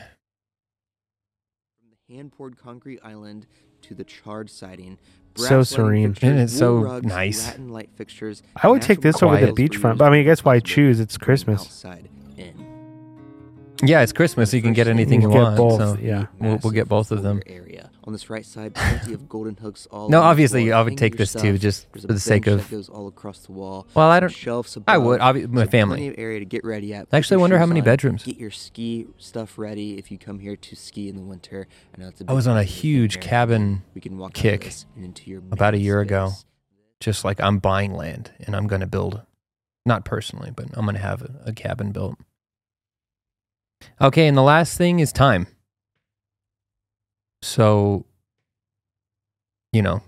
hand 2.15 2.33
poured 2.33 2.57
concrete 2.57 3.01
island 3.03 3.47
to 3.83 3.95
the 3.95 4.05
charred 4.05 4.49
siding. 4.49 4.99
So 5.37 5.63
serene. 5.63 6.15
fixtures, 6.15 6.31
And 6.31 6.41
it's 6.41 6.57
so 6.57 6.77
rugs, 6.77 7.07
nice. 7.07 7.47
Rattan 7.49 7.69
light 7.71 7.91
fixtures. 7.95 8.43
I 8.63 8.69
would 8.69 8.83
take 8.83 9.01
this 9.01 9.23
over 9.23 9.37
the 9.39 9.53
beachfront, 9.53 9.99
but 9.99 10.07
I 10.07 10.11
mean, 10.11 10.21
I 10.21 10.25
guess 10.25 10.45
why 10.45 10.61
choose? 10.61 11.01
It's 11.01 11.17
Christmas. 11.17 11.63
Outside 11.63 12.09
in. 12.37 12.70
Yeah, 13.83 14.03
it's 14.03 14.13
Christmas, 14.13 14.53
you 14.53 14.63
can 14.63 14.73
get 14.73 14.89
anything 14.89 15.23
you, 15.23 15.31
You 15.31 15.35
want. 15.35 15.57
both, 15.57 15.79
so 15.81 15.99
yeah. 16.01 16.27
We'll- 16.39 16.59
we'll 16.63 16.73
get 16.73 16.89
both 16.89 17.11
of 17.11 17.23
them. 17.23 17.43
Area. 17.47 17.91
On 18.05 18.13
this 18.15 18.31
right 18.31 18.45
side, 18.45 18.75
plenty 18.75 19.13
of 19.13 19.29
golden 19.29 19.57
hooks 19.57 19.87
all 19.91 20.09
No, 20.09 20.19
along 20.19 20.25
the 20.25 20.31
obviously. 20.31 20.73
I 20.73 20.83
would 20.83 20.97
take 20.97 21.17
this 21.17 21.33
too, 21.35 21.59
just 21.59 21.87
for 21.93 21.99
the 22.07 22.19
sake 22.19 22.47
of. 22.47 22.59
that 22.59 22.71
goes 22.71 22.89
all 22.89 23.07
across 23.07 23.41
the 23.41 23.53
wall. 23.53 23.87
Well, 23.95 24.09
I 24.09 24.19
don't. 24.21 24.31
Shelves 24.33 24.77
I 24.89 24.97
would. 24.99 25.21
Obvi- 25.21 25.49
my 25.49 25.67
family. 25.67 25.97
Plenty 25.99 26.09
of 26.09 26.15
area 26.19 26.39
to 26.41 26.45
get 26.45 26.65
ready 26.65 26.95
at. 26.95 27.09
I 27.13 27.19
actually 27.19 27.37
wonder 27.37 27.59
how 27.59 27.67
many 27.67 27.81
on, 27.81 27.85
bedrooms. 27.85 28.25
Get 28.25 28.39
your 28.39 28.51
ski 28.51 29.07
stuff 29.19 29.59
ready 29.59 29.99
if 29.99 30.11
you 30.11 30.19
come 30.19 30.39
here 30.39 30.57
to 30.57 30.75
ski 30.77 31.09
in 31.09 31.17
the 31.17 31.23
winter. 31.23 31.69
I 31.97 32.01
know 32.01 32.09
it's 32.09 32.21
a 32.21 32.25
I 32.27 32.33
was 32.33 32.49
on 32.49 32.57
a 32.57 32.65
huge 32.65 33.21
cabin 33.21 33.83
We 33.95 34.01
can 34.01 34.17
walk 34.19 34.33
kick 34.33 34.73
into 34.97 35.31
your 35.31 35.41
about 35.41 35.75
a 35.75 35.77
main 35.77 35.85
year 35.85 36.01
ago. 36.01 36.31
Just 37.01 37.25
like 37.25 37.41
I'm 37.41 37.59
buying 37.59 37.93
land 37.95 38.33
and 38.41 38.57
I'm 38.57 38.67
going 38.67 38.81
to 38.81 38.87
build, 38.87 39.23
not 39.87 40.05
personally, 40.05 40.51
but 40.51 40.67
I'm 40.75 40.85
going 40.85 40.97
to 40.97 41.03
have 41.03 41.23
a, 41.23 41.43
a 41.47 41.53
cabin 41.53 41.93
built. 41.93 42.19
Okay, 44.01 44.27
and 44.27 44.37
the 44.37 44.43
last 44.43 44.77
thing 44.79 45.01
is 45.01 45.13
time. 45.13 45.47
So, 47.43 48.05
you 49.73 49.83
know, 49.83 50.03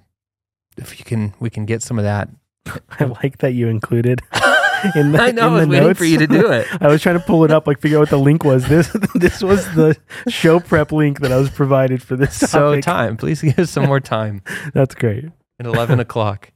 if 0.77 0.99
you 0.99 1.05
can, 1.05 1.35
we 1.41 1.51
can 1.51 1.65
get 1.67 1.83
some 1.83 1.99
of 1.99 2.05
that. 2.05 2.29
I 3.01 3.05
like 3.05 3.39
that 3.39 3.53
you 3.55 3.69
included 3.69 4.21
in 4.95 5.13
the, 5.13 5.19
I 5.23 5.31
know, 5.31 5.49
in 5.49 5.53
I 5.55 5.61
was 5.61 5.69
waiting 5.69 5.87
notes. 5.89 5.99
for 5.99 6.05
you 6.05 6.19
to 6.19 6.27
do 6.27 6.51
it. 6.53 6.67
I 6.81 6.89
was 6.89 7.03
trying 7.03 7.19
to 7.19 7.25
pull 7.25 7.45
it 7.45 7.51
up, 7.51 7.67
like 7.67 7.81
figure 7.81 7.99
out 7.99 8.03
what 8.03 8.11
the 8.11 8.19
link 8.19 8.45
was. 8.45 8.69
This 8.69 8.95
this 9.15 9.43
was 9.43 9.65
the 9.75 9.97
show 10.29 10.61
prep 10.61 10.93
link 10.93 11.21
that 11.21 11.33
I 11.33 11.37
was 11.39 11.51
provided 11.51 12.03
for 12.03 12.17
this 12.17 12.37
So, 12.51 12.81
time. 12.81 13.17
Please 13.17 13.41
give 13.43 13.59
us 13.59 13.71
some 13.71 13.87
more 13.87 14.01
time 14.01 14.43
That's 14.75 14.95
great. 14.95 15.25
at 15.59 15.67
11 15.67 16.01
o'clock. 16.01 16.53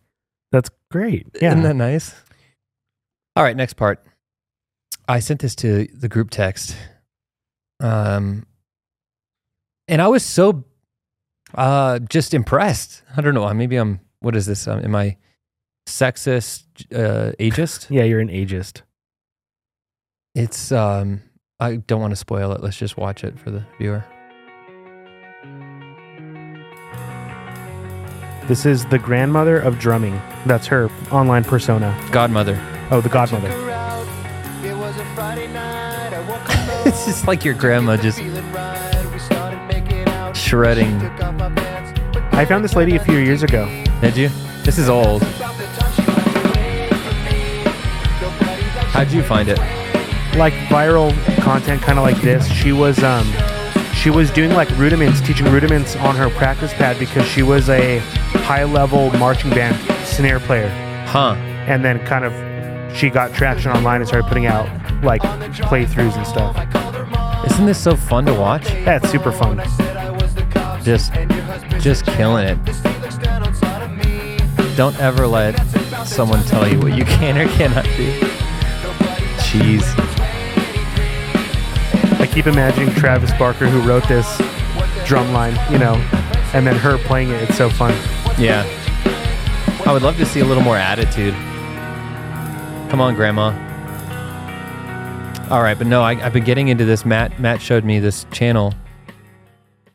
That's 0.53 0.71
great. 0.91 1.27
Yeah. 1.41 1.51
Isn't 1.51 1.63
that 1.63 1.77
nice? 1.77 2.15
All 3.35 3.43
right, 3.43 3.57
next 3.57 3.75
part. 3.75 4.03
I 5.09 5.19
sent 5.21 5.41
this 5.41 5.55
to 5.57 5.87
the 5.93 6.09
group 6.09 6.31
text. 6.31 6.77
Um 7.81 8.47
and 9.89 10.03
I 10.03 10.09
was 10.09 10.25
so 10.25 10.65
uh 11.55 11.99
just 12.01 12.35
impressed. 12.35 13.03
I 13.17 13.21
don't 13.21 13.35
know, 13.35 13.53
maybe 13.55 13.77
I'm 13.77 14.01
what 14.21 14.37
is 14.37 14.47
this? 14.47 14.67
Um, 14.67 14.85
am 14.85 14.95
I 14.95 15.17
sexist 15.87 16.65
uh 16.93 17.33
ageist? 17.39 17.91
yeah, 17.91 18.05
you're 18.05 18.21
an 18.21 18.29
ageist. 18.29 18.83
It's 20.35 20.73
um 20.73 21.23
I 21.59 21.77
don't 21.77 22.01
want 22.01 22.13
to 22.13 22.17
spoil 22.17 22.53
it. 22.53 22.63
Let's 22.63 22.77
just 22.77 22.97
watch 22.97 23.25
it 23.25 23.39
for 23.39 23.51
the 23.51 23.65
viewer. 23.79 24.05
This 28.47 28.65
is 28.65 28.87
the 28.87 28.99
grandmother 28.99 29.59
of 29.59 29.79
drumming. 29.81 30.21
That's 30.45 30.69
her 30.69 30.89
online 31.11 31.43
persona. 31.43 31.99
Godmother. 32.13 32.61
Oh, 32.93 33.01
the 33.01 33.09
godmother. 33.09 33.76
It's 37.07 37.19
just 37.19 37.29
like 37.29 37.45
your 37.45 37.55
grandma 37.55 37.97
just 37.97 38.19
shredding. 40.37 40.93
I 42.33 42.45
found 42.45 42.65
this 42.65 42.75
lady 42.75 42.97
a 42.97 43.05
few 43.05 43.19
years 43.19 43.45
ago. 43.45 43.67
Did 44.01 44.17
you? 44.17 44.29
This 44.65 44.77
is 44.77 44.89
old. 44.89 45.23
How'd 48.93 49.13
you 49.13 49.23
find 49.23 49.49
it? 49.49 49.59
Like 50.37 50.53
viral 50.69 51.15
content 51.43 51.81
kind 51.81 51.97
of 51.97 52.05
like 52.05 52.21
this. 52.23 52.51
She 52.51 52.73
was 52.73 53.01
um 53.05 53.33
she 53.95 54.11
was 54.11 54.31
doing 54.33 54.51
like 54.51 54.69
rudiments, 54.77 55.21
teaching 55.21 55.47
rudiments 55.47 55.95
on 55.97 56.17
her 56.17 56.29
practice 56.31 56.75
pad 56.75 56.99
because 56.99 57.27
she 57.29 57.45
was 57.45 57.69
a 57.69 57.99
high 58.49 58.65
level 58.65 59.13
marching 59.13 59.51
band 59.51 59.77
snare 60.05 60.41
player. 60.41 60.69
Huh. 61.07 61.35
And 61.69 61.85
then 61.85 62.05
kind 62.05 62.25
of 62.25 62.33
she 62.97 63.11
got 63.11 63.33
traction 63.33 63.71
online 63.71 64.01
and 64.01 64.09
started 64.09 64.27
putting 64.27 64.47
out 64.47 64.67
like 65.05 65.23
playthroughs 65.23 66.17
and 66.17 66.27
stuff. 66.27 66.86
Isn't 67.47 67.67
this 67.67 67.83
so 67.83 67.97
fun 67.97 68.27
to 68.27 68.35
watch? 68.35 68.65
That's 68.85 69.11
super 69.11 69.33
fun. 69.33 69.59
Just 70.83 71.13
just 71.81 72.05
killing 72.05 72.47
it. 72.47 72.59
Don't 74.77 74.99
ever 75.01 75.27
let 75.27 75.57
someone 76.07 76.43
tell 76.45 76.69
you 76.69 76.79
what 76.79 76.95
you 76.97 77.05
can 77.05 77.39
or 77.39 77.49
cannot 77.55 77.85
do. 77.97 78.13
Jeez. 79.39 79.83
I 82.21 82.27
keep 82.27 82.47
imagining 82.47 82.91
Travis 82.95 83.33
Barker 83.39 83.69
who 83.69 83.81
wrote 83.89 84.07
this 84.07 84.27
drum 85.07 85.33
line, 85.33 85.59
you 85.73 85.79
know, 85.79 85.95
and 86.53 86.67
then 86.67 86.77
her 86.77 86.99
playing 86.99 87.31
it. 87.31 87.43
It's 87.43 87.57
so 87.57 87.71
fun. 87.71 87.93
Yeah. 88.39 88.65
I 89.87 89.93
would 89.93 90.03
love 90.03 90.17
to 90.19 90.27
see 90.27 90.41
a 90.41 90.45
little 90.45 90.63
more 90.63 90.77
attitude. 90.77 91.35
Come 92.91 93.01
on, 93.01 93.15
Grandma. 93.15 93.66
All 95.49 95.63
right, 95.63 95.79
but 95.79 95.87
no, 95.87 96.03
I, 96.03 96.13
I've 96.25 96.33
been 96.33 96.43
getting 96.43 96.69
into 96.69 96.85
this. 96.85 97.05
Matt 97.05 97.39
Matt 97.39 97.63
showed 97.63 97.85
me 97.85 98.01
this 98.01 98.27
channel, 98.33 98.75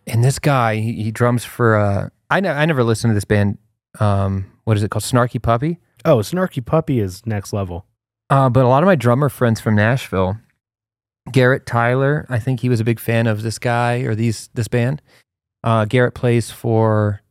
and 0.07 0.23
this 0.23 0.39
guy 0.39 0.77
he, 0.77 1.03
he 1.03 1.11
drums 1.11 1.43
for. 1.43 1.75
Uh, 1.75 2.09
I 2.29 2.39
ne- 2.39 2.49
I 2.49 2.65
never 2.65 2.85
listened 2.85 3.11
to 3.11 3.15
this 3.15 3.25
band. 3.25 3.57
Um, 3.99 4.49
what 4.63 4.77
is 4.77 4.83
it 4.83 4.91
called? 4.91 5.03
Snarky 5.03 5.41
Puppy. 5.41 5.77
Oh, 6.05 6.17
Snarky 6.19 6.65
Puppy 6.65 6.99
is 7.01 7.25
next 7.25 7.51
level. 7.51 7.85
Uh, 8.29 8.49
but 8.49 8.63
a 8.63 8.67
lot 8.69 8.81
of 8.81 8.87
my 8.87 8.95
drummer 8.95 9.27
friends 9.27 9.59
from 9.59 9.75
Nashville, 9.75 10.37
Garrett 11.33 11.65
Tyler, 11.65 12.25
I 12.29 12.39
think 12.39 12.61
he 12.61 12.69
was 12.69 12.79
a 12.79 12.85
big 12.85 12.99
fan 12.99 13.27
of 13.27 13.43
this 13.43 13.59
guy 13.59 13.99
or 14.03 14.15
these 14.15 14.49
this 14.53 14.69
band. 14.69 15.01
Uh, 15.65 15.83
Garrett 15.83 16.13
plays 16.15 16.49
for 16.49 17.21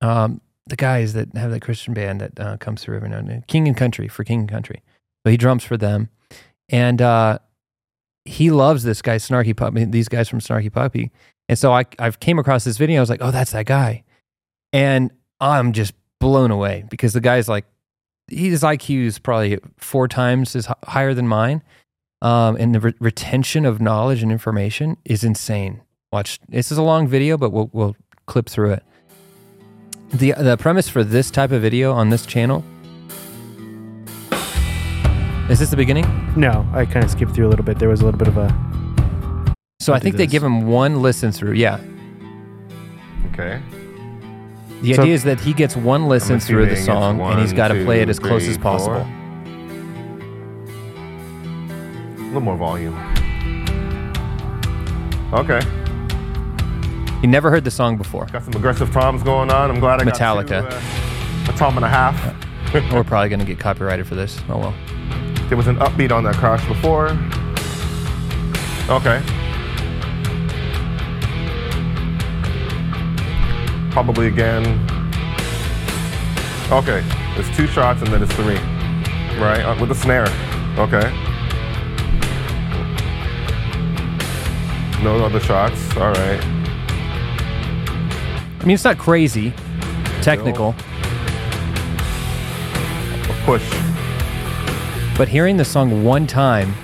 um, 0.00 0.40
the 0.68 0.76
guys 0.76 1.14
that 1.14 1.36
have 1.36 1.50
that 1.50 1.62
Christian 1.62 1.94
band 1.94 2.20
that 2.20 2.38
uh, 2.38 2.56
comes 2.58 2.80
through 2.84 2.94
every 2.94 3.08
now 3.08 3.18
and 3.18 3.28
then, 3.28 3.44
King 3.48 3.66
and 3.66 3.76
Country 3.76 4.06
for 4.06 4.22
King 4.22 4.40
and 4.40 4.48
Country. 4.48 4.82
So 5.26 5.30
he 5.30 5.36
drums 5.36 5.64
for 5.64 5.76
them, 5.76 6.08
and 6.68 7.00
uh, 7.00 7.38
he 8.24 8.50
loves 8.50 8.82
this 8.82 9.02
guy 9.02 9.16
Snarky 9.16 9.56
Puppy. 9.56 9.84
These 9.84 10.08
guys 10.08 10.28
from 10.28 10.40
Snarky 10.40 10.72
Puppy, 10.72 11.10
and 11.48 11.58
so 11.58 11.72
I 11.72 11.84
I've 11.98 12.20
came 12.20 12.38
across 12.38 12.64
this 12.64 12.78
video. 12.78 12.98
I 12.98 13.00
was 13.00 13.10
like, 13.10 13.22
oh, 13.22 13.30
that's 13.30 13.52
that 13.52 13.66
guy, 13.66 14.04
and 14.72 15.10
I'm 15.40 15.72
just 15.72 15.94
blown 16.20 16.50
away 16.50 16.84
because 16.88 17.12
the 17.12 17.20
guy's 17.20 17.48
like 17.48 17.64
his 18.28 18.62
IQ 18.62 19.04
is 19.06 19.18
probably 19.18 19.58
four 19.76 20.08
times 20.08 20.54
as 20.54 20.68
higher 20.84 21.14
than 21.14 21.26
mine, 21.28 21.62
um, 22.22 22.56
and 22.56 22.74
the 22.74 22.80
re- 22.80 22.94
retention 23.00 23.66
of 23.66 23.80
knowledge 23.80 24.22
and 24.22 24.30
information 24.30 24.96
is 25.04 25.24
insane. 25.24 25.82
Watch 26.12 26.38
this 26.48 26.70
is 26.70 26.78
a 26.78 26.82
long 26.82 27.08
video, 27.08 27.36
but 27.36 27.50
we'll 27.50 27.70
we'll 27.72 27.96
clip 28.26 28.48
through 28.48 28.72
it. 28.72 28.82
the 30.10 30.32
The 30.32 30.56
premise 30.56 30.88
for 30.88 31.02
this 31.02 31.30
type 31.30 31.50
of 31.50 31.60
video 31.62 31.92
on 31.92 32.10
this 32.10 32.24
channel 32.24 32.64
is 35.52 35.58
this 35.58 35.70
the 35.70 35.76
beginning? 35.76 36.04
No, 36.36 36.66
I 36.72 36.84
kind 36.86 37.04
of 37.04 37.10
skipped 37.10 37.32
through 37.34 37.46
a 37.46 37.50
little 37.50 37.64
bit. 37.64 37.78
There 37.78 37.88
was 37.88 38.00
a 38.00 38.04
little 38.04 38.18
bit 38.18 38.28
of 38.28 38.36
a. 38.38 38.48
So 39.80 39.92
I 39.92 39.96
I'll 39.96 40.00
think 40.02 40.16
they 40.16 40.26
give 40.26 40.42
him 40.42 40.66
one 40.66 41.02
listen 41.02 41.30
through. 41.32 41.52
Yeah, 41.54 41.78
Okay. 43.32 43.60
The 44.82 44.94
So- 44.94 45.02
idea 45.02 45.14
is 45.14 45.24
that 45.24 45.40
he 45.40 45.52
gets 45.52 45.76
one 45.76 46.08
listen 46.08 46.38
through 46.40 46.66
the 46.66 46.72
assuming 46.72 46.76
it's 46.78 46.84
song, 46.86 47.20
and 47.20 47.40
he's 47.40 47.50
one, 47.50 47.56
got 47.56 47.68
to 47.68 47.84
play 47.84 48.00
it 48.00 48.06
two, 48.06 48.10
as 48.10 48.18
close 48.18 48.42
three, 48.44 48.50
as 48.52 48.58
possible. 48.58 49.04
four. 49.04 49.06
A 52.18 52.24
little 52.26 52.40
more 52.40 52.56
volume. 52.56 52.94
Okay, 55.32 55.60
He 57.22 57.26
never 57.26 57.50
heard 57.50 57.64
the 57.64 57.70
song 57.70 57.96
before. 57.96 58.26
got 58.26 58.42
some 58.44 58.52
aggressive 58.54 58.92
toms 58.92 59.22
going 59.22 59.50
on. 59.50 59.70
I'm 59.70 59.80
glad 59.80 60.00
I 60.00 60.04
got 60.04 60.14
Metallica. 60.14 60.48
two, 60.70 60.76
uh, 61.50 61.54
a 61.54 61.56
tom 61.56 61.76
and 61.76 61.86
a 61.86 61.88
half. 61.88 62.14
We're 62.92 63.02
probably 63.04 63.28
going 63.30 63.40
to 63.40 63.46
get 63.46 63.58
copyrighted 63.58 64.06
for 64.06 64.14
this. 64.14 64.38
Oh 64.50 64.58
well. 64.58 64.74
There 65.52 65.58
was 65.58 65.66
an 65.66 65.76
upbeat 65.76 66.10
on 66.12 66.24
that 66.24 66.36
crash 66.36 66.66
before. 66.66 67.08
Okay. 68.88 69.20
Probably 73.90 74.28
again. 74.28 74.64
Okay, 76.72 77.04
it's 77.36 77.54
two 77.54 77.66
shots 77.66 78.00
and 78.00 78.10
then 78.10 78.22
it's 78.22 78.32
three. 78.32 78.56
Right, 79.38 79.60
uh, 79.60 79.76
with 79.78 79.90
a 79.90 79.94
snare. 79.94 80.26
Okay. 80.78 81.12
No 85.04 85.22
other 85.22 85.38
shots. 85.38 85.94
All 85.98 86.12
right. 86.12 86.42
I 88.58 88.64
mean, 88.64 88.70
it's 88.70 88.84
not 88.84 88.96
crazy, 88.96 89.52
technical, 90.22 90.74
A 93.28 93.42
push. 93.44 93.91
But 95.16 95.28
hearing 95.28 95.56
the 95.56 95.64
song 95.64 96.04
one 96.04 96.26
time, 96.26 96.74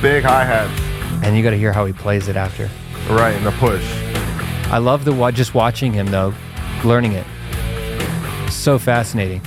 Big 0.00 0.24
hi 0.24 0.44
hats. 0.44 0.80
and 1.24 1.36
you 1.36 1.42
got 1.42 1.50
to 1.50 1.58
hear 1.58 1.72
how 1.72 1.84
he 1.86 1.92
plays 1.92 2.28
it 2.28 2.36
after. 2.36 2.68
Right, 3.08 3.34
and 3.36 3.46
the 3.46 3.52
push. 3.52 3.84
I 4.70 4.78
love 4.78 5.04
the 5.04 5.12
wa- 5.12 5.30
just 5.30 5.54
watching 5.54 5.92
him 5.92 6.06
though, 6.06 6.34
learning 6.84 7.12
it. 7.12 7.26
So 8.50 8.78
fascinating. 8.78 9.40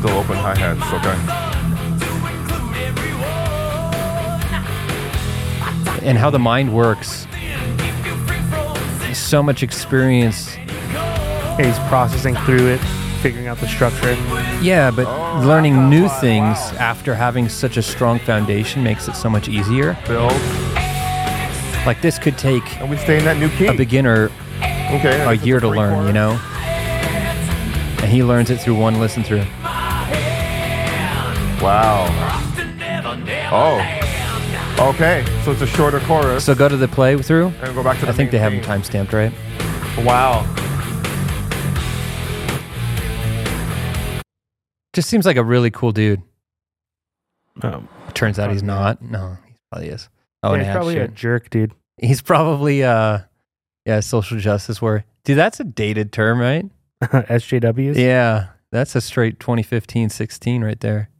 Still 0.00 0.16
open 0.18 0.36
hi 0.36 0.54
hats. 0.56 0.92
Okay. 0.94 1.36
and 6.02 6.16
how 6.16 6.30
the 6.30 6.38
mind 6.38 6.72
works. 6.74 7.26
So 9.12 9.42
much 9.42 9.62
experience. 9.62 10.56
And 10.56 11.66
he's 11.66 11.78
processing 11.90 12.34
through 12.46 12.68
it, 12.68 12.80
figuring 13.20 13.46
out 13.46 13.58
the 13.58 13.68
structure. 13.68 14.12
Yeah, 14.62 14.90
but 14.90 15.06
learning 15.44 15.88
new 15.88 16.08
things 16.20 16.58
after 16.78 17.14
having 17.14 17.48
such 17.48 17.76
a 17.76 17.82
strong 17.82 18.18
foundation 18.18 18.82
makes 18.82 19.08
it 19.08 19.14
so 19.14 19.28
much 19.30 19.48
easier. 19.48 19.96
Build. 20.06 20.32
Like 21.86 22.02
this 22.02 22.18
could 22.18 22.36
take 22.36 22.78
And 22.80 22.90
we 22.90 22.96
stay 22.96 23.18
in 23.18 23.24
that 23.24 23.38
new 23.38 23.48
key. 23.50 23.66
a 23.66 23.74
beginner 23.74 24.30
okay. 24.60 25.24
a 25.24 25.32
year 25.32 25.60
to 25.60 25.68
learn, 25.68 26.06
you 26.06 26.12
know? 26.12 26.32
And 28.02 28.10
he 28.10 28.22
learns 28.22 28.50
it 28.50 28.60
through 28.60 28.76
one 28.76 28.98
listen 28.98 29.22
through. 29.22 29.44
Wow. 31.62 32.06
Oh. 33.52 34.88
Okay. 34.90 35.24
So 35.44 35.52
it's 35.52 35.60
a 35.60 35.66
shorter 35.66 36.00
chorus. 36.00 36.44
So 36.44 36.54
go 36.54 36.68
to 36.68 36.76
the 36.76 36.86
playthrough. 36.86 37.52
and 37.62 37.74
go 37.74 37.82
back 37.82 37.98
to 38.00 38.06
the 38.06 38.12
I 38.12 38.14
think 38.14 38.30
they 38.30 38.38
have 38.38 38.52
them 38.52 38.62
time 38.62 38.82
stamped, 38.82 39.12
right? 39.12 39.32
Wow. 39.98 40.46
Just 44.92 45.08
seems 45.08 45.26
like 45.26 45.36
a 45.36 45.44
really 45.44 45.70
cool 45.70 45.92
dude. 45.92 46.22
Um, 47.62 47.88
Turns 48.14 48.38
out 48.38 48.50
he's 48.50 48.62
not. 48.62 49.02
No, 49.02 49.36
he 49.46 49.54
probably 49.70 49.88
is. 49.88 50.08
Oh, 50.42 50.54
yeah, 50.54 50.64
he's 50.64 50.72
probably 50.72 50.98
a 50.98 51.08
jerk, 51.08 51.50
dude. 51.50 51.74
He's 51.98 52.22
probably 52.22 52.82
uh 52.82 53.20
yeah, 53.84 54.00
social 54.00 54.38
justice 54.38 54.80
warrior. 54.80 55.04
Dude, 55.24 55.38
that's 55.38 55.60
a 55.60 55.64
dated 55.64 56.12
term, 56.12 56.38
right? 56.38 56.66
SJWs. 57.02 57.96
Yeah. 57.96 58.48
That's 58.72 58.94
a 58.94 59.00
straight 59.00 59.40
2015 59.40 60.10
16 60.10 60.62
right 60.62 60.78
there. 60.80 61.10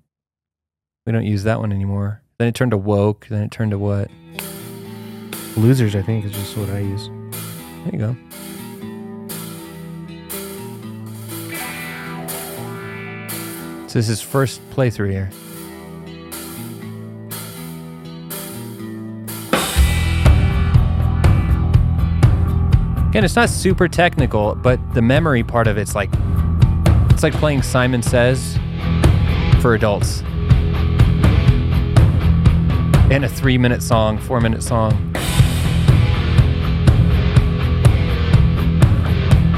We 1.07 1.13
don't 1.13 1.25
use 1.25 1.43
that 1.45 1.59
one 1.59 1.73
anymore. 1.73 2.23
Then 2.39 2.49
it 2.49 2.55
turned 2.55 2.71
to 2.71 2.77
woke, 2.77 3.27
then 3.29 3.43
it 3.43 3.51
turned 3.51 3.73
to 3.73 3.79
what? 3.79 4.11
Losers, 5.57 5.97
I 5.97 6.03
think, 6.03 6.25
is 6.25 6.33
just 6.33 6.57
what 6.57 6.71
I 6.71 6.79
use. 6.79 7.09
There 7.09 7.93
you 7.93 7.99
go. 7.99 8.17
So 13.91 13.99
this 13.99 14.09
is 14.09 14.21
first 14.21 14.61
playthrough 14.71 15.11
here. 15.11 15.29
Again, 23.09 23.25
it's 23.25 23.35
not 23.35 23.51
super 23.51 23.89
technical, 23.89 24.55
but 24.55 24.79
the 24.95 25.03
memory 25.03 25.43
part 25.43 25.67
of 25.67 25.77
it's 25.77 25.97
like 25.97 26.09
it's 27.11 27.25
like 27.25 27.33
playing 27.33 27.63
Simon 27.63 28.01
Says 28.01 28.57
for 29.61 29.75
adults. 29.75 30.23
And 33.11 33.25
a 33.25 33.29
three 33.29 33.59
minute 33.59 33.83
song, 33.83 34.19
four 34.19 34.41
minute 34.41 34.63
song. 34.63 34.93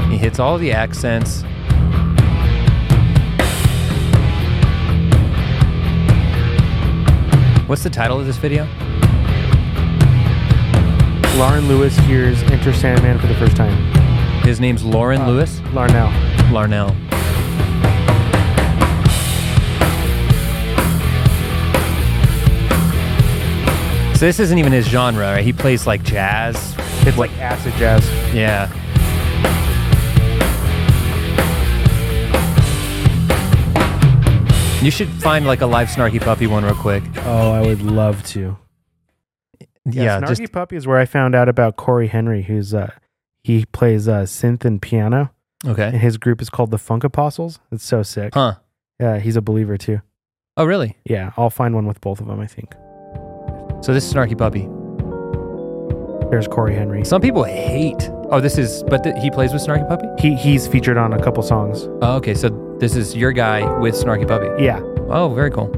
He 0.09 0.17
hits 0.17 0.39
all 0.39 0.57
the 0.57 0.71
accents. 0.71 1.43
What's 7.73 7.81
the 7.81 7.89
title 7.89 8.19
of 8.19 8.27
this 8.27 8.37
video? 8.37 8.65
Lauren 11.39 11.67
Lewis 11.67 11.97
hears 12.01 12.43
Enter 12.43 12.71
Sandman 12.71 13.17
for 13.17 13.25
the 13.25 13.33
first 13.33 13.57
time. 13.57 13.73
His 14.43 14.59
name's 14.59 14.83
Lauren 14.83 15.21
Uh, 15.21 15.29
Lewis 15.29 15.59
Larnell. 15.71 16.11
Larnell. 16.51 16.91
So 24.17 24.27
this 24.27 24.39
isn't 24.39 24.59
even 24.59 24.71
his 24.71 24.85
genre, 24.85 25.33
right? 25.33 25.43
He 25.43 25.51
plays 25.51 25.87
like 25.87 26.03
jazz. 26.03 26.75
It's 27.07 27.17
like 27.17 27.31
acid 27.39 27.73
jazz. 27.79 28.07
Yeah. 28.35 28.71
You 34.83 34.91
should 34.91 35.07
find 35.21 35.47
like 35.47 35.61
a 35.61 35.65
live 35.65 35.87
Snarky 35.87 36.19
Puppy 36.19 36.45
one 36.45 36.65
real 36.65 36.75
quick. 36.75 37.03
Oh, 37.19 37.53
I 37.53 37.61
would 37.61 37.81
love 37.81 38.21
to. 38.25 38.57
Yeah, 39.85 40.19
Snarky 40.19 40.39
just 40.39 40.51
Puppy 40.51 40.75
is 40.75 40.85
where 40.85 40.97
I 40.97 41.05
found 41.05 41.35
out 41.35 41.47
about 41.47 41.77
Cory 41.77 42.07
Henry, 42.07 42.41
who's 42.41 42.73
uh 42.73 42.91
he 43.45 43.63
plays 43.63 44.09
uh 44.09 44.23
synth 44.23 44.65
and 44.65 44.81
piano, 44.81 45.31
and 45.63 45.71
okay. 45.79 45.97
his 45.97 46.17
group 46.17 46.41
is 46.41 46.49
called 46.49 46.69
the 46.71 46.77
Funk 46.77 47.05
Apostles. 47.05 47.61
It's 47.71 47.85
so 47.85 48.03
sick. 48.03 48.33
Huh. 48.33 48.55
Yeah, 48.99 49.19
he's 49.19 49.37
a 49.37 49.41
believer 49.41 49.77
too. 49.77 50.01
Oh, 50.57 50.65
really? 50.65 50.97
Yeah, 51.05 51.31
I'll 51.37 51.49
find 51.49 51.73
one 51.73 51.87
with 51.87 52.01
both 52.01 52.19
of 52.19 52.27
them. 52.27 52.41
I 52.41 52.47
think. 52.47 52.73
So 53.85 53.93
this 53.93 54.05
is 54.05 54.13
Snarky 54.13 54.37
Puppy. 54.37 54.67
There's 56.33 56.47
Cory 56.47 56.73
Henry. 56.73 57.05
Some 57.05 57.21
people 57.21 57.43
hate. 57.43 58.09
Oh, 58.31 58.41
this 58.41 58.57
is, 58.57 58.81
but 58.87 59.03
th- 59.03 59.15
he 59.21 59.29
plays 59.29 59.53
with 59.53 59.61
Snarky 59.61 59.87
Puppy. 59.87 60.07
He 60.17 60.33
he's 60.33 60.67
featured 60.67 60.97
on 60.97 61.13
a 61.13 61.23
couple 61.23 61.43
songs. 61.43 61.87
Oh, 62.01 62.15
okay. 62.15 62.33
So 62.33 62.49
this 62.79 62.95
is 62.95 63.15
your 63.15 63.31
guy 63.33 63.61
with 63.77 63.93
Snarky 63.93 64.27
Puppy. 64.27 64.63
Yeah, 64.63 64.79
Oh, 65.11 65.31
very 65.35 65.51
cool. 65.51 65.69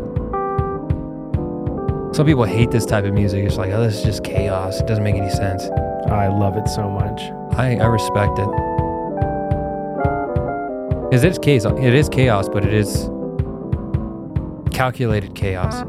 Some 2.14 2.26
people 2.26 2.46
hate 2.46 2.72
this 2.72 2.86
type 2.86 3.04
of 3.04 3.14
music. 3.14 3.44
It's 3.44 3.58
like, 3.58 3.74
oh, 3.74 3.84
this 3.84 3.96
is 3.98 4.04
just 4.04 4.24
chaos. 4.24 4.80
It 4.80 4.88
doesn't 4.88 5.04
make 5.04 5.16
any 5.16 5.30
sense. 5.30 5.66
I 6.08 6.28
love 6.30 6.56
it 6.56 6.70
so 6.70 6.90
much. 6.90 7.20
I, 7.60 7.76
I 7.76 7.86
respect 7.88 8.40
it. 8.40 8.48
Because 11.10 11.26
it's 11.26 11.38
chaos. 11.38 11.66
It 11.66 11.94
is 11.94 12.08
chaos, 12.08 12.48
but 12.48 12.64
it 12.64 12.74
is 12.74 13.10
calculated 14.72 15.36
chaos. 15.36 15.84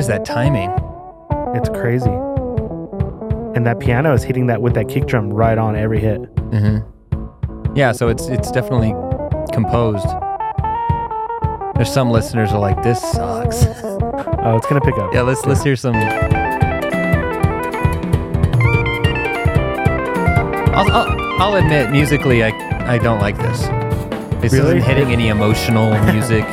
Is 0.00 0.06
that 0.08 0.24
timing? 0.24 0.70
It's 1.54 1.68
crazy. 1.68 2.10
And 3.54 3.66
that 3.66 3.78
piano 3.80 4.12
is 4.14 4.22
hitting 4.22 4.46
that 4.46 4.60
with 4.62 4.74
that 4.74 4.88
kick 4.88 5.06
drum 5.06 5.30
right 5.30 5.58
on 5.58 5.76
every 5.76 6.00
hit. 6.00 6.20
Mm-hmm. 6.34 7.76
Yeah, 7.76 7.92
so 7.92 8.08
it's 8.08 8.26
it's 8.28 8.50
definitely 8.50 8.92
composed. 9.52 10.06
There's 11.76 11.92
some 11.92 12.10
listeners 12.10 12.50
are 12.52 12.58
like, 12.58 12.82
this 12.82 13.00
sucks. 13.00 13.64
Oh, 14.42 14.56
it's 14.56 14.66
gonna 14.66 14.80
pick 14.80 14.96
up. 14.96 15.12
yeah, 15.12 15.20
let's 15.20 15.44
let's 15.44 15.62
hear 15.62 15.76
some. 15.76 15.94
I'll, 20.74 20.90
I'll, 20.90 21.42
I'll 21.42 21.54
admit, 21.56 21.90
musically, 21.90 22.42
I 22.42 22.48
I 22.90 22.96
don't 22.96 23.20
like 23.20 23.36
this. 23.36 23.60
This 24.40 24.54
Really? 24.54 24.78
isn't 24.78 24.82
hitting 24.88 25.12
any 25.12 25.28
emotional 25.28 25.90
music. 26.12 26.44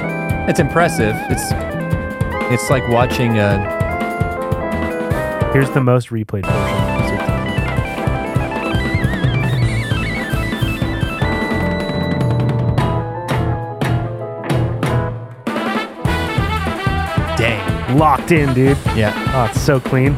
It's 0.50 0.60
impressive. 0.60 1.16
It's 1.30 1.50
it's 2.50 2.70
like 2.70 2.88
watching 2.88 3.38
a. 3.40 3.76
Here's 5.52 5.70
the 5.72 5.82
most 5.82 6.10
replayed 6.10 6.46
version. 6.46 6.78
Dang. 17.38 17.98
Locked 17.98 18.32
in, 18.32 18.54
dude. 18.54 18.78
Yeah. 18.96 19.14
Oh, 19.36 19.46
it's 19.52 19.60
so 19.60 19.82
clean. 19.82 20.14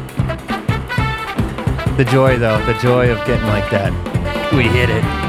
The 1.96 2.06
joy, 2.08 2.38
though, 2.38 2.64
the 2.64 2.74
joy 2.74 3.10
of 3.10 3.18
getting 3.26 3.46
like 3.48 3.68
that. 3.72 3.92
We 4.54 4.62
hit 4.62 4.88
it. 4.88 5.19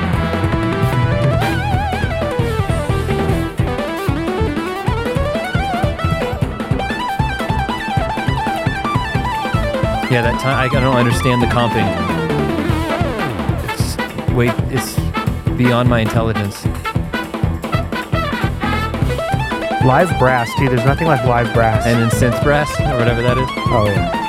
Yeah, 10.12 10.24
that 10.24 10.42
time 10.42 10.60
I 10.60 10.68
don't 10.68 10.98
understand 10.98 11.42
the 11.42 11.46
comping. 11.46 11.88
It's 13.70 13.96
wait, 14.34 14.52
it's 14.70 15.00
beyond 15.58 15.90
my 15.90 16.00
intelligence. 16.02 16.66
Live 19.86 20.20
brass, 20.20 20.54
too. 20.58 20.68
There's 20.68 20.84
nothing 20.84 21.08
like 21.08 21.24
live 21.26 21.54
brass. 21.54 21.86
And 21.86 21.98
then 21.98 22.10
synth 22.10 22.44
brass 22.44 22.70
or 22.82 23.00
whatever 23.00 23.22
that 23.22 23.38
is. 23.38 23.48
oh 23.72 23.86
yeah. 23.88 24.22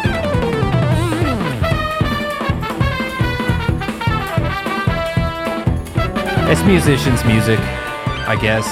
It's 6.48 6.62
musicians' 6.62 7.24
music, 7.24 7.58
I 7.58 8.38
guess. 8.40 8.66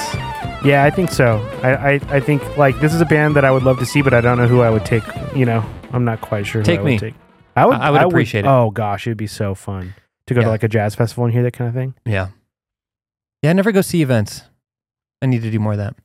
Yeah, 0.65 0.85
I 0.85 0.91
think 0.91 1.11
so. 1.11 1.45
I, 1.65 1.95
I, 1.95 2.01
I 2.09 2.21
think 2.21 2.57
like 2.57 2.79
this 2.79 2.95
is 2.95 3.01
a 3.01 3.05
band 3.05 3.35
that 3.35 3.45
I 3.45 3.51
would 3.51 3.65
love 3.65 3.81
to 3.81 3.87
see, 3.87 4.01
but 4.01 4.15
I 4.15 4.21
don't 4.21 4.39
know 4.39 4.47
who 4.47 4.61
I 4.61 4.71
would 4.71 4.85
take. 4.87 5.03
You 5.35 5.45
know, 5.45 5.65
I'm 5.91 6.05
not 6.05 6.21
quite 6.21 6.47
sure. 6.47 6.63
Take 6.63 6.81
I 6.81 6.83
would 6.83 6.89
me. 6.89 6.99
Take. 6.99 7.15
I 7.57 7.67
would. 7.67 7.77
I- 7.77 7.89
I 7.89 7.91
would 7.91 8.03
appreciate 8.03 8.45
it. 8.45 8.49
Oh 8.49 8.71
gosh, 8.71 9.07
it'd 9.07 9.17
be 9.17 9.27
so 9.27 9.55
fun 9.55 9.95
to 10.27 10.35
go 10.35 10.41
Yeah. 10.41 10.45
to 10.47 10.51
like 10.51 10.63
a 10.63 10.69
jazz 10.69 10.95
festival 10.95 11.25
and 11.25 11.33
hear 11.35 11.43
that 11.43 11.53
kind 11.53 11.69
of 11.69 11.75
thing. 11.75 11.95
Yeah. 12.05 12.29
Yeah, 13.43 13.51
I 13.51 13.53
never 13.55 13.73
go 13.73 13.81
see 13.81 14.03
events. 14.03 14.43
I 15.23 15.27
need 15.27 15.43
to 15.43 15.51
do 15.51 15.59
more 15.59 15.73
of 15.73 15.79
that. 15.79 15.97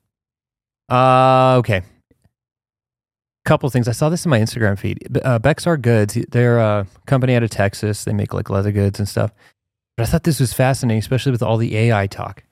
Uh, 0.93 1.57
okay. 1.59 1.81
Couple 3.45 3.69
things. 3.69 3.87
I 3.87 3.91
saw 3.91 4.09
this 4.09 4.25
in 4.25 4.29
my 4.31 4.39
Instagram 4.39 4.77
feed. 4.79 5.19
Uh, 5.23 5.37
Bexar 5.37 5.77
Goods, 5.77 6.17
they're 6.31 6.57
a 6.59 6.87
company 7.05 7.35
out 7.35 7.43
of 7.43 7.51
Texas. 7.51 8.03
They 8.03 8.13
make 8.13 8.33
like 8.33 8.49
leather 8.49 8.71
goods 8.71 8.97
and 8.99 9.07
stuff. 9.07 9.31
But 9.97 10.03
I 10.03 10.05
thought 10.07 10.23
this 10.23 10.39
was 10.39 10.51
fascinating, 10.51 10.99
especially 10.99 11.31
with 11.31 11.43
all 11.43 11.57
the 11.57 11.77
AI 11.77 12.07
talk. 12.07 12.43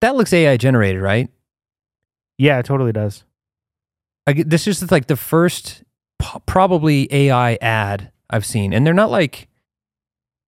That 0.00 0.16
looks 0.16 0.32
AI 0.32 0.56
generated, 0.56 1.00
right? 1.00 1.30
Yeah, 2.38 2.58
it 2.58 2.64
totally 2.66 2.92
does. 2.92 3.24
I, 4.26 4.32
this 4.32 4.66
is 4.66 4.80
just 4.80 4.90
like 4.90 5.06
the 5.06 5.16
first 5.16 5.84
probably 6.46 7.08
AI 7.12 7.58
ad 7.60 8.10
I've 8.30 8.46
seen. 8.46 8.72
And 8.72 8.86
they're 8.86 8.94
not 8.94 9.10
like, 9.10 9.48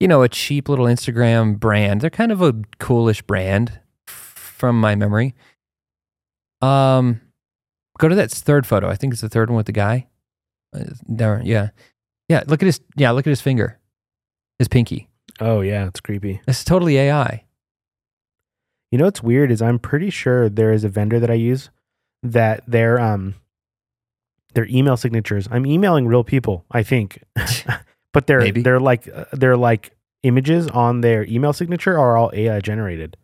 you 0.00 0.08
know, 0.08 0.22
a 0.22 0.28
cheap 0.28 0.68
little 0.68 0.86
Instagram 0.86 1.58
brand. 1.58 2.00
They're 2.00 2.10
kind 2.10 2.32
of 2.32 2.42
a 2.42 2.54
coolish 2.78 3.22
brand 3.22 3.78
from 4.06 4.80
my 4.80 4.94
memory. 4.94 5.34
Um, 6.62 7.20
go 7.98 8.08
to 8.08 8.14
that 8.14 8.30
third 8.30 8.66
photo. 8.66 8.88
I 8.88 8.96
think 8.96 9.12
it's 9.12 9.22
the 9.22 9.28
third 9.28 9.50
one 9.50 9.56
with 9.56 9.66
the 9.66 9.72
guy. 9.72 10.06
Uh, 10.74 10.84
there, 11.06 11.40
yeah. 11.44 11.70
Yeah. 12.28 12.44
Look 12.46 12.62
at 12.62 12.66
his, 12.66 12.80
yeah, 12.96 13.10
look 13.10 13.26
at 13.26 13.30
his 13.30 13.40
finger, 13.40 13.78
his 14.58 14.68
pinky. 14.68 15.08
Oh 15.40 15.60
yeah, 15.60 15.86
it's 15.86 16.00
creepy. 16.00 16.40
It's 16.46 16.64
totally 16.64 16.96
AI. 16.96 17.44
You 18.90 18.98
know 18.98 19.06
what's 19.06 19.22
weird 19.22 19.50
is 19.50 19.60
I'm 19.60 19.80
pretty 19.80 20.10
sure 20.10 20.48
there 20.48 20.72
is 20.72 20.84
a 20.84 20.88
vendor 20.88 21.18
that 21.18 21.30
I 21.30 21.34
use 21.34 21.70
that 22.22 22.62
their 22.66 23.00
um 23.00 23.34
their 24.54 24.66
email 24.68 24.96
signatures. 24.96 25.48
I'm 25.50 25.66
emailing 25.66 26.06
real 26.06 26.24
people, 26.24 26.64
I 26.70 26.82
think, 26.82 27.22
but 28.12 28.26
they're 28.26 28.40
Maybe. 28.40 28.62
they're 28.62 28.80
like 28.80 29.08
uh, 29.12 29.24
they're 29.32 29.56
like 29.56 29.92
images 30.22 30.68
on 30.68 31.00
their 31.02 31.24
email 31.26 31.52
signature 31.52 31.98
are 31.98 32.16
all 32.16 32.30
AI 32.32 32.60
generated, 32.60 33.16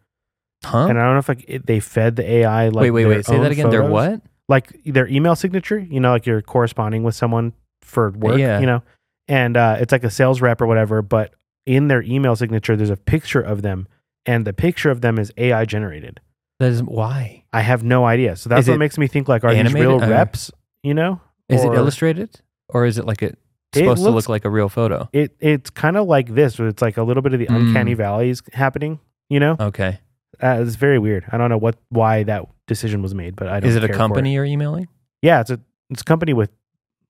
Huh? 0.64 0.86
and 0.88 0.98
I 0.98 1.04
don't 1.04 1.14
know 1.14 1.18
if 1.18 1.28
like 1.28 1.44
it, 1.48 1.66
they 1.66 1.80
fed 1.80 2.16
the 2.16 2.30
AI 2.30 2.68
like 2.68 2.82
wait, 2.82 2.90
wait, 2.90 3.02
their 3.04 3.12
wait. 3.16 3.26
Say 3.26 3.38
that 3.38 3.52
again. 3.52 3.70
They're 3.70 3.84
what? 3.88 4.20
like 4.48 4.70
their 4.84 5.06
email 5.08 5.36
signature, 5.36 5.78
you 5.78 6.00
know, 6.00 6.10
like 6.10 6.26
you're 6.26 6.42
corresponding 6.42 7.02
with 7.04 7.14
someone 7.14 7.52
for 7.82 8.10
work, 8.10 8.38
Yeah. 8.38 8.58
you 8.60 8.66
know, 8.66 8.82
and 9.28 9.56
uh, 9.56 9.76
it's 9.80 9.92
like 9.92 10.02
a 10.04 10.10
sales 10.10 10.40
rep 10.40 10.60
or 10.60 10.66
whatever, 10.66 11.02
but 11.02 11.34
in 11.66 11.86
their 11.88 12.02
email 12.02 12.34
signature, 12.34 12.74
there's 12.76 12.90
a 12.90 12.96
picture 12.96 13.40
of 13.40 13.62
them, 13.62 13.86
and 14.26 14.44
the 14.44 14.52
picture 14.52 14.90
of 14.90 15.02
them 15.02 15.18
is 15.20 15.32
AI 15.36 15.64
generated. 15.66 16.18
That 16.58 16.72
is 16.72 16.82
why. 16.82 17.44
I 17.52 17.60
have 17.62 17.84
no 17.84 18.04
idea. 18.06 18.34
So 18.36 18.48
that's 18.50 18.62
Is 18.66 18.68
what 18.70 18.78
makes 18.78 18.98
me 18.98 19.06
think 19.06 19.28
like, 19.28 19.44
are 19.44 19.50
these 19.50 19.60
animated? 19.60 19.88
real 19.88 20.02
Uh, 20.02 20.08
reps, 20.08 20.50
you 20.82 20.94
know? 20.94 21.20
Is 21.48 21.64
Or- 21.64 21.74
it 21.74 21.76
illustrated 21.76 22.40
or 22.68 22.86
is 22.86 22.98
it 22.98 23.04
like 23.06 23.22
it 23.22 23.38
supposed 23.74 23.98
to 23.98 24.10
looks- 24.10 24.26
look 24.26 24.28
like 24.28 24.44
a 24.44 24.50
real 24.50 24.68
photo? 24.68 25.08
It, 25.12 25.34
it's 25.40 25.70
kind 25.70 25.96
of 25.96 26.06
like 26.06 26.34
this, 26.34 26.58
where 26.58 26.68
it's 26.68 26.82
like 26.82 26.96
a 26.96 27.02
little 27.02 27.22
bit 27.22 27.32
of 27.32 27.38
the 27.40 27.46
Mm. 27.46 27.56
uncanny 27.68 27.94
valleys 27.94 28.42
happening, 28.52 29.00
you 29.28 29.40
know? 29.40 29.56
Okay. 29.58 29.98
Uh, 30.42 30.58
it's 30.64 30.76
very 30.76 30.98
weird. 30.98 31.24
I 31.32 31.36
don't 31.38 31.50
know 31.50 31.58
what, 31.58 31.76
why 31.90 32.22
that 32.22 32.46
decision 32.66 33.02
was 33.02 33.14
made, 33.14 33.36
but 33.36 33.48
I 33.48 33.60
don't 33.60 33.68
Is 33.68 33.76
it 33.76 33.84
a 33.84 33.88
company 33.88 34.32
you're 34.34 34.44
emailing? 34.44 34.88
Yeah, 35.22 35.40
it's 35.40 35.50
a, 35.50 35.60
it's 35.90 36.02
a 36.02 36.04
company 36.04 36.32
with 36.32 36.50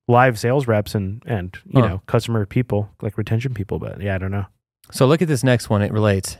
live 0.08 0.38
sales 0.38 0.66
reps 0.66 0.94
and, 0.94 1.22
and, 1.26 1.56
you 1.66 1.80
Huh. 1.82 1.88
know, 1.88 2.02
customer 2.06 2.44
people, 2.46 2.90
like 3.02 3.16
retention 3.18 3.54
people, 3.54 3.78
but 3.78 4.00
yeah, 4.00 4.14
I 4.14 4.18
don't 4.18 4.32
know. 4.32 4.46
So 4.90 5.06
look 5.06 5.22
at 5.22 5.28
this 5.28 5.44
next 5.44 5.70
one. 5.70 5.82
It 5.82 5.92
relates. 5.92 6.38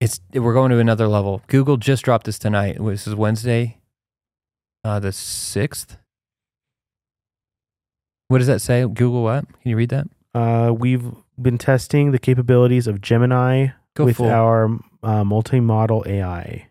It's 0.00 0.20
we're 0.32 0.52
going 0.54 0.70
to 0.70 0.78
another 0.78 1.08
level. 1.08 1.42
Google 1.48 1.76
just 1.76 2.04
dropped 2.04 2.26
this 2.26 2.38
tonight. 2.38 2.76
This 2.80 3.08
is 3.08 3.16
Wednesday, 3.16 3.78
uh, 4.84 5.00
the 5.00 5.10
sixth. 5.10 5.96
What 8.28 8.38
does 8.38 8.46
that 8.46 8.60
say? 8.60 8.82
Google 8.86 9.22
what? 9.22 9.46
Can 9.62 9.70
you 9.70 9.76
read 9.76 9.88
that? 9.88 10.06
Uh, 10.34 10.70
we've 10.72 11.02
been 11.40 11.56
testing 11.56 12.12
the 12.12 12.18
capabilities 12.18 12.86
of 12.86 13.00
Gemini 13.00 13.68
Go 13.94 14.04
with 14.04 14.18
full. 14.18 14.28
our 14.28 14.66
uh, 15.02 15.24
multimodal 15.24 16.06
AI. 16.06 16.68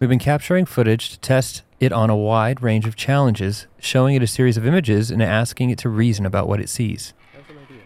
We've 0.00 0.10
been 0.10 0.18
capturing 0.18 0.66
footage 0.66 1.10
to 1.10 1.20
test 1.20 1.62
it 1.78 1.92
on 1.92 2.10
a 2.10 2.16
wide 2.16 2.62
range 2.62 2.86
of 2.86 2.96
challenges, 2.96 3.68
showing 3.78 4.16
it 4.16 4.22
a 4.22 4.26
series 4.26 4.56
of 4.56 4.66
images 4.66 5.12
and 5.12 5.22
asking 5.22 5.70
it 5.70 5.78
to 5.78 5.88
reason 5.88 6.26
about 6.26 6.48
what 6.48 6.60
it 6.60 6.68
sees. 6.68 7.14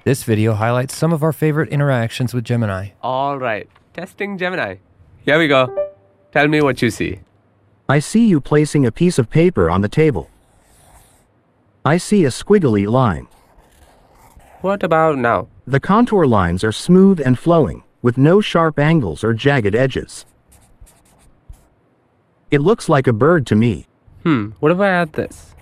This 0.04 0.22
video 0.22 0.54
highlights 0.54 0.96
some 0.96 1.12
of 1.12 1.22
our 1.22 1.32
favorite 1.32 1.68
interactions 1.68 2.32
with 2.32 2.44
Gemini. 2.44 2.90
All 3.02 3.38
right, 3.38 3.68
testing 3.92 4.38
Gemini. 4.38 4.76
Here 5.24 5.38
we 5.38 5.48
go. 5.48 5.90
Tell 6.32 6.48
me 6.48 6.62
what 6.62 6.80
you 6.80 6.90
see. 6.90 7.20
I 7.88 7.98
see 7.98 8.26
you 8.26 8.40
placing 8.40 8.86
a 8.86 8.92
piece 8.92 9.18
of 9.18 9.28
paper 9.28 9.70
on 9.70 9.82
the 9.82 9.88
table. 9.88 10.30
I 11.84 11.98
see 11.98 12.24
a 12.24 12.28
squiggly 12.28 12.86
line. 12.86 13.28
What 14.62 14.82
about 14.82 15.18
now? 15.18 15.48
The 15.66 15.80
contour 15.80 16.26
lines 16.26 16.64
are 16.64 16.72
smooth 16.72 17.20
and 17.20 17.38
flowing, 17.38 17.82
with 18.00 18.16
no 18.16 18.40
sharp 18.40 18.78
angles 18.78 19.22
or 19.22 19.34
jagged 19.34 19.74
edges. 19.74 20.24
It 22.50 22.60
looks 22.62 22.88
like 22.88 23.06
a 23.06 23.12
bird 23.12 23.46
to 23.48 23.54
me. 23.54 23.86
Hmm, 24.22 24.50
what 24.60 24.72
if 24.72 24.80
I 24.80 24.88
add 24.88 25.12
this? 25.12 25.54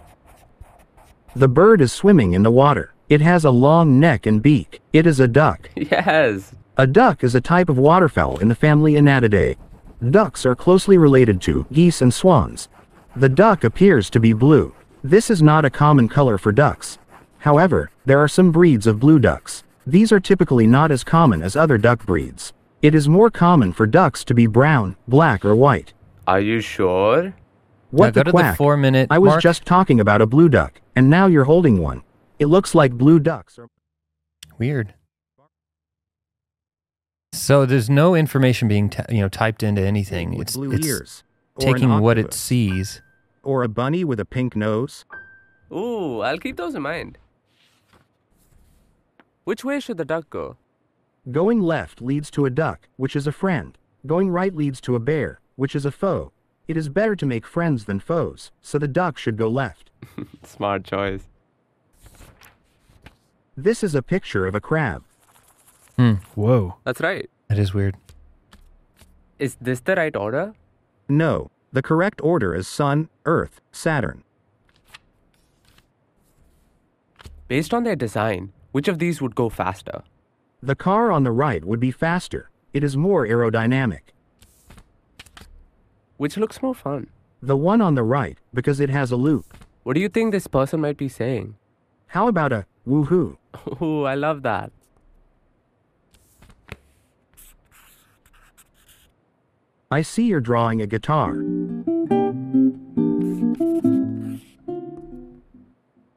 The 1.34 1.48
bird 1.48 1.80
is 1.80 1.92
swimming 1.92 2.34
in 2.34 2.44
the 2.44 2.50
water. 2.52 2.94
It 3.08 3.20
has 3.20 3.44
a 3.44 3.50
long 3.50 3.98
neck 3.98 4.26
and 4.26 4.40
beak. 4.40 4.80
It 4.92 5.06
is 5.06 5.18
a 5.18 5.26
duck. 5.26 5.70
Yes. 5.76 6.54
A 6.78 6.86
duck 6.86 7.22
is 7.22 7.34
a 7.34 7.40
type 7.40 7.68
of 7.68 7.76
waterfowl 7.76 8.38
in 8.38 8.48
the 8.48 8.54
family 8.54 8.94
Anatidae. 8.94 9.56
Ducks 10.10 10.44
are 10.44 10.56
closely 10.56 10.98
related 10.98 11.40
to 11.42 11.64
geese 11.72 12.02
and 12.02 12.12
swans. 12.12 12.68
The 13.14 13.28
duck 13.28 13.62
appears 13.62 14.10
to 14.10 14.20
be 14.20 14.32
blue. 14.32 14.74
This 15.04 15.30
is 15.30 15.42
not 15.42 15.64
a 15.64 15.70
common 15.70 16.08
color 16.08 16.38
for 16.38 16.50
ducks. 16.50 16.98
However, 17.38 17.90
there 18.04 18.18
are 18.18 18.28
some 18.28 18.50
breeds 18.50 18.86
of 18.86 18.98
blue 18.98 19.18
ducks. 19.18 19.62
These 19.86 20.10
are 20.10 20.20
typically 20.20 20.66
not 20.66 20.90
as 20.90 21.04
common 21.04 21.42
as 21.42 21.54
other 21.54 21.78
duck 21.78 22.04
breeds. 22.04 22.52
It 22.82 22.94
is 22.94 23.08
more 23.08 23.30
common 23.30 23.72
for 23.72 23.86
ducks 23.86 24.24
to 24.24 24.34
be 24.34 24.46
brown, 24.46 24.96
black, 25.06 25.44
or 25.44 25.54
white. 25.54 25.92
Are 26.26 26.40
you 26.40 26.60
sure? 26.60 27.34
What 27.90 28.06
now 28.06 28.10
go 28.10 28.20
the 28.20 28.24
to 28.24 28.30
quack? 28.32 28.52
the 28.54 28.56
four 28.56 28.76
minute 28.76 29.08
I 29.10 29.18
was 29.18 29.32
mark. 29.32 29.42
just 29.42 29.64
talking 29.64 30.00
about 30.00 30.22
a 30.22 30.26
blue 30.26 30.48
duck, 30.48 30.80
and 30.96 31.10
now 31.10 31.26
you're 31.26 31.44
holding 31.44 31.78
one. 31.78 32.02
It 32.38 32.46
looks 32.46 32.74
like 32.74 32.92
blue 32.92 33.20
ducks 33.20 33.58
are 33.58 33.68
Weird. 34.58 34.94
So 37.32 37.64
there's 37.66 37.88
no 37.88 38.14
information 38.14 38.68
being 38.68 38.90
ta 38.90 39.04
you 39.08 39.20
know 39.20 39.28
typed 39.28 39.62
into 39.62 39.80
anything. 39.82 40.30
with 40.36 40.48
It's, 40.48 40.56
blue 40.56 40.72
it's 40.72 40.86
ears. 40.86 41.24
taking 41.58 42.00
what 42.00 42.18
it 42.18 42.34
sees. 42.34 43.00
Or 43.42 43.62
a 43.62 43.68
bunny 43.68 44.04
with 44.04 44.20
a 44.20 44.24
pink 44.24 44.54
nose. 44.54 45.04
Ooh, 45.72 46.20
I'll 46.20 46.38
keep 46.38 46.56
those 46.56 46.74
in 46.74 46.82
mind. 46.82 47.18
Which 49.44 49.64
way 49.64 49.80
should 49.80 49.96
the 49.96 50.04
duck 50.04 50.30
go? 50.30 50.56
Going 51.30 51.60
left 51.60 52.00
leads 52.00 52.30
to 52.32 52.44
a 52.46 52.50
duck, 52.50 52.88
which 52.96 53.16
is 53.16 53.26
a 53.26 53.32
friend. 53.32 53.76
Going 54.06 54.30
right 54.30 54.54
leads 54.54 54.80
to 54.82 54.94
a 54.94 55.00
bear, 55.00 55.40
which 55.56 55.74
is 55.74 55.84
a 55.86 55.90
foe. 55.90 56.32
It 56.68 56.76
is 56.76 56.88
better 56.88 57.16
to 57.16 57.26
make 57.26 57.46
friends 57.46 57.86
than 57.86 57.98
foes, 57.98 58.52
so 58.60 58.78
the 58.78 58.86
duck 58.88 59.18
should 59.18 59.36
go 59.36 59.48
left. 59.48 59.90
Smart 60.44 60.84
choice. 60.84 61.24
This 63.56 63.82
is 63.82 63.94
a 63.94 64.02
picture 64.02 64.46
of 64.46 64.54
a 64.54 64.60
crab. 64.60 65.02
Hmm. 65.96 66.14
Whoa. 66.34 66.76
That's 66.84 67.00
right. 67.00 67.28
That 67.48 67.58
is 67.58 67.74
weird. 67.74 67.96
Is 69.38 69.56
this 69.60 69.80
the 69.80 69.94
right 69.94 70.14
order? 70.16 70.54
No, 71.08 71.50
the 71.72 71.82
correct 71.82 72.20
order 72.22 72.54
is 72.54 72.68
Sun, 72.68 73.08
Earth, 73.26 73.60
Saturn. 73.72 74.24
Based 77.48 77.74
on 77.74 77.84
their 77.84 77.96
design, 77.96 78.52
which 78.72 78.88
of 78.88 78.98
these 78.98 79.20
would 79.20 79.34
go 79.34 79.48
faster? 79.48 80.02
The 80.62 80.74
car 80.74 81.10
on 81.10 81.24
the 81.24 81.32
right 81.32 81.64
would 81.64 81.80
be 81.80 81.90
faster. 81.90 82.50
It 82.72 82.84
is 82.84 82.96
more 82.96 83.26
aerodynamic. 83.26 84.12
Which 86.16 86.36
looks 86.36 86.62
more 86.62 86.74
fun? 86.74 87.08
The 87.42 87.56
one 87.56 87.80
on 87.80 87.96
the 87.96 88.04
right, 88.04 88.38
because 88.54 88.80
it 88.80 88.88
has 88.90 89.10
a 89.10 89.16
loop. 89.16 89.52
What 89.82 89.94
do 89.94 90.00
you 90.00 90.08
think 90.08 90.30
this 90.30 90.46
person 90.46 90.80
might 90.80 90.96
be 90.96 91.08
saying? 91.08 91.56
How 92.06 92.28
about 92.28 92.52
a 92.52 92.66
woohoo? 92.86 93.36
Ooh, 93.82 94.04
I 94.04 94.14
love 94.14 94.42
that. 94.42 94.70
I 99.92 100.00
see 100.00 100.22
you're 100.22 100.40
drawing 100.40 100.80
a 100.80 100.86
guitar. 100.86 101.34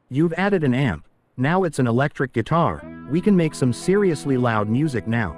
You've 0.08 0.32
added 0.38 0.64
an 0.64 0.72
amp. 0.72 1.06
Now 1.36 1.62
it's 1.64 1.78
an 1.78 1.86
electric 1.86 2.32
guitar. 2.32 2.82
We 3.10 3.20
can 3.20 3.36
make 3.36 3.54
some 3.54 3.74
seriously 3.74 4.38
loud 4.38 4.70
music 4.70 5.06
now. 5.06 5.36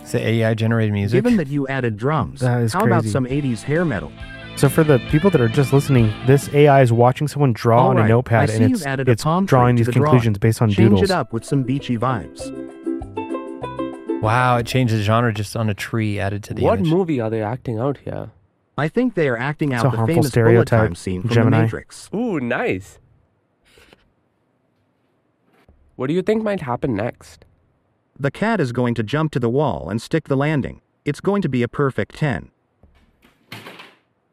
It's 0.00 0.12
the 0.12 0.26
AI 0.26 0.54
generated 0.54 0.94
music. 0.94 1.18
Given 1.22 1.36
that 1.36 1.48
you 1.48 1.68
added 1.68 1.98
drums, 1.98 2.40
That 2.40 2.62
is 2.62 2.72
how 2.72 2.86
about 2.86 3.02
crazy. 3.02 3.10
some 3.12 3.26
80s 3.26 3.62
hair 3.62 3.84
metal? 3.84 4.10
So 4.56 4.70
for 4.70 4.82
the 4.84 5.00
people 5.10 5.28
that 5.30 5.40
are 5.42 5.48
just 5.48 5.74
listening, 5.74 6.10
this 6.26 6.48
AI 6.54 6.80
is 6.80 6.92
watching 6.94 7.28
someone 7.28 7.52
draw 7.52 7.88
on 7.88 7.96
a 7.96 8.00
Alright, 8.00 8.08
notepad 8.08 8.48
see 8.48 8.56
and 8.56 8.70
you've 8.70 8.80
it's, 8.80 8.86
added 8.86 9.06
a 9.06 9.12
it's 9.12 9.22
palm 9.22 9.46
tree 9.46 9.50
drawing 9.50 9.76
to 9.76 9.80
these 9.80 9.86
the 9.86 9.92
drawing. 9.92 10.06
conclusions 10.12 10.38
based 10.38 10.62
on 10.62 10.70
Change 10.70 10.76
doodles. 10.92 11.02
it 11.02 11.10
up 11.10 11.34
with 11.34 11.44
some 11.44 11.62
beachy 11.62 11.98
vibes. 11.98 12.40
Wow, 14.20 14.56
it 14.58 14.66
changed 14.66 14.94
the 14.94 15.02
genre 15.02 15.32
just 15.32 15.56
on 15.56 15.68
a 15.68 15.74
tree 15.74 16.18
added 16.18 16.42
to 16.44 16.54
the 16.54 16.62
what 16.62 16.78
image. 16.80 16.90
movie 16.90 17.20
are 17.20 17.30
they 17.30 17.42
acting 17.42 17.78
out 17.78 17.98
here? 17.98 18.30
I 18.78 18.88
think 18.88 19.14
they 19.14 19.28
are 19.28 19.36
acting 19.36 19.72
It's 19.72 19.84
out 19.84 19.88
a 19.88 19.90
the 19.90 19.96
harmful 19.98 20.14
famous 20.14 20.24
bullet 20.26 20.30
stereotype, 20.30 20.80
time 20.80 20.94
scene 20.94 21.22
from 21.22 21.30
Gemini. 21.30 21.56
The 21.58 21.62
Matrix. 21.64 22.08
Ooh, 22.14 22.40
nice. 22.40 22.98
What 25.96 26.06
do 26.06 26.14
you 26.14 26.22
think 26.22 26.42
might 26.42 26.62
happen 26.62 26.94
next? 26.94 27.44
The 28.18 28.30
cat 28.30 28.60
is 28.60 28.72
going 28.72 28.94
to 28.94 29.02
jump 29.02 29.32
to 29.32 29.38
the 29.38 29.50
wall 29.50 29.90
and 29.90 30.00
stick 30.00 30.28
the 30.28 30.36
landing. 30.36 30.80
It's 31.04 31.20
going 31.20 31.42
to 31.42 31.48
be 31.48 31.62
a 31.62 31.68
perfect 31.68 32.14
10. 32.16 32.50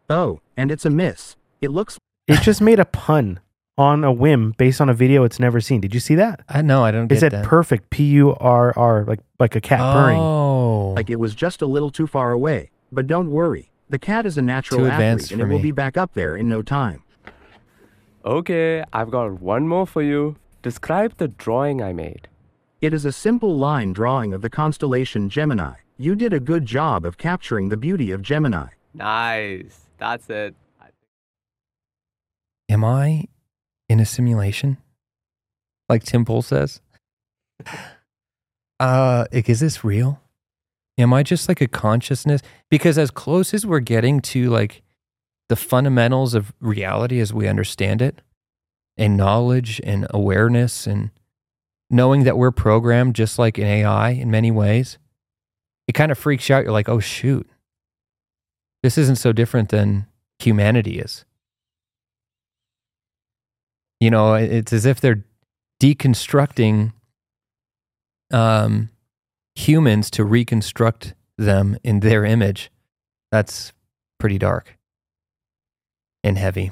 Oh, 0.09 0.39
and 0.55 0.71
it's 0.71 0.85
a 0.85 0.89
miss. 0.89 1.35
It 1.59 1.71
looks 1.71 1.97
It 2.27 2.41
just 2.41 2.61
made 2.61 2.79
a 2.79 2.85
pun 2.85 3.39
on 3.77 4.03
a 4.03 4.11
whim 4.11 4.53
based 4.57 4.81
on 4.81 4.89
a 4.89 4.93
video 4.93 5.23
it's 5.23 5.39
never 5.39 5.61
seen. 5.61 5.81
Did 5.81 5.93
you 5.93 5.99
see 5.99 6.15
that? 6.15 6.41
I 6.49 6.61
know, 6.61 6.83
I 6.83 6.91
don't 6.91 7.05
It 7.05 7.09
get 7.09 7.19
said 7.19 7.31
that. 7.31 7.45
perfect, 7.45 7.89
P 7.89 8.05
U 8.05 8.35
R 8.35 8.73
R, 8.75 9.03
like 9.05 9.19
like 9.39 9.55
a 9.55 9.61
cat 9.61 9.79
purring. 9.79 10.17
oh, 10.19 10.93
like 10.95 11.09
it 11.09 11.19
was 11.19 11.35
just 11.35 11.61
a 11.61 11.67
little 11.67 11.91
too 11.91 12.07
far 12.07 12.31
away. 12.31 12.71
But 12.91 13.07
don't 13.07 13.31
worry. 13.31 13.71
The 13.89 13.99
cat 13.99 14.25
is 14.25 14.37
a 14.37 14.41
natural 14.41 14.81
Too 14.81 14.87
athlete 14.87 15.31
and 15.31 15.41
for 15.41 15.47
it 15.47 15.49
will 15.49 15.61
be 15.61 15.71
back 15.71 15.95
up 15.97 16.13
there 16.13 16.35
in 16.35 16.49
no 16.49 16.61
time. 16.61 17.03
Okay, 18.25 18.83
I've 18.91 19.09
got 19.09 19.39
one 19.41 19.67
more 19.67 19.87
for 19.87 20.01
you. 20.01 20.35
Describe 20.61 21.15
the 21.17 21.29
drawing 21.29 21.81
I 21.81 21.93
made. 21.93 22.27
It 22.81 22.93
is 22.93 23.05
a 23.05 23.11
simple 23.11 23.57
line 23.57 23.93
drawing 23.93 24.33
of 24.33 24.41
the 24.41 24.49
constellation 24.49 25.29
Gemini. 25.29 25.75
You 25.97 26.13
did 26.15 26.33
a 26.33 26.39
good 26.39 26.65
job 26.65 27.05
of 27.05 27.17
capturing 27.17 27.69
the 27.69 27.77
beauty 27.77 28.11
of 28.11 28.21
Gemini. 28.21 28.67
Nice. 28.93 29.87
That's 29.97 30.29
it. 30.29 30.55
am 32.69 32.83
I 32.83 33.25
in 33.89 33.99
a 33.99 34.05
simulation? 34.05 34.77
Like 35.89 36.03
Tim 36.03 36.25
Pool 36.25 36.41
says. 36.41 36.81
Uh, 38.79 39.25
like, 39.33 39.49
is 39.49 39.59
this 39.59 39.83
real? 39.83 40.21
Am 40.99 41.11
I 41.11 41.23
just 41.23 41.49
like 41.49 41.61
a 41.61 41.67
consciousness? 41.67 42.43
Because 42.69 42.99
as 42.99 43.09
close 43.09 43.51
as 43.55 43.65
we're 43.65 43.79
getting 43.79 44.21
to 44.21 44.51
like 44.51 44.83
the 45.49 45.55
fundamentals 45.55 46.35
of 46.35 46.53
reality 46.59 47.19
as 47.19 47.33
we 47.33 47.47
understand 47.47 48.03
it, 48.03 48.21
and 48.97 49.15
knowledge 49.15 49.79
and 49.83 50.07
awareness 50.09 50.87
and 50.87 51.11
knowing 51.89 52.23
that 52.23 52.37
we're 52.37 52.51
programmed 52.51 53.15
just 53.15 53.37
like 53.39 53.57
an 53.57 53.65
AI 53.65 54.09
in 54.09 54.31
many 54.31 54.51
ways, 54.51 54.97
it 55.87 55.93
kind 55.93 56.11
of 56.11 56.17
freaks 56.17 56.49
you 56.49 56.55
out. 56.55 56.63
You're 56.63 56.73
like, 56.73 56.89
oh 56.89 56.99
shoot, 56.99 57.47
this 58.83 58.97
isn't 58.97 59.17
so 59.17 59.31
different 59.31 59.69
than 59.69 60.07
humanity 60.39 60.99
is. 60.99 61.25
You 63.99 64.11
know, 64.11 64.35
it's 64.35 64.73
as 64.73 64.85
if 64.85 65.01
they're 65.01 65.23
deconstructing 65.81 66.93
um, 68.31 68.89
humans 69.55 70.11
to 70.11 70.23
reconstruct 70.23 71.13
them 71.37 71.77
in 71.83 72.01
their 72.01 72.25
image. 72.25 72.71
That's 73.31 73.73
pretty 74.19 74.37
dark 74.37 74.77
and 76.23 76.37
heavy. 76.37 76.71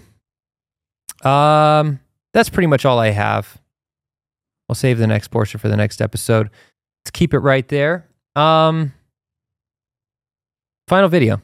Um, 1.24 2.00
that's 2.34 2.50
pretty 2.50 2.68
much 2.68 2.86
all 2.86 3.00
I 3.00 3.10
have. 3.10 3.60
I'll 4.70 4.76
save 4.76 4.98
the 4.98 5.08
next 5.08 5.30
portion 5.30 5.60
for 5.60 5.70
the 5.70 5.78
next 5.78 6.02
episode. 6.02 6.50
Let's 7.02 7.12
keep 7.12 7.34
it 7.34 7.40
right 7.40 7.68
there. 7.68 8.08
Um, 8.36 8.94
final 10.88 11.10
video. 11.10 11.42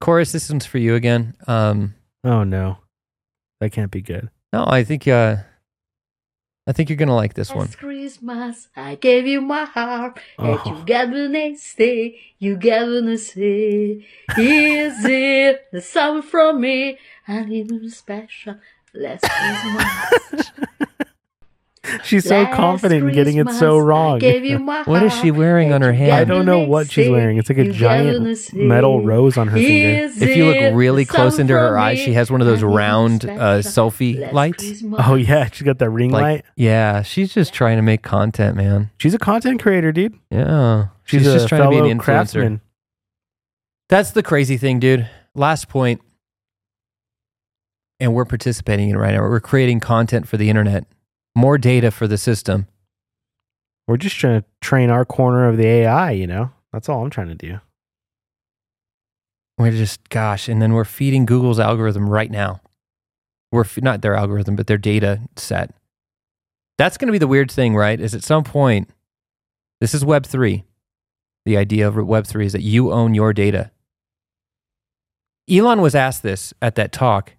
Chorus, 0.00 0.32
this 0.32 0.48
one's 0.50 0.66
for 0.66 0.78
you 0.78 0.94
again. 0.94 1.34
Um, 1.46 1.94
Oh 2.22 2.44
no, 2.44 2.78
that 3.60 3.70
can't 3.72 3.90
be 3.90 4.02
good. 4.02 4.30
no, 4.52 4.64
I 4.66 4.84
think 4.84 5.06
uh, 5.06 5.36
I 6.66 6.72
think 6.72 6.88
you're 6.88 6.96
gonna 6.96 7.14
like 7.16 7.34
this 7.34 7.50
one. 7.50 7.66
Last 7.66 7.78
Christmas, 7.78 8.68
I 8.76 8.94
gave 8.94 9.26
you 9.26 9.40
my 9.40 9.64
heart, 9.64 10.18
and 10.38 10.60
Oh. 10.64 10.76
you 10.78 10.84
gonna 10.84 11.56
stay, 11.56 12.20
you 12.38 12.56
gonna 12.56 13.18
say, 13.18 14.06
is 14.36 15.04
it 15.04 15.66
the 15.72 15.80
summer 15.80 16.22
from 16.22 16.60
me? 16.60 16.98
I 17.26 17.44
need 17.44 17.70
a 17.72 17.88
special 17.90 18.56
last 18.94 19.24
Christmas. 19.28 20.52
She's 22.04 22.24
so 22.28 22.42
Last 22.42 22.56
confident 22.56 23.04
in 23.08 23.14
getting 23.14 23.38
it 23.38 23.48
so 23.52 23.78
wrong. 23.78 24.18
gave 24.18 24.44
you 24.44 24.58
my 24.58 24.82
What 24.82 25.02
is 25.02 25.14
she 25.14 25.30
wearing 25.30 25.72
on 25.72 25.80
her 25.80 25.92
you 25.92 25.98
hand? 25.98 26.12
I 26.12 26.24
don't 26.24 26.44
know 26.44 26.58
what 26.60 26.90
she's 26.90 27.08
wearing. 27.08 27.38
It's 27.38 27.48
like 27.48 27.56
a 27.58 27.72
giant 27.72 28.52
metal 28.54 29.02
rose 29.02 29.38
on 29.38 29.48
her 29.48 29.56
finger. 29.56 30.10
If 30.24 30.36
you 30.36 30.44
look 30.46 30.74
really 30.74 31.06
close 31.06 31.38
into 31.38 31.54
her 31.54 31.78
eyes, 31.78 31.98
she 31.98 32.12
has 32.12 32.30
one 32.30 32.42
of 32.42 32.46
those 32.46 32.62
I 32.62 32.66
need 32.66 32.72
a 32.72 32.76
round 32.76 33.24
uh, 33.24 33.62
special 33.62 33.90
selfie 33.90 34.20
last 34.20 34.34
lights. 34.34 34.62
Christmas. 34.64 35.00
Oh 35.06 35.14
yeah, 35.14 35.48
she's 35.50 35.62
got 35.62 35.78
that 35.78 35.88
ring 35.88 36.10
Like, 36.10 36.22
light. 36.22 36.44
yeah, 36.54 37.00
she's 37.02 37.32
just 37.32 37.54
trying 37.54 37.76
to 37.78 37.82
make 37.82 38.02
content, 38.02 38.56
man. 38.58 38.90
She's 38.98 39.14
a 39.14 39.18
content 39.18 39.62
creator, 39.62 39.90
dude. 39.90 40.18
Yeah, 40.30 40.88
She's, 41.04 41.22
she's, 41.22 41.32
just 41.32 41.48
trying 41.48 41.62
to 41.62 41.70
be 41.70 41.78
an 41.78 41.84
influencer. 41.98 42.02
craftsman. 42.02 42.60
That's 43.88 44.10
the 44.10 44.22
crazy 44.22 44.58
thing, 44.58 44.80
dude. 44.80 45.08
Last 45.34 45.68
point, 45.70 46.02
and 47.98 48.14
we're 48.14 48.26
participating 48.26 48.90
in 48.90 48.96
it 48.96 48.98
right 48.98 49.14
now. 49.14 49.20
We're 49.22 49.40
creating 49.40 49.80
content 49.80 50.28
for 50.28 50.36
the 50.36 50.48
internet, 50.50 50.84
more 51.40 51.58
data 51.58 51.90
for 51.90 52.06
the 52.06 52.18
system. 52.18 52.66
We're 53.88 53.96
just 53.96 54.16
trying 54.16 54.42
to 54.42 54.46
train 54.60 54.90
our 54.90 55.04
corner 55.04 55.48
of 55.48 55.56
the 55.56 55.66
AI. 55.66 56.12
You 56.12 56.26
know, 56.26 56.50
that's 56.72 56.88
all 56.88 57.02
I'm 57.02 57.10
trying 57.10 57.28
to 57.28 57.34
do. 57.34 57.60
We're 59.58 59.72
just, 59.72 60.08
gosh, 60.08 60.48
and 60.48 60.62
then 60.62 60.72
we're 60.72 60.84
feeding 60.84 61.26
Google's 61.26 61.58
algorithm 61.58 62.08
right 62.08 62.30
now. 62.30 62.60
We're 63.52 63.62
f- 63.62 63.82
not 63.82 64.00
their 64.00 64.14
algorithm, 64.14 64.54
but 64.54 64.68
their 64.68 64.78
data 64.78 65.20
set. 65.36 65.74
That's 66.78 66.96
going 66.96 67.08
to 67.08 67.12
be 67.12 67.18
the 67.18 67.26
weird 67.26 67.50
thing, 67.50 67.74
right? 67.74 68.00
Is 68.00 68.14
at 68.14 68.22
some 68.22 68.44
point, 68.44 68.88
this 69.80 69.92
is 69.92 70.04
Web 70.04 70.24
three. 70.24 70.64
The 71.44 71.56
idea 71.56 71.88
of 71.88 71.96
Web 71.96 72.26
three 72.26 72.46
is 72.46 72.52
that 72.52 72.62
you 72.62 72.92
own 72.92 73.12
your 73.14 73.32
data. 73.32 73.70
Elon 75.50 75.80
was 75.80 75.94
asked 75.94 76.22
this 76.22 76.54
at 76.62 76.76
that 76.76 76.92
talk. 76.92 77.32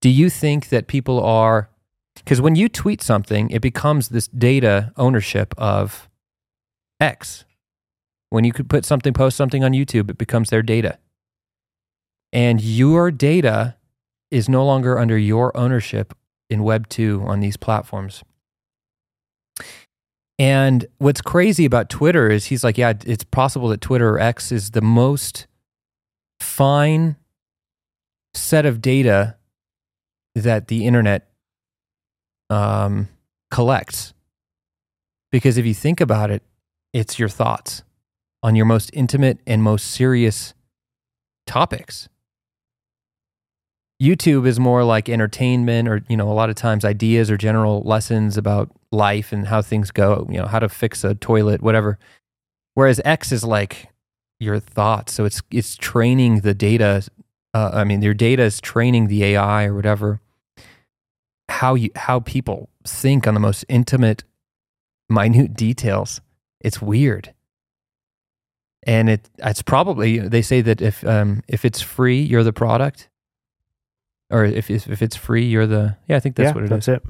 Do 0.00 0.10
you 0.10 0.28
think 0.28 0.68
that 0.68 0.86
people 0.86 1.22
are 1.24 1.70
because 2.16 2.40
when 2.40 2.54
you 2.54 2.68
tweet 2.68 3.02
something, 3.02 3.50
it 3.50 3.60
becomes 3.60 4.08
this 4.08 4.28
data 4.28 4.92
ownership 4.96 5.54
of 5.58 6.08
X. 7.00 7.44
When 8.30 8.44
you 8.44 8.52
could 8.52 8.68
put 8.68 8.84
something, 8.84 9.12
post 9.12 9.36
something 9.36 9.64
on 9.64 9.72
YouTube, 9.72 10.10
it 10.10 10.18
becomes 10.18 10.50
their 10.50 10.62
data. 10.62 10.98
And 12.32 12.60
your 12.62 13.10
data 13.10 13.76
is 14.30 14.48
no 14.48 14.64
longer 14.64 14.98
under 14.98 15.18
your 15.18 15.54
ownership 15.56 16.14
in 16.48 16.62
Web 16.62 16.88
2 16.88 17.22
on 17.26 17.40
these 17.40 17.56
platforms. 17.56 18.22
And 20.38 20.86
what's 20.98 21.20
crazy 21.20 21.64
about 21.64 21.90
Twitter 21.90 22.30
is 22.30 22.46
he's 22.46 22.64
like, 22.64 22.78
yeah, 22.78 22.94
it's 23.04 23.24
possible 23.24 23.68
that 23.68 23.80
Twitter 23.80 24.14
or 24.14 24.20
X 24.20 24.50
is 24.50 24.70
the 24.70 24.80
most 24.80 25.46
fine 26.40 27.16
set 28.34 28.64
of 28.64 28.80
data 28.80 29.36
that 30.34 30.68
the 30.68 30.86
internet 30.86 31.31
um, 32.52 33.08
collects. 33.50 34.12
Because 35.30 35.56
if 35.56 35.64
you 35.64 35.74
think 35.74 36.00
about 36.00 36.30
it, 36.30 36.42
it's 36.92 37.18
your 37.18 37.28
thoughts 37.28 37.82
on 38.42 38.54
your 38.54 38.66
most 38.66 38.90
intimate 38.92 39.38
and 39.46 39.62
most 39.62 39.86
serious 39.90 40.52
topics. 41.46 42.08
YouTube 44.02 44.46
is 44.46 44.58
more 44.58 44.84
like 44.84 45.08
entertainment 45.08 45.88
or, 45.88 46.04
you 46.08 46.16
know, 46.16 46.30
a 46.30 46.34
lot 46.34 46.50
of 46.50 46.56
times 46.56 46.84
ideas 46.84 47.30
or 47.30 47.36
general 47.36 47.82
lessons 47.82 48.36
about 48.36 48.68
life 48.90 49.32
and 49.32 49.46
how 49.46 49.62
things 49.62 49.90
go, 49.90 50.26
you 50.28 50.38
know, 50.38 50.46
how 50.46 50.58
to 50.58 50.68
fix 50.68 51.04
a 51.04 51.14
toilet, 51.14 51.62
whatever. 51.62 51.98
Whereas 52.74 53.00
X 53.04 53.32
is 53.32 53.44
like 53.44 53.88
your 54.40 54.58
thoughts. 54.58 55.14
So 55.14 55.24
it's 55.24 55.40
it's 55.50 55.76
training 55.76 56.40
the 56.40 56.52
data. 56.52 57.08
Uh, 57.54 57.70
I 57.74 57.84
mean, 57.84 58.02
your 58.02 58.14
data 58.14 58.42
is 58.42 58.60
training 58.60 59.06
the 59.06 59.24
AI 59.24 59.66
or 59.66 59.74
whatever. 59.74 60.20
How 61.60 61.74
you 61.74 61.90
how 61.96 62.20
people 62.20 62.68
think 62.86 63.26
on 63.26 63.34
the 63.34 63.40
most 63.40 63.64
intimate, 63.68 64.24
minute 65.08 65.54
details. 65.54 66.20
It's 66.60 66.80
weird. 66.80 67.34
and 68.84 69.08
it 69.08 69.28
it's 69.38 69.62
probably 69.62 70.18
they 70.18 70.42
say 70.42 70.60
that 70.62 70.80
if 70.80 71.04
um 71.06 71.42
if 71.48 71.64
it's 71.64 71.80
free, 71.80 72.20
you're 72.30 72.42
the 72.44 72.52
product, 72.52 73.08
or 74.30 74.44
if 74.44 74.70
if, 74.70 75.02
it's 75.02 75.16
free, 75.16 75.44
you're 75.44 75.66
the 75.68 75.96
yeah. 76.08 76.16
I 76.16 76.20
think 76.20 76.34
that's 76.36 76.48
yeah, 76.48 76.54
what 76.54 76.64
it 76.64 76.66
is. 76.66 76.70
that's 76.70 76.88
it. 76.88 77.02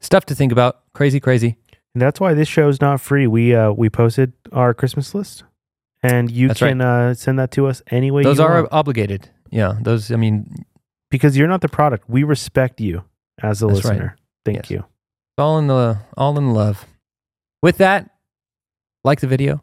Stuff 0.00 0.26
to 0.26 0.34
think 0.34 0.52
about. 0.52 0.80
Crazy, 0.92 1.20
crazy. 1.20 1.56
And 1.94 2.02
that's 2.02 2.20
why 2.20 2.34
this 2.34 2.48
show 2.48 2.68
is 2.68 2.80
not 2.80 3.00
free. 3.00 3.26
We 3.26 3.54
uh 3.54 3.70
we 3.72 3.88
posted 3.88 4.32
our 4.52 4.74
Christmas 4.74 5.14
list, 5.14 5.44
and 6.02 6.30
you 6.30 6.48
That's 6.48 6.60
right. 6.62 6.70
can 6.70 6.80
uh, 6.82 7.14
send 7.14 7.38
that 7.38 7.50
to 7.52 7.66
us 7.66 7.82
any 7.90 8.10
way 8.10 8.22
Those 8.22 8.40
are 8.40 8.60
want. 8.62 8.72
obligated. 8.72 9.30
Yeah, 9.50 9.78
those. 9.80 10.10
I 10.12 10.16
mean, 10.16 10.64
because 11.10 11.36
you're 11.36 11.48
not 11.48 11.60
the 11.60 11.68
product. 11.68 12.08
We 12.08 12.22
respect 12.24 12.80
you 12.80 13.04
as 13.42 13.62
a 13.62 13.66
That's 13.66 13.84
right. 13.84 13.90
listener. 13.92 14.16
Thank 14.44 14.56
Yes. 14.58 14.70
you. 14.70 14.84
all 15.38 15.58
in 15.58 15.66
the 15.66 15.98
all 16.16 16.38
in 16.38 16.52
love. 16.54 16.86
With 17.62 17.78
that, 17.78 18.10
like 19.04 19.20
the 19.20 19.26
video, 19.26 19.62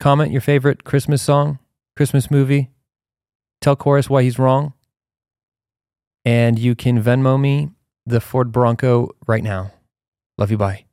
comment 0.00 0.32
your 0.32 0.40
favorite 0.40 0.84
Christmas 0.84 1.22
song, 1.22 1.58
Christmas 1.96 2.30
movie, 2.30 2.70
tell 3.60 3.76
Chorus 3.76 4.10
why 4.10 4.22
he's 4.22 4.38
wrong, 4.38 4.72
and 6.24 6.58
you 6.58 6.74
can 6.74 7.02
Venmo 7.02 7.40
me 7.40 7.70
the 8.04 8.20
Ford 8.20 8.52
Bronco 8.52 9.10
right 9.26 9.42
now. 9.44 9.72
Love 10.38 10.50
you. 10.50 10.56
Bye. 10.58 10.85